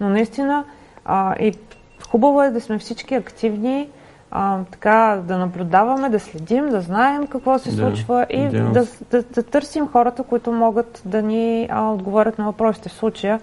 Но 0.00 0.08
наистина 0.08 0.64
а, 1.04 1.34
и 1.40 1.54
хубаво 2.10 2.42
е 2.42 2.50
да 2.50 2.60
сме 2.60 2.78
всички 2.78 3.14
активни, 3.14 3.88
а, 4.30 4.58
така 4.70 5.20
да 5.24 5.38
наблюдаваме, 5.38 6.08
да 6.08 6.20
следим, 6.20 6.68
да 6.68 6.80
знаем 6.80 7.26
какво 7.26 7.58
се 7.58 7.70
да, 7.70 7.76
случва 7.76 8.26
и 8.30 8.48
да, 8.48 8.70
да, 8.70 8.86
да, 9.10 9.22
да 9.22 9.42
търсим 9.42 9.88
хората, 9.88 10.22
които 10.22 10.52
могат 10.52 11.02
да 11.04 11.22
ни 11.22 11.68
а, 11.70 11.90
отговорят 11.90 12.38
на 12.38 12.44
въпросите. 12.44 12.88
В 12.88 12.92
случая, 12.92 13.40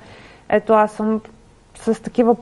ето 0.49 0.73
аз 0.73 0.91
съм 0.91 1.21
с 1.75 2.01
такива 2.01 2.35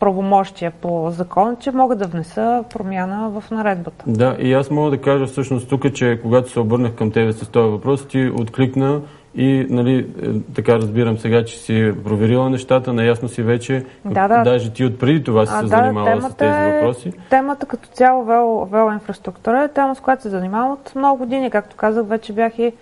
правомощия 0.00 0.70
по 0.70 1.10
закон, 1.10 1.56
че 1.60 1.70
мога 1.70 1.96
да 1.96 2.06
внеса 2.06 2.64
промяна 2.72 3.30
в 3.30 3.50
наредбата. 3.50 4.04
Да, 4.06 4.36
и 4.38 4.52
аз 4.52 4.70
мога 4.70 4.90
да 4.90 5.00
кажа 5.00 5.26
всъщност 5.26 5.68
тук, 5.68 5.94
че 5.94 6.18
когато 6.22 6.50
се 6.50 6.60
обърнах 6.60 6.94
към 6.94 7.10
тебе 7.10 7.32
с 7.32 7.48
този 7.48 7.70
въпрос, 7.70 8.06
ти 8.08 8.32
откликна 8.38 9.00
и 9.36 9.66
нали, 9.70 9.98
е, 10.22 10.52
така 10.54 10.74
разбирам 10.74 11.18
сега, 11.18 11.44
че 11.44 11.58
си 11.58 11.92
проверила 12.04 12.50
нещата, 12.50 12.92
наясно 12.92 13.28
си 13.28 13.42
вече, 13.42 13.84
да, 14.04 14.28
да. 14.28 14.42
даже 14.42 14.72
ти 14.72 14.84
от 14.84 14.98
преди 14.98 15.24
това 15.24 15.46
си 15.46 15.52
а, 15.54 15.58
се 15.58 15.66
да, 15.66 15.76
занимавала 15.76 16.22
с 16.22 16.34
тези 16.34 16.50
е, 16.50 16.72
въпроси. 16.72 17.12
Темата 17.30 17.66
като 17.66 17.88
цяло 17.88 18.24
вело, 18.24 18.66
велоинфраструктура 18.66 19.62
е 19.62 19.68
тема, 19.68 19.94
с 19.94 20.00
която 20.00 20.22
се 20.22 20.28
занимавам 20.28 20.72
от 20.72 20.92
много 20.94 21.18
години. 21.18 21.50
Както 21.50 21.76
казах, 21.76 22.06
вече 22.06 22.32
бях 22.32 22.58
и 22.58 22.72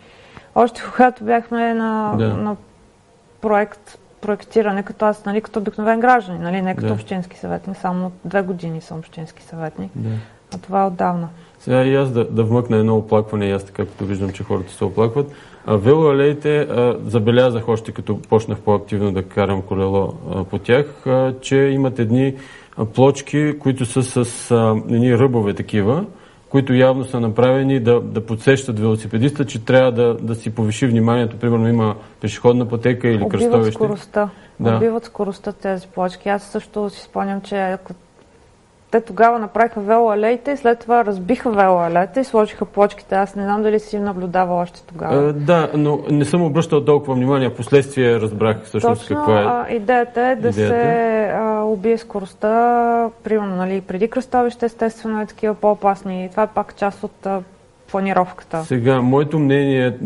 още 0.55 0.83
когато 0.95 1.25
бяхме 1.25 1.75
на, 1.75 2.15
да. 2.19 2.29
на 2.29 2.57
проект, 3.41 3.99
проектиране, 4.23 4.83
като 4.83 5.05
аз, 5.05 5.25
нали, 5.25 5.41
като 5.41 5.61
обикновен 5.61 6.01
гражданин, 6.01 6.43
нали, 6.43 6.63
не 6.63 6.75
като 6.75 6.87
да. 6.87 6.95
общински 6.95 7.39
съветник, 7.39 7.77
само 7.77 8.13
две 8.25 8.43
години 8.43 8.81
съм 8.81 8.99
общински 8.99 9.43
съветник, 9.43 9.91
да. 9.95 10.09
а 10.55 10.59
това 10.59 10.83
е 10.83 10.87
отдавна. 10.87 11.29
Сега 11.59 11.85
и 11.85 11.95
аз 11.95 12.11
да, 12.11 12.25
да 12.25 12.45
вмъкна 12.45 12.77
едно 12.77 12.97
оплакване, 12.97 13.47
и 13.47 13.51
аз 13.51 13.65
така 13.65 13.87
като 13.87 14.05
виждам, 14.05 14.31
че 14.31 14.45
хората 14.45 14.73
се 14.73 14.85
оплакват. 14.85 15.33
Велоалеите 15.67 16.69
забелязах 17.07 17.69
още 17.69 17.93
като 17.93 18.19
почнах 18.23 18.59
по-активно 18.59 19.13
да 19.13 19.23
карам 19.23 19.63
колело 19.63 20.15
по 20.51 20.59
тях, 20.59 21.05
че 21.41 21.57
имат 21.57 21.99
едни 21.99 22.35
плочки, 22.95 23.59
които 23.59 23.87
са 23.87 24.25
с 24.25 24.51
едни 24.91 25.19
ръбове 25.19 25.55
такива, 25.55 26.05
които 26.53 26.75
явно 26.75 27.05
са 27.05 27.21
направени 27.21 27.81
да, 27.81 28.01
да 28.01 28.27
подсещат 28.27 28.79
велосипедиста, 28.79 29.45
че 29.45 29.65
трябва 29.65 29.93
да, 29.93 30.15
да 30.15 30.35
си 30.35 30.55
повиши 30.55 30.87
вниманието. 30.87 31.39
Примерно 31.39 31.69
има 31.69 31.97
пешеходна 32.21 32.69
пътека 32.69 33.09
или 33.09 33.17
Убиват 33.17 33.31
кръстовище. 33.31 33.73
скоростта. 33.73 34.29
Да. 34.61 34.77
Убиват 34.77 35.05
скоростта 35.05 35.53
тези 35.53 35.89
плочки. 35.89 36.29
Аз 36.29 36.43
също 36.43 36.91
си 36.91 37.01
спомням, 37.01 37.41
че 37.41 37.57
те 38.93 39.01
тогава 39.01 39.39
направиха 39.39 39.81
велоалеите 39.81 40.51
и 40.51 40.57
след 40.57 40.79
това 40.79 41.05
разбиха 41.05 41.51
велоалеите 41.51 42.21
и 42.21 42.25
сложиха 42.25 42.65
плочките. 42.65 43.15
Аз 43.15 43.37
не 43.37 43.43
знам 43.43 43.63
дали 43.63 43.81
си 43.81 43.99
наблюдавал 43.99 44.59
още 44.59 44.83
тогава. 44.83 45.29
А, 45.29 45.33
да, 45.33 45.71
но 45.75 46.01
не 46.11 46.25
съм 46.25 46.43
обръщал 46.43 46.85
толкова 46.85 47.15
внимание. 47.15 47.55
Последствие 47.55 48.21
разбрах 48.21 48.65
всъщност 48.65 49.01
Точно, 49.01 49.17
каква 49.17 49.41
е. 49.41 49.45
А, 49.45 49.67
идеята 49.75 50.21
е 50.21 50.37
да 50.37 50.49
идеята. 50.49 50.75
се 50.75 51.31
а, 51.35 51.63
убие 51.63 51.99
скоростта, 51.99 53.09
примерно, 53.25 53.57
нали, 53.57 53.81
преди 53.81 54.09
кръстовище, 54.09 54.67
естествено 54.67 55.21
е 55.21 55.27
такива 55.27 55.55
по-опасни. 55.55 56.25
И 56.25 56.29
това 56.29 56.43
е 56.43 56.47
пак 56.47 56.77
част 56.77 57.05
от 57.05 57.27
а, 57.27 57.41
планировката. 57.91 58.65
Сега, 58.65 59.01
моето 59.01 59.39
мнение 59.39 59.97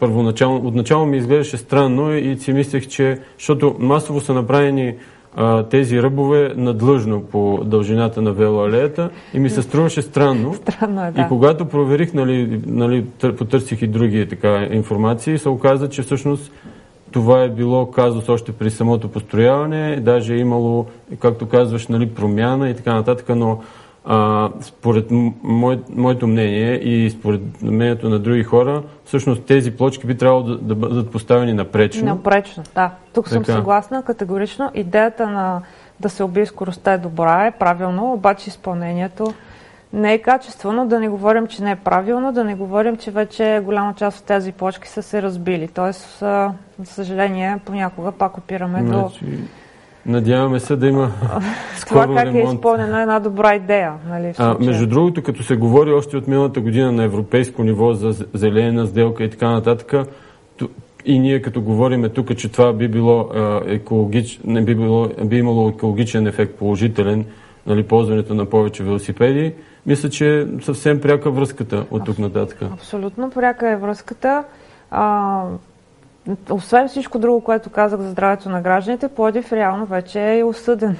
първоначално, 0.00 0.68
отначало 0.68 1.06
ми 1.06 1.16
изглеждаше 1.16 1.56
странно 1.56 2.12
и 2.12 2.36
си 2.36 2.52
мислех, 2.52 2.88
че, 2.88 3.18
защото 3.38 3.76
масово 3.78 4.20
са 4.20 4.34
направени 4.34 4.94
а, 5.40 5.62
тези 5.62 6.02
ръбове 6.02 6.52
надлъжно 6.56 7.22
по 7.22 7.60
дължината 7.64 8.22
на 8.22 8.32
велоалеята 8.32 9.10
и 9.34 9.38
ми 9.38 9.50
се 9.50 9.62
струваше 9.62 10.02
странно. 10.02 10.54
Странно 10.54 11.04
е, 11.04 11.10
да. 11.10 11.20
И 11.20 11.24
когато 11.28 11.64
проверих, 11.64 12.14
нали, 12.14 12.60
нали, 12.66 13.04
потърсих 13.38 13.82
и 13.82 13.86
други 13.86 14.28
така 14.28 14.68
информации, 14.70 15.38
се 15.38 15.48
оказа, 15.48 15.88
че 15.88 16.02
всъщност 16.02 16.52
това 17.10 17.42
е 17.42 17.48
било 17.48 17.90
казус 17.90 18.28
още 18.28 18.52
при 18.52 18.70
самото 18.70 19.08
построяване, 19.08 20.00
даже 20.00 20.34
е 20.34 20.38
имало, 20.38 20.86
както 21.18 21.48
казваш, 21.48 21.86
нали, 21.86 22.08
промяна 22.08 22.70
и 22.70 22.74
така 22.74 22.94
нататък, 22.94 23.28
но 23.28 23.60
а, 24.10 24.50
според 24.60 25.06
мое, 25.42 25.78
моето 25.96 26.26
мнение 26.26 26.74
и 26.74 27.10
според 27.10 27.40
мнението 27.62 28.08
на 28.08 28.18
други 28.18 28.42
хора, 28.42 28.82
всъщност 29.04 29.44
тези 29.44 29.70
плочки 29.70 30.06
би 30.06 30.16
трябвало 30.16 30.42
да, 30.42 30.58
да 30.58 30.74
бъдат 30.74 31.10
поставени 31.10 31.52
напречно. 31.52 32.04
Напречно, 32.06 32.62
да. 32.74 32.90
Тук 33.14 33.24
така. 33.24 33.34
съм 33.34 33.44
съгласна 33.44 34.02
категорично. 34.02 34.70
Идеята 34.74 35.26
на 35.26 35.62
да 36.00 36.08
се 36.08 36.22
убие 36.22 36.46
скоростта 36.46 36.92
е 36.92 36.98
добра, 36.98 37.46
е 37.46 37.50
правилно, 37.50 38.12
обаче 38.12 38.48
изпълнението 38.48 39.34
не 39.92 40.14
е 40.14 40.18
качествено. 40.18 40.86
Да 40.86 41.00
не 41.00 41.08
говорим, 41.08 41.46
че 41.46 41.62
не 41.62 41.70
е 41.70 41.76
правилно, 41.76 42.32
да 42.32 42.44
не 42.44 42.54
говорим, 42.54 42.96
че 42.96 43.10
вече 43.10 43.60
голяма 43.64 43.94
част 43.94 44.18
от 44.18 44.24
тези 44.24 44.52
плочки 44.52 44.88
са 44.88 45.02
се 45.02 45.22
разбили. 45.22 45.68
Тоест, 45.68 46.18
за 46.18 46.52
съжаление, 46.84 47.60
понякога 47.64 48.12
пак 48.12 48.38
опираме 48.38 48.82
значи... 48.82 49.24
до 49.24 49.36
Надяваме 50.08 50.60
се 50.60 50.76
да 50.76 50.86
има 50.86 51.10
Това 51.88 52.06
как 52.06 52.26
ремонт. 52.26 52.52
е 52.52 52.54
изпълнена 52.54 53.00
една 53.00 53.20
добра 53.20 53.54
идея. 53.54 53.92
Нали, 54.08 54.34
а, 54.38 54.56
между 54.60 54.86
другото, 54.86 55.22
като 55.22 55.42
се 55.42 55.56
говори 55.56 55.92
още 55.92 56.16
от 56.16 56.28
миналата 56.28 56.60
година 56.60 56.92
на 56.92 57.04
европейско 57.04 57.64
ниво 57.64 57.92
за 57.92 58.26
зелена 58.34 58.86
сделка 58.86 59.24
и 59.24 59.30
така 59.30 59.50
нататък, 59.50 59.94
и 61.04 61.18
ние 61.18 61.42
като 61.42 61.60
говориме 61.60 62.08
тук, 62.08 62.36
че 62.36 62.52
това 62.52 62.72
би 62.72 62.88
било 62.88 63.30
екологич, 63.66 64.40
не 64.44 64.64
би, 64.64 64.74
било, 64.74 65.08
би 65.24 65.36
имало 65.36 65.68
екологичен 65.68 66.26
ефект 66.26 66.54
положителен, 66.58 67.24
нали, 67.66 67.82
ползването 67.82 68.34
на 68.34 68.44
повече 68.44 68.84
велосипеди, 68.84 69.54
мисля, 69.86 70.10
че 70.10 70.40
е 70.40 70.46
съвсем 70.62 71.00
пряка 71.00 71.30
връзката 71.30 71.86
от 71.90 72.04
тук 72.04 72.18
нататък. 72.18 72.58
Абсолютно 72.72 73.30
пряка 73.30 73.70
е 73.70 73.76
връзката. 73.76 74.44
А, 74.90 75.42
освен 76.50 76.88
всичко 76.88 77.18
друго, 77.18 77.40
което 77.40 77.70
казах 77.70 78.00
за 78.00 78.10
здравето 78.10 78.48
на 78.48 78.60
гражданите, 78.60 79.08
Плодив 79.08 79.52
реално 79.52 79.86
вече 79.86 80.38
е 80.38 80.44
осъден. 80.44 80.96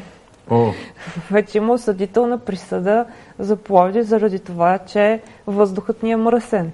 О. 0.50 0.70
Вече 1.30 1.58
има 1.58 1.72
осъдителна 1.72 2.38
присъда 2.38 3.04
за 3.38 3.56
Пловдив 3.56 4.06
заради 4.06 4.38
това, 4.38 4.78
че 4.78 5.20
въздухът 5.46 6.02
ни 6.02 6.10
е 6.10 6.16
мръсен. 6.16 6.72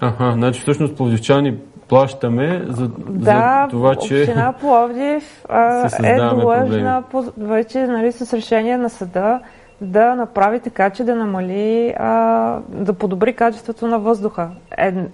Аха, 0.00 0.32
значи 0.32 0.60
всъщност 0.60 0.96
пловдивчани 0.96 1.58
плащаме 1.88 2.64
за, 2.68 2.88
да, 3.08 3.62
за 3.64 3.70
това, 3.70 3.96
че 3.96 4.14
община 4.14 4.52
Пловдив 4.60 5.44
а, 5.48 5.88
е 6.02 6.16
длъжна 6.16 7.02
вече 7.38 7.86
нали, 7.86 8.12
с 8.12 8.32
решение 8.32 8.76
на 8.76 8.90
съда 8.90 9.40
да 9.80 10.14
направи 10.14 10.60
така, 10.60 10.90
че 10.90 11.04
да 11.04 11.14
намали, 11.14 11.94
а, 11.98 12.58
да 12.68 12.92
подобри 12.92 13.32
качеството 13.32 13.86
на 13.86 13.98
въздуха. 13.98 14.50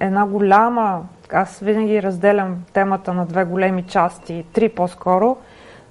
Една 0.00 0.26
голяма, 0.26 1.00
аз 1.34 1.58
винаги 1.58 2.02
разделям 2.02 2.56
темата 2.72 3.14
на 3.14 3.26
две 3.26 3.44
големи 3.44 3.82
части, 3.82 4.44
три 4.52 4.68
по-скоро. 4.68 5.36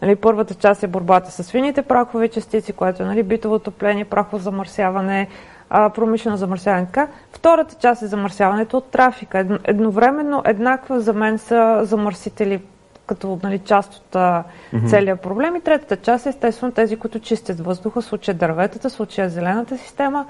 Нали, 0.01 0.15
първата 0.15 0.55
част 0.55 0.83
е 0.83 0.87
борбата 0.87 1.31
с 1.31 1.51
фините 1.51 1.81
прахови 1.81 2.29
частици, 2.29 2.73
което 2.73 3.03
е 3.03 3.05
нали, 3.05 3.23
битово 3.23 3.55
отопление, 3.55 4.05
прахово 4.05 4.37
замърсяване, 4.37 5.27
промишлено 5.69 6.37
замърсяване. 6.37 6.85
Така. 6.85 7.07
Втората 7.31 7.75
част 7.75 8.01
е 8.01 8.07
замърсяването 8.07 8.77
от 8.77 8.91
трафика. 8.91 9.59
Едновременно 9.63 10.41
еднаква 10.45 10.99
за 10.99 11.13
мен 11.13 11.37
са 11.37 11.79
замърсители 11.83 12.61
като 13.05 13.39
нали, 13.43 13.59
част 13.59 13.93
от 13.93 14.13
mm-hmm. 14.13 14.89
целия 14.89 15.15
проблем. 15.15 15.55
И 15.55 15.61
третата 15.61 15.97
част 15.97 16.25
е 16.25 16.29
естествено 16.29 16.71
тези, 16.71 16.95
които 16.95 17.19
чистят 17.19 17.59
въздуха, 17.59 18.01
случая 18.01 18.35
дърветата, 18.35 18.89
случая 18.89 19.29
зелената 19.29 19.77
система, 19.77 20.25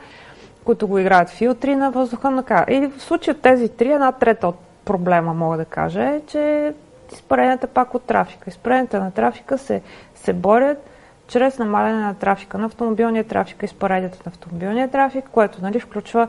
които 0.63 0.87
го 0.87 0.99
играят 0.99 1.29
филтри 1.29 1.75
на 1.75 1.91
въздуха. 1.91 2.65
И 2.69 2.87
в 2.97 3.01
случая 3.01 3.35
тези 3.35 3.69
три, 3.69 3.91
една 3.91 4.11
трета 4.11 4.47
от 4.47 4.68
проблема, 4.89 5.33
мога 5.33 5.57
да 5.57 5.65
кажа, 5.65 6.03
е, 6.03 6.21
че 6.27 6.73
изпаренията 7.13 7.67
пак 7.67 7.95
от 7.95 8.03
трафика. 8.03 8.49
Изпаренията 8.49 8.99
на 8.99 9.11
трафика 9.11 9.57
се, 9.57 9.81
се 10.15 10.33
борят 10.33 10.89
чрез 11.27 11.59
намаляне 11.59 12.01
на 12.01 12.13
трафика 12.13 12.57
на 12.57 12.65
автомобилния 12.65 13.23
трафик, 13.23 13.63
изпаредията 13.63 14.17
на 14.25 14.29
автомобилния 14.29 14.87
трафик, 14.91 15.25
което 15.31 15.61
нали, 15.61 15.79
включва 15.79 16.27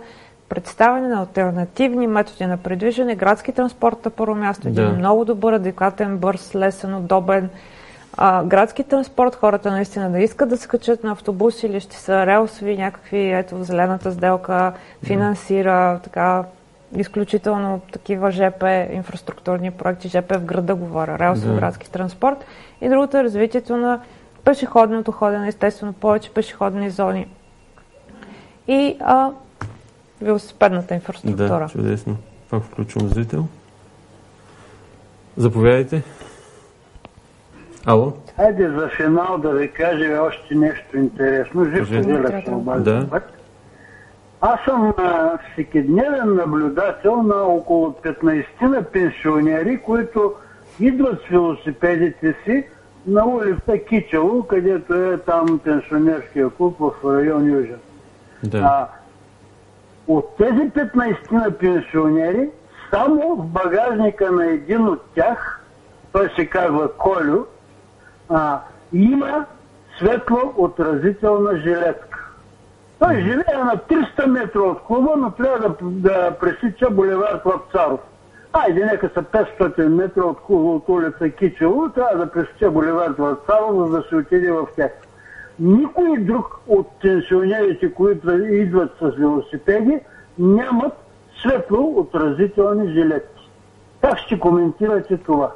представяне 0.48 1.08
на 1.08 1.20
альтернативни 1.20 2.06
методи 2.06 2.46
на 2.46 2.56
предвижване, 2.56 3.14
градски 3.14 3.52
транспорт 3.52 4.04
на 4.04 4.10
първо 4.10 4.34
място, 4.34 4.68
един 4.68 4.84
да. 4.84 4.92
много 4.92 5.24
добър, 5.24 5.52
адекватен, 5.52 6.18
бърз, 6.18 6.54
лесен, 6.54 6.94
удобен. 6.94 7.48
А, 8.16 8.44
градски 8.44 8.84
транспорт, 8.84 9.34
хората 9.34 9.70
наистина 9.70 10.10
да 10.10 10.20
искат 10.20 10.48
да 10.48 10.56
се 10.56 10.68
качат 10.68 11.04
на 11.04 11.12
автобуси 11.12 11.66
или 11.66 11.80
ще 11.80 11.96
са 11.96 12.26
релсови, 12.26 12.76
някакви, 12.76 13.32
ето, 13.32 13.64
зелената 13.64 14.12
сделка 14.12 14.72
финансира 15.04 16.00
така 16.02 16.44
изключително 16.96 17.80
такива 17.92 18.30
ЖП 18.30 18.86
инфраструктурни 18.92 19.70
проекти, 19.70 20.08
ЖП 20.08 20.38
в 20.38 20.44
града 20.44 20.74
говоря, 20.74 21.18
релсов 21.18 21.48
да. 21.48 21.54
градски 21.54 21.90
транспорт. 21.90 22.44
И 22.80 22.88
другото 22.88 23.16
е 23.16 23.24
развитието 23.24 23.76
на 23.76 24.00
пешеходното 24.44 25.12
ходене, 25.12 25.48
естествено 25.48 25.92
повече 25.92 26.30
пешеходни 26.30 26.90
зони. 26.90 27.26
И 28.68 28.96
а, 29.00 29.30
велосипедната 30.20 30.94
инфраструктура. 30.94 31.60
Да, 31.60 31.68
чудесно. 31.68 32.16
Пак 32.50 32.62
включвам 32.62 33.08
зрител. 33.08 33.46
Заповядайте. 35.36 36.02
Ало? 37.86 38.12
Хайде 38.36 38.70
за 38.70 38.88
финал 38.96 39.38
да 39.38 39.50
ви 39.50 39.70
кажа 39.70 40.20
още 40.22 40.54
нещо 40.54 40.96
интересно. 40.96 41.64
Живко 41.64 42.08
Вилев 42.08 42.82
да. 42.82 43.06
Аз 44.40 44.60
съм 44.64 44.94
всекидневен 45.52 46.34
наблюдател 46.34 47.22
на 47.22 47.36
около 47.36 47.90
15 47.90 48.44
на 48.62 48.82
пенсионери, 48.82 49.82
които 49.82 50.34
идват 50.80 51.20
с 51.20 51.28
велосипедите 51.30 52.34
си 52.44 52.66
на 53.06 53.26
улица 53.26 53.78
Кичело, 53.88 54.42
където 54.42 54.94
е 54.94 55.18
там 55.18 55.60
пенсионерския 55.64 56.50
клуб 56.50 56.76
в 56.78 56.92
район 57.04 57.52
Южен. 57.52 57.80
Да. 58.44 58.58
А, 58.58 58.88
от 60.08 60.36
тези 60.36 60.70
15 60.70 61.32
на 61.32 61.50
пенсионери, 61.50 62.48
само 62.90 63.36
в 63.36 63.46
багажника 63.46 64.32
на 64.32 64.46
един 64.46 64.88
от 64.88 65.02
тях, 65.14 65.60
той 66.12 66.30
се 66.36 66.46
казва 66.46 66.92
Колю, 66.92 67.44
а, 68.28 68.60
има 68.92 69.46
светло-отразителна 69.98 71.56
жилетка. 71.56 72.09
Той 73.00 73.14
живее 73.14 73.64
на 73.64 73.76
300 73.76 74.26
метра 74.26 74.60
от 74.60 74.82
клуба, 74.82 75.14
но 75.16 75.30
трябва 75.30 75.68
да, 75.68 75.74
да 75.80 76.36
пресича 76.40 76.90
булевар 76.90 77.42
Клапцаров. 77.42 78.00
Айде, 78.52 78.84
нека 78.84 79.10
са 79.14 79.22
500 79.22 79.88
метра 79.88 80.22
от, 80.22 80.38
от 80.48 80.88
улица 80.88 81.30
Кичево, 81.30 81.88
трябва 81.88 82.18
да 82.18 82.32
пресече 82.32 82.68
булевар 82.68 83.16
Клапцаров, 83.16 83.76
за 83.76 83.96
да 83.96 84.02
се 84.08 84.16
отиде 84.16 84.52
в 84.52 84.66
тях. 84.76 84.90
Никой 85.58 86.18
друг 86.18 86.60
от 86.66 87.00
пенсионерите, 87.00 87.94
които 87.94 88.30
идват 88.30 88.92
с 88.98 89.16
велосипеди, 89.18 90.00
нямат 90.38 90.92
светло-отразителни 91.42 92.92
жилетки. 92.92 93.50
Как 94.00 94.18
ще 94.18 94.40
коментирате 94.40 95.16
това? 95.16 95.50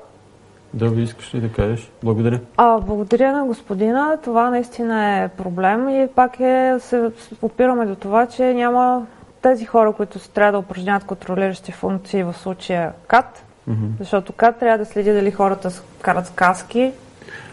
Да, 0.75 0.89
ви 0.89 1.03
искаш 1.03 1.35
ли 1.35 1.41
да 1.41 1.53
кажеш? 1.53 1.91
Благодаря. 2.03 2.41
А, 2.57 2.79
благодаря 2.81 3.33
на 3.33 3.45
господина. 3.45 4.19
Това 4.25 4.51
наистина 4.51 5.23
е 5.23 5.29
проблем 5.29 5.89
и 5.89 6.09
пак 6.15 6.41
е, 6.41 6.77
се 6.79 7.11
опираме 7.43 7.87
до 7.87 7.95
това, 7.95 8.27
че 8.27 8.55
няма 8.55 9.07
тези 9.43 9.65
хора, 9.65 9.93
които 9.93 10.19
се 10.19 10.31
трябва 10.31 10.53
да 10.53 10.59
упражняват 10.59 11.05
контролиращи 11.05 11.73
функции 11.73 12.23
в 12.23 12.35
случая 12.35 12.93
КАТ, 13.07 13.45
mm-hmm. 13.71 13.99
защото 13.99 14.33
КАТ 14.33 14.59
трябва 14.59 14.79
да 14.79 14.85
следи 14.85 15.13
дали 15.13 15.31
хората 15.31 15.71
карат 16.03 16.27
с 16.27 16.31
каски, 16.31 16.93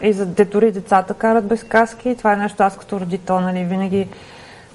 и 0.02 0.12
за 0.12 0.26
дори 0.26 0.72
децата 0.72 1.14
карат 1.14 1.46
без 1.46 1.64
каски. 1.64 2.16
Това 2.18 2.32
е 2.32 2.36
нещо, 2.36 2.62
аз 2.62 2.78
като 2.78 3.00
родител, 3.00 3.40
нали, 3.40 3.64
винаги 3.64 4.08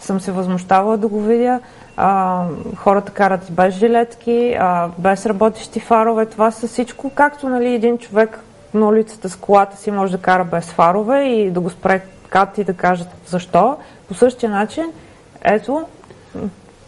съм 0.06 0.20
се 0.20 0.32
възмущавала 0.32 0.98
да 0.98 1.08
го 1.08 1.22
видя. 1.22 1.60
А, 1.98 2.44
хората 2.76 3.12
карат 3.12 3.48
без 3.52 3.76
жилетки, 3.76 4.58
а, 4.60 4.90
без 4.98 5.26
работещи 5.26 5.80
фарове. 5.80 6.26
Това 6.26 6.52
са 6.52 6.68
всичко, 6.68 7.10
както 7.10 7.50
нали, 7.50 7.74
един 7.74 7.98
човек 7.98 8.40
на 8.74 8.88
улицата 8.88 9.30
с 9.30 9.36
колата 9.36 9.78
си 9.78 9.92
може 9.92 10.12
да 10.12 10.18
кара 10.18 10.44
без 10.44 10.66
фарове 10.66 11.24
и 11.24 11.52
да 11.52 11.60
го 11.60 11.70
спре 11.70 12.02
кат 12.30 12.58
и 12.58 12.64
да 12.64 12.74
кажат 12.74 13.08
защо. 13.28 13.78
По 14.08 14.14
същия 14.14 14.50
начин, 14.50 14.86
ето, 15.44 15.86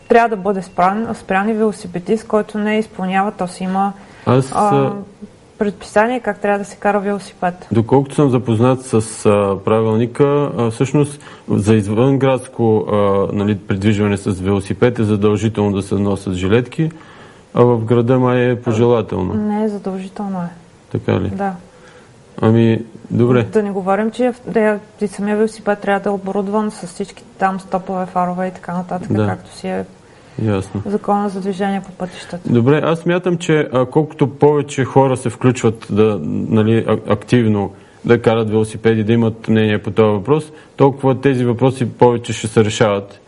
трябва 0.07 0.29
да 0.29 0.41
бъде 0.41 0.61
спрян, 0.61 1.15
спрян 1.15 1.49
и 1.49 1.53
велосипедист, 1.53 2.27
който 2.27 2.57
не 2.57 2.79
изпълнява, 2.79 3.31
то 3.31 3.47
си 3.47 3.63
има 3.63 3.93
Аз, 4.25 4.51
а, 4.55 4.91
предписание 5.59 6.19
как 6.19 6.39
трябва 6.39 6.59
да 6.59 6.65
се 6.65 6.75
кара 6.75 6.99
велосипед. 6.99 7.67
Доколкото 7.71 8.15
съм 8.15 8.29
запознат 8.29 8.85
с 8.85 9.25
а, 9.25 9.57
правилника, 9.65 10.51
а, 10.57 10.71
всъщност 10.71 11.21
за 11.49 11.75
извънградско 11.75 12.85
а, 12.91 12.95
нали, 13.33 13.57
придвижване 13.57 14.17
с 14.17 14.31
велосипед 14.31 14.99
е 14.99 15.03
задължително 15.03 15.71
да 15.71 15.81
се 15.81 15.95
носят 15.95 16.33
жилетки, 16.33 16.91
а 17.53 17.63
в 17.63 17.85
града 17.85 18.19
май 18.19 18.51
е 18.51 18.61
пожелателно. 18.61 19.33
Не 19.33 19.63
е 19.63 19.69
задължително 19.69 20.39
е. 20.39 20.49
Така 20.91 21.19
ли? 21.19 21.29
Да. 21.29 21.53
Ами, 22.41 22.85
добре. 23.11 23.43
Да 23.43 23.63
не 23.63 23.71
говорим, 23.71 24.11
че 24.11 24.33
да, 24.47 24.79
самия 25.07 25.37
велосипед 25.37 25.79
трябва 25.79 25.99
да 25.99 26.09
е 26.09 26.13
оборудван 26.13 26.71
с 26.71 26.87
всички 26.87 27.23
там 27.37 27.59
стопове, 27.59 28.05
фарове 28.05 28.47
и 28.47 28.51
така 28.51 28.73
нататък, 28.73 29.13
да. 29.13 29.27
както 29.27 29.55
си 29.55 29.67
е 29.67 29.85
Ясно. 30.43 30.81
закона 30.85 31.29
за 31.29 31.41
движение 31.41 31.81
по 31.81 31.91
пътищата. 31.91 32.49
Добре, 32.49 32.81
аз 32.83 33.05
мятам, 33.05 33.37
че 33.37 33.69
а, 33.73 33.85
колкото 33.85 34.27
повече 34.27 34.85
хора 34.85 35.17
се 35.17 35.29
включват 35.29 35.87
да, 35.89 36.19
нали, 36.23 36.85
активно 37.07 37.73
да 38.05 38.21
карат 38.21 38.49
велосипеди, 38.49 39.03
да 39.03 39.13
имат 39.13 39.47
мнение 39.47 39.77
по 39.77 39.91
този 39.91 40.11
въпрос, 40.11 40.51
толкова 40.75 41.21
тези 41.21 41.45
въпроси 41.45 41.89
повече 41.89 42.33
ще 42.33 42.47
се 42.47 42.65
решават. 42.65 43.19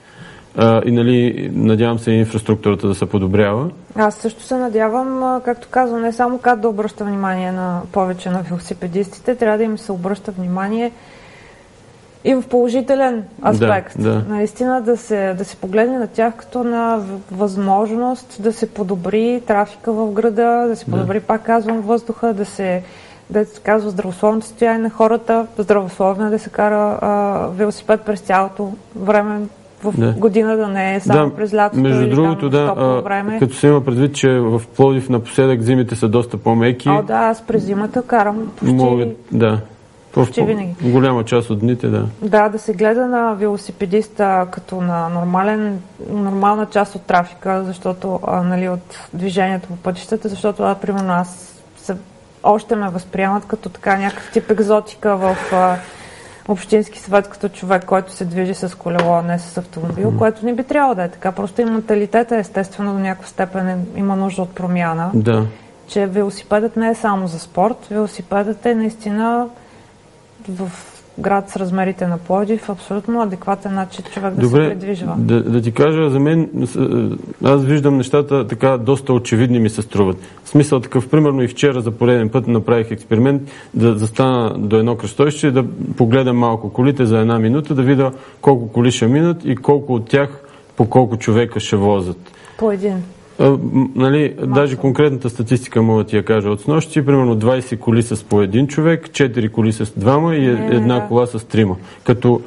А, 0.58 0.82
и 0.86 0.92
нали, 0.92 1.50
надявам 1.54 2.00
се 2.00 2.12
инфраструктурата 2.12 2.88
да 2.88 2.96
се 2.96 3.06
подобрява. 3.06 3.70
Аз 3.96 4.16
също 4.16 4.44
се 4.44 4.56
надявам, 4.56 5.42
както 5.46 5.68
казвам, 5.72 6.02
не 6.02 6.14
само 6.14 6.40
как 6.40 6.60
да 6.60 6.70
обръща 6.70 7.04
внимание 7.06 7.52
на 7.52 7.82
повече 7.92 8.30
на 8.30 8.42
велосипедистите, 8.42 9.36
трябва 9.36 9.58
да 9.58 9.64
им 9.64 9.78
се 9.78 9.92
обръща 9.92 10.32
внимание 10.32 10.92
и 12.24 12.36
в 12.36 12.44
положителен 12.50 13.24
аспект. 13.46 14.02
Да, 14.02 14.12
да. 14.12 14.24
Наистина 14.30 14.82
да 14.82 14.98
се, 14.98 15.34
да 15.38 15.46
се 15.46 15.56
погледне 15.56 16.00
на 16.00 16.08
тях 16.08 16.34
като 16.36 16.64
на 16.64 17.00
възможност 17.32 18.38
да 18.40 18.54
се 18.54 18.70
подобри 18.70 19.42
трафика 19.48 19.92
в 19.92 20.12
града, 20.12 20.66
да 20.68 20.76
се 20.76 20.86
подобри, 20.86 21.20
да. 21.20 21.26
пак 21.26 21.46
казвам, 21.46 21.82
въздуха, 21.82 22.34
да 22.34 22.46
се 22.46 22.84
да 23.30 23.46
се 23.46 23.62
казва 23.62 23.90
здравословното 23.90 24.46
състояние 24.46 24.82
на 24.82 24.90
хората, 24.90 25.48
здравословно 25.58 26.28
е 26.28 26.30
да 26.30 26.40
се 26.40 26.50
кара 26.50 27.00
а, 27.02 27.48
велосипед 27.48 28.02
през 28.02 28.20
цялото 28.20 28.74
време 28.96 29.40
в 29.84 29.94
да. 29.98 30.12
година 30.18 30.58
да 30.58 30.68
не 30.68 30.96
е 30.96 31.00
само 31.00 31.30
да, 31.30 31.36
през 31.36 31.54
лятото 31.54 31.82
между 31.82 32.04
или 32.04 32.16
другото, 32.16 32.50
да, 32.50 32.74
а, 32.78 33.02
време. 33.02 33.40
като 33.40 33.56
се 33.56 33.68
има 33.68 33.82
предвид, 33.82 34.16
че 34.16 34.30
в 34.30 34.62
Плодив 34.76 35.10
напоследък 35.10 35.62
зимите 35.62 35.96
са 35.96 36.10
доста 36.10 36.38
по-меки. 36.38 36.90
О, 36.90 37.04
да, 37.04 37.14
аз 37.14 37.42
през 37.42 37.64
зимата 37.64 38.02
карам 38.02 38.52
почти... 38.56 38.76
Могат, 38.76 39.10
да. 39.32 39.60
Почти 40.14 40.42
винаги. 40.42 40.76
Голяма 40.82 41.24
част 41.24 41.50
от 41.50 41.60
дните, 41.60 41.88
да. 41.88 42.08
Да, 42.22 42.50
да 42.50 42.60
се 42.60 42.74
гледа 42.74 43.08
на 43.08 43.34
велосипедиста 43.34 44.48
като 44.52 44.82
на 44.82 45.10
нормален, 45.10 45.82
нормална 46.10 46.66
част 46.66 46.96
от 46.96 47.02
трафика, 47.02 47.64
защото, 47.64 48.20
а, 48.28 48.42
нали, 48.42 48.70
от 48.70 49.00
движението 49.14 49.68
по 49.68 49.76
пътищата, 49.76 50.30
защото, 50.30 50.64
а, 50.64 50.76
примерно, 50.76 51.14
аз 51.14 51.62
се, 51.78 51.96
още 52.44 52.76
ме 52.76 52.90
възприемат 52.90 53.46
като 53.46 53.70
така 53.70 53.98
някакъв 53.98 54.32
тип 54.32 54.52
екзотика 54.52 55.16
в 55.16 55.38
а, 55.54 55.76
общински 56.48 57.00
съвет 57.00 57.30
като 57.30 57.50
човек, 57.50 57.86
който 57.86 58.12
се 58.12 58.26
движи 58.26 58.54
с 58.54 58.78
колело, 58.78 59.14
а 59.14 59.22
не 59.22 59.40
с 59.40 59.58
автомобил, 59.58 60.12
mm. 60.12 60.18
което 60.18 60.46
не 60.46 60.54
би 60.54 60.64
трябвало 60.64 60.96
да 60.96 61.04
е 61.04 61.10
така. 61.10 61.32
Просто 61.32 61.62
и 61.62 61.66
менталитета, 61.66 62.38
естествено, 62.38 62.94
до 62.94 63.00
някаква 63.00 63.28
степен 63.28 63.68
е, 63.68 63.78
има 63.96 64.16
нужда 64.16 64.42
от 64.42 64.50
промяна. 64.56 65.12
Да. 65.14 65.46
Че 65.88 66.06
велосипедът 66.06 66.78
не 66.78 66.90
е 66.90 66.96
само 66.96 67.28
за 67.28 67.40
спорт, 67.40 67.88
велосипедът 67.92 68.66
е 68.66 68.76
наистина 68.76 69.48
в 70.50 70.72
град 71.20 71.50
с 71.50 71.56
размерите 71.56 72.08
на 72.08 72.18
Пловдив 72.18 72.70
абсолютно 72.70 73.22
адекватен 73.22 73.74
начин 73.74 74.06
човек 74.14 74.34
да 74.34 74.42
Добре, 74.42 74.64
се 74.64 74.70
придвижва. 74.70 75.16
Да, 75.18 75.44
да 75.44 75.62
ти 75.62 75.72
кажа, 75.72 76.10
за 76.10 76.20
мен, 76.20 76.50
аз 77.44 77.64
виждам 77.64 77.98
нещата 77.98 78.48
така 78.48 78.78
доста 78.78 79.14
очевидни 79.14 79.60
ми 79.60 79.70
се 79.70 79.82
струват. 79.82 80.18
В 80.44 80.50
смисъл 80.50 80.80
такъв, 80.80 81.10
примерно 81.10 81.44
и 81.44 81.48
вчера 81.48 81.82
за 81.82 81.92
пореден 81.92 82.30
път 82.30 82.48
направих 82.48 82.92
експеримент 82.92 83.42
да 83.74 83.98
застана 83.98 84.54
до 84.58 84.78
едно 84.78 84.96
кръстовище, 84.98 85.52
да 85.52 85.66
погледам 85.98 86.38
малко 86.38 86.74
колите 86.74 87.06
за 87.06 87.20
една 87.20 87.40
минута, 87.40 87.76
да 87.76 87.84
видя 87.84 88.12
колко 88.42 88.72
коли 88.72 88.92
ще 88.92 89.08
минат 89.08 89.46
и 89.46 89.56
колко 89.56 89.94
от 89.94 90.10
тях 90.10 90.44
по 90.78 90.90
колко 90.90 91.18
човека 91.18 91.60
ще 91.60 91.76
возят. 91.76 92.18
По 92.58 92.72
един. 92.72 93.04
А, 93.42 93.58
нали, 93.96 94.36
даже 94.46 94.76
конкретната 94.76 95.30
статистика 95.30 95.82
мога 95.82 96.04
да 96.04 96.10
ти 96.10 96.18
я 96.18 96.26
кажа 96.26 96.50
от 96.50 96.62
снощи. 96.62 97.06
Примерно 97.06 97.40
20 97.40 97.80
коли 97.80 98.04
с 98.04 98.24
по 98.24 98.42
един 98.42 98.68
човек, 98.68 99.10
4 99.10 99.52
коли 99.52 99.74
с 99.74 100.00
двама 100.00 100.36
и 100.36 100.48
не, 100.48 100.76
една 100.76 101.00
не, 101.00 101.08
кола 101.08 101.26
с 101.26 101.48
трима. 101.48 101.76
Като 102.04 102.42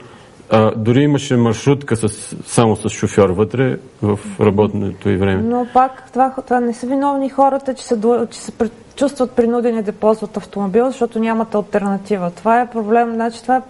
а, 0.51 0.73
дори 0.77 1.03
имаше 1.03 1.37
маршрутка 1.37 1.97
с, 1.97 2.09
само 2.47 2.77
с 2.77 2.89
шофьор 2.89 3.31
вътре 3.31 3.79
в 4.03 4.19
работното 4.41 5.09
и 5.11 5.17
време. 5.17 5.43
Но 5.43 5.67
пак 5.73 6.13
това, 6.13 6.35
това 6.47 6.61
не 6.61 6.75
са 6.75 6.87
виновни 6.87 7.29
хората, 7.29 7.75
че 7.75 7.85
се, 7.85 8.01
че 8.31 8.39
се 8.39 8.53
чувстват 8.97 9.31
принудени 9.31 9.83
да 9.83 9.93
ползват 9.93 10.37
автомобил, 10.37 10.87
защото 10.87 11.19
нямат 11.19 11.55
альтернатива. 11.55 12.31
Това 12.31 12.61
е 12.61 12.71
проблем. 12.71 13.15
Значи, 13.15 13.43
това 13.43 13.57
е, 13.57 13.63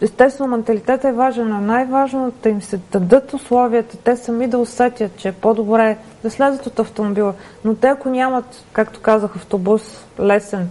Естествено, 0.00 0.50
менталитет 0.50 1.04
е 1.04 1.12
важен, 1.12 1.48
но 1.48 1.60
най-важното 1.60 2.36
да 2.42 2.48
им 2.48 2.62
се 2.62 2.80
дадат 2.92 3.32
условията, 3.32 3.96
те 3.96 4.16
сами 4.16 4.46
да 4.46 4.58
усетят, 4.58 5.16
че 5.16 5.28
е 5.28 5.32
по-добре 5.32 5.96
да 6.22 6.30
слезат 6.30 6.66
от 6.66 6.78
автомобила. 6.78 7.34
Но 7.64 7.74
те, 7.74 7.86
ако 7.86 8.08
нямат, 8.08 8.64
както 8.72 9.00
казах, 9.00 9.36
автобус 9.36 10.06
лесен, 10.20 10.70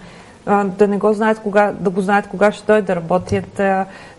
да 0.66 0.88
не 0.88 0.98
го 0.98 1.14
знаят 1.14 1.40
кога, 1.40 1.74
да 1.80 1.90
го 1.90 2.02
знаят 2.02 2.28
кога 2.28 2.52
ще 2.52 2.66
дойде 2.66 2.82
да 2.82 2.96
работят 2.96 3.62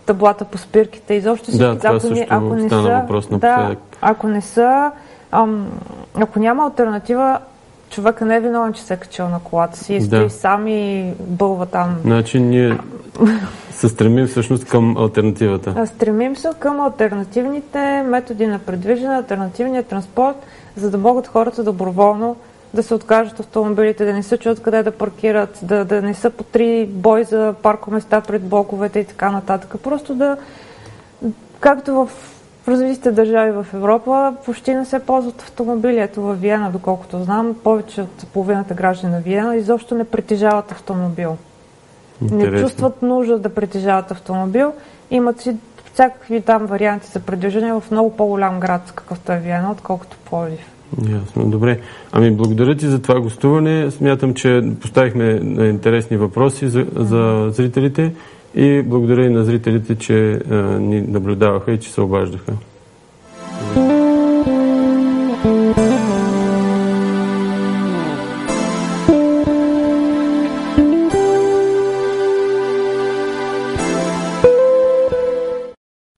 таблата 0.05 0.45
по 0.45 0.57
спирките, 0.57 1.13
изобщо. 1.13 1.57
Да, 1.57 1.77
това 1.77 1.95
ако, 1.95 2.09
не, 2.09 2.27
ако 2.29 2.55
не 2.55 2.69
са, 2.69 2.81
въпрос 2.81 3.29
на 3.29 3.39
да, 3.39 3.75
ако 4.01 4.27
не 4.27 4.41
са, 4.41 4.91
ам, 5.31 5.67
ако 6.15 6.39
няма 6.39 6.63
альтернатива, 6.63 7.39
човека 7.89 8.25
не 8.25 8.35
е 8.35 8.39
виновен, 8.39 8.73
че 8.73 8.81
се 8.81 8.93
е 8.93 8.97
качил 8.97 9.29
на 9.29 9.39
колата 9.39 9.77
си 9.77 10.01
стои 10.01 10.19
да. 10.19 10.29
сам 10.29 10.67
и 10.67 11.13
бълва 11.19 11.65
там. 11.65 11.95
Значи 12.01 12.39
ние 12.39 12.77
се 13.79 13.89
стремим 13.89 14.27
всъщност 14.27 14.65
към 14.65 14.97
альтернативата. 14.97 15.87
Стремим 15.87 16.35
се 16.35 16.49
към 16.59 16.79
альтернативните 16.79 18.03
методи 18.05 18.47
на 18.47 18.59
предвиждане, 18.59 19.15
альтернативния 19.15 19.83
транспорт, 19.83 20.35
за 20.75 20.91
да 20.91 20.97
могат 20.97 21.27
хората 21.27 21.63
доброволно 21.63 22.35
да 22.73 22.83
се 22.83 22.93
откажат 22.93 23.39
автомобилите, 23.39 24.05
да 24.05 24.13
не 24.13 24.23
се 24.23 24.37
чуят 24.37 24.61
къде 24.61 24.83
да 24.83 24.91
паркират, 24.91 25.59
да, 25.61 25.85
да 25.85 26.01
не 26.01 26.13
са 26.13 26.29
по 26.29 26.43
три 26.43 26.85
бой 26.85 27.23
за 27.23 27.55
паркоместа 27.63 28.21
пред 28.21 28.41
блоковете 28.41 28.99
и 28.99 29.05
така 29.05 29.31
нататък. 29.31 29.75
Просто 29.83 30.15
да, 30.15 30.37
както 31.59 31.93
в 31.93 32.09
развитите 32.67 33.11
държави 33.11 33.51
в 33.51 33.65
Европа, 33.73 34.33
почти 34.45 34.75
не 34.75 34.85
се 34.85 34.99
ползват 34.99 35.41
автомобили. 35.41 35.99
Ето 35.99 36.21
във 36.21 36.41
Виена, 36.41 36.71
доколкото 36.71 37.23
знам, 37.23 37.55
повече 37.63 38.01
от 38.01 38.27
половината 38.33 38.73
граждани 38.73 39.13
на 39.13 39.19
Виена 39.19 39.55
изобщо 39.55 39.95
не 39.95 40.03
притежават 40.03 40.71
автомобил. 40.71 41.37
Интересно. 42.21 42.51
Не 42.51 42.61
чувстват 42.61 43.01
нужда 43.01 43.39
да 43.39 43.49
притежават 43.49 44.11
автомобил. 44.11 44.73
Имат 45.11 45.41
си 45.41 45.55
всякакви 45.93 46.41
там 46.41 46.65
варианти 46.65 47.07
за 47.07 47.19
предвиждане 47.19 47.73
в 47.73 47.83
много 47.91 48.15
по-голям 48.15 48.59
град, 48.59 48.93
какъвто 48.95 49.31
е 49.31 49.39
Виена, 49.39 49.71
отколкото 49.71 50.17
Пловдив. 50.29 50.71
Ясно, 50.97 51.45
добре. 51.45 51.79
Ами 52.11 52.31
благодаря 52.31 52.75
ти 52.75 52.87
за 52.87 53.01
това 53.01 53.19
гостуване. 53.19 53.91
Смятам, 53.91 54.33
че 54.33 54.61
поставихме 54.81 55.25
интересни 55.69 56.17
въпроси 56.17 56.67
за, 56.67 56.85
за 56.95 57.49
зрителите 57.49 58.13
и 58.55 58.81
благодаря 58.81 59.25
и 59.25 59.29
на 59.29 59.43
зрителите, 59.43 59.95
че 59.95 60.31
а, 60.31 60.55
ни 60.79 61.01
наблюдаваха 61.01 61.71
и 61.71 61.79
че 61.79 61.91
се 61.91 62.01
обаждаха. 62.01 62.53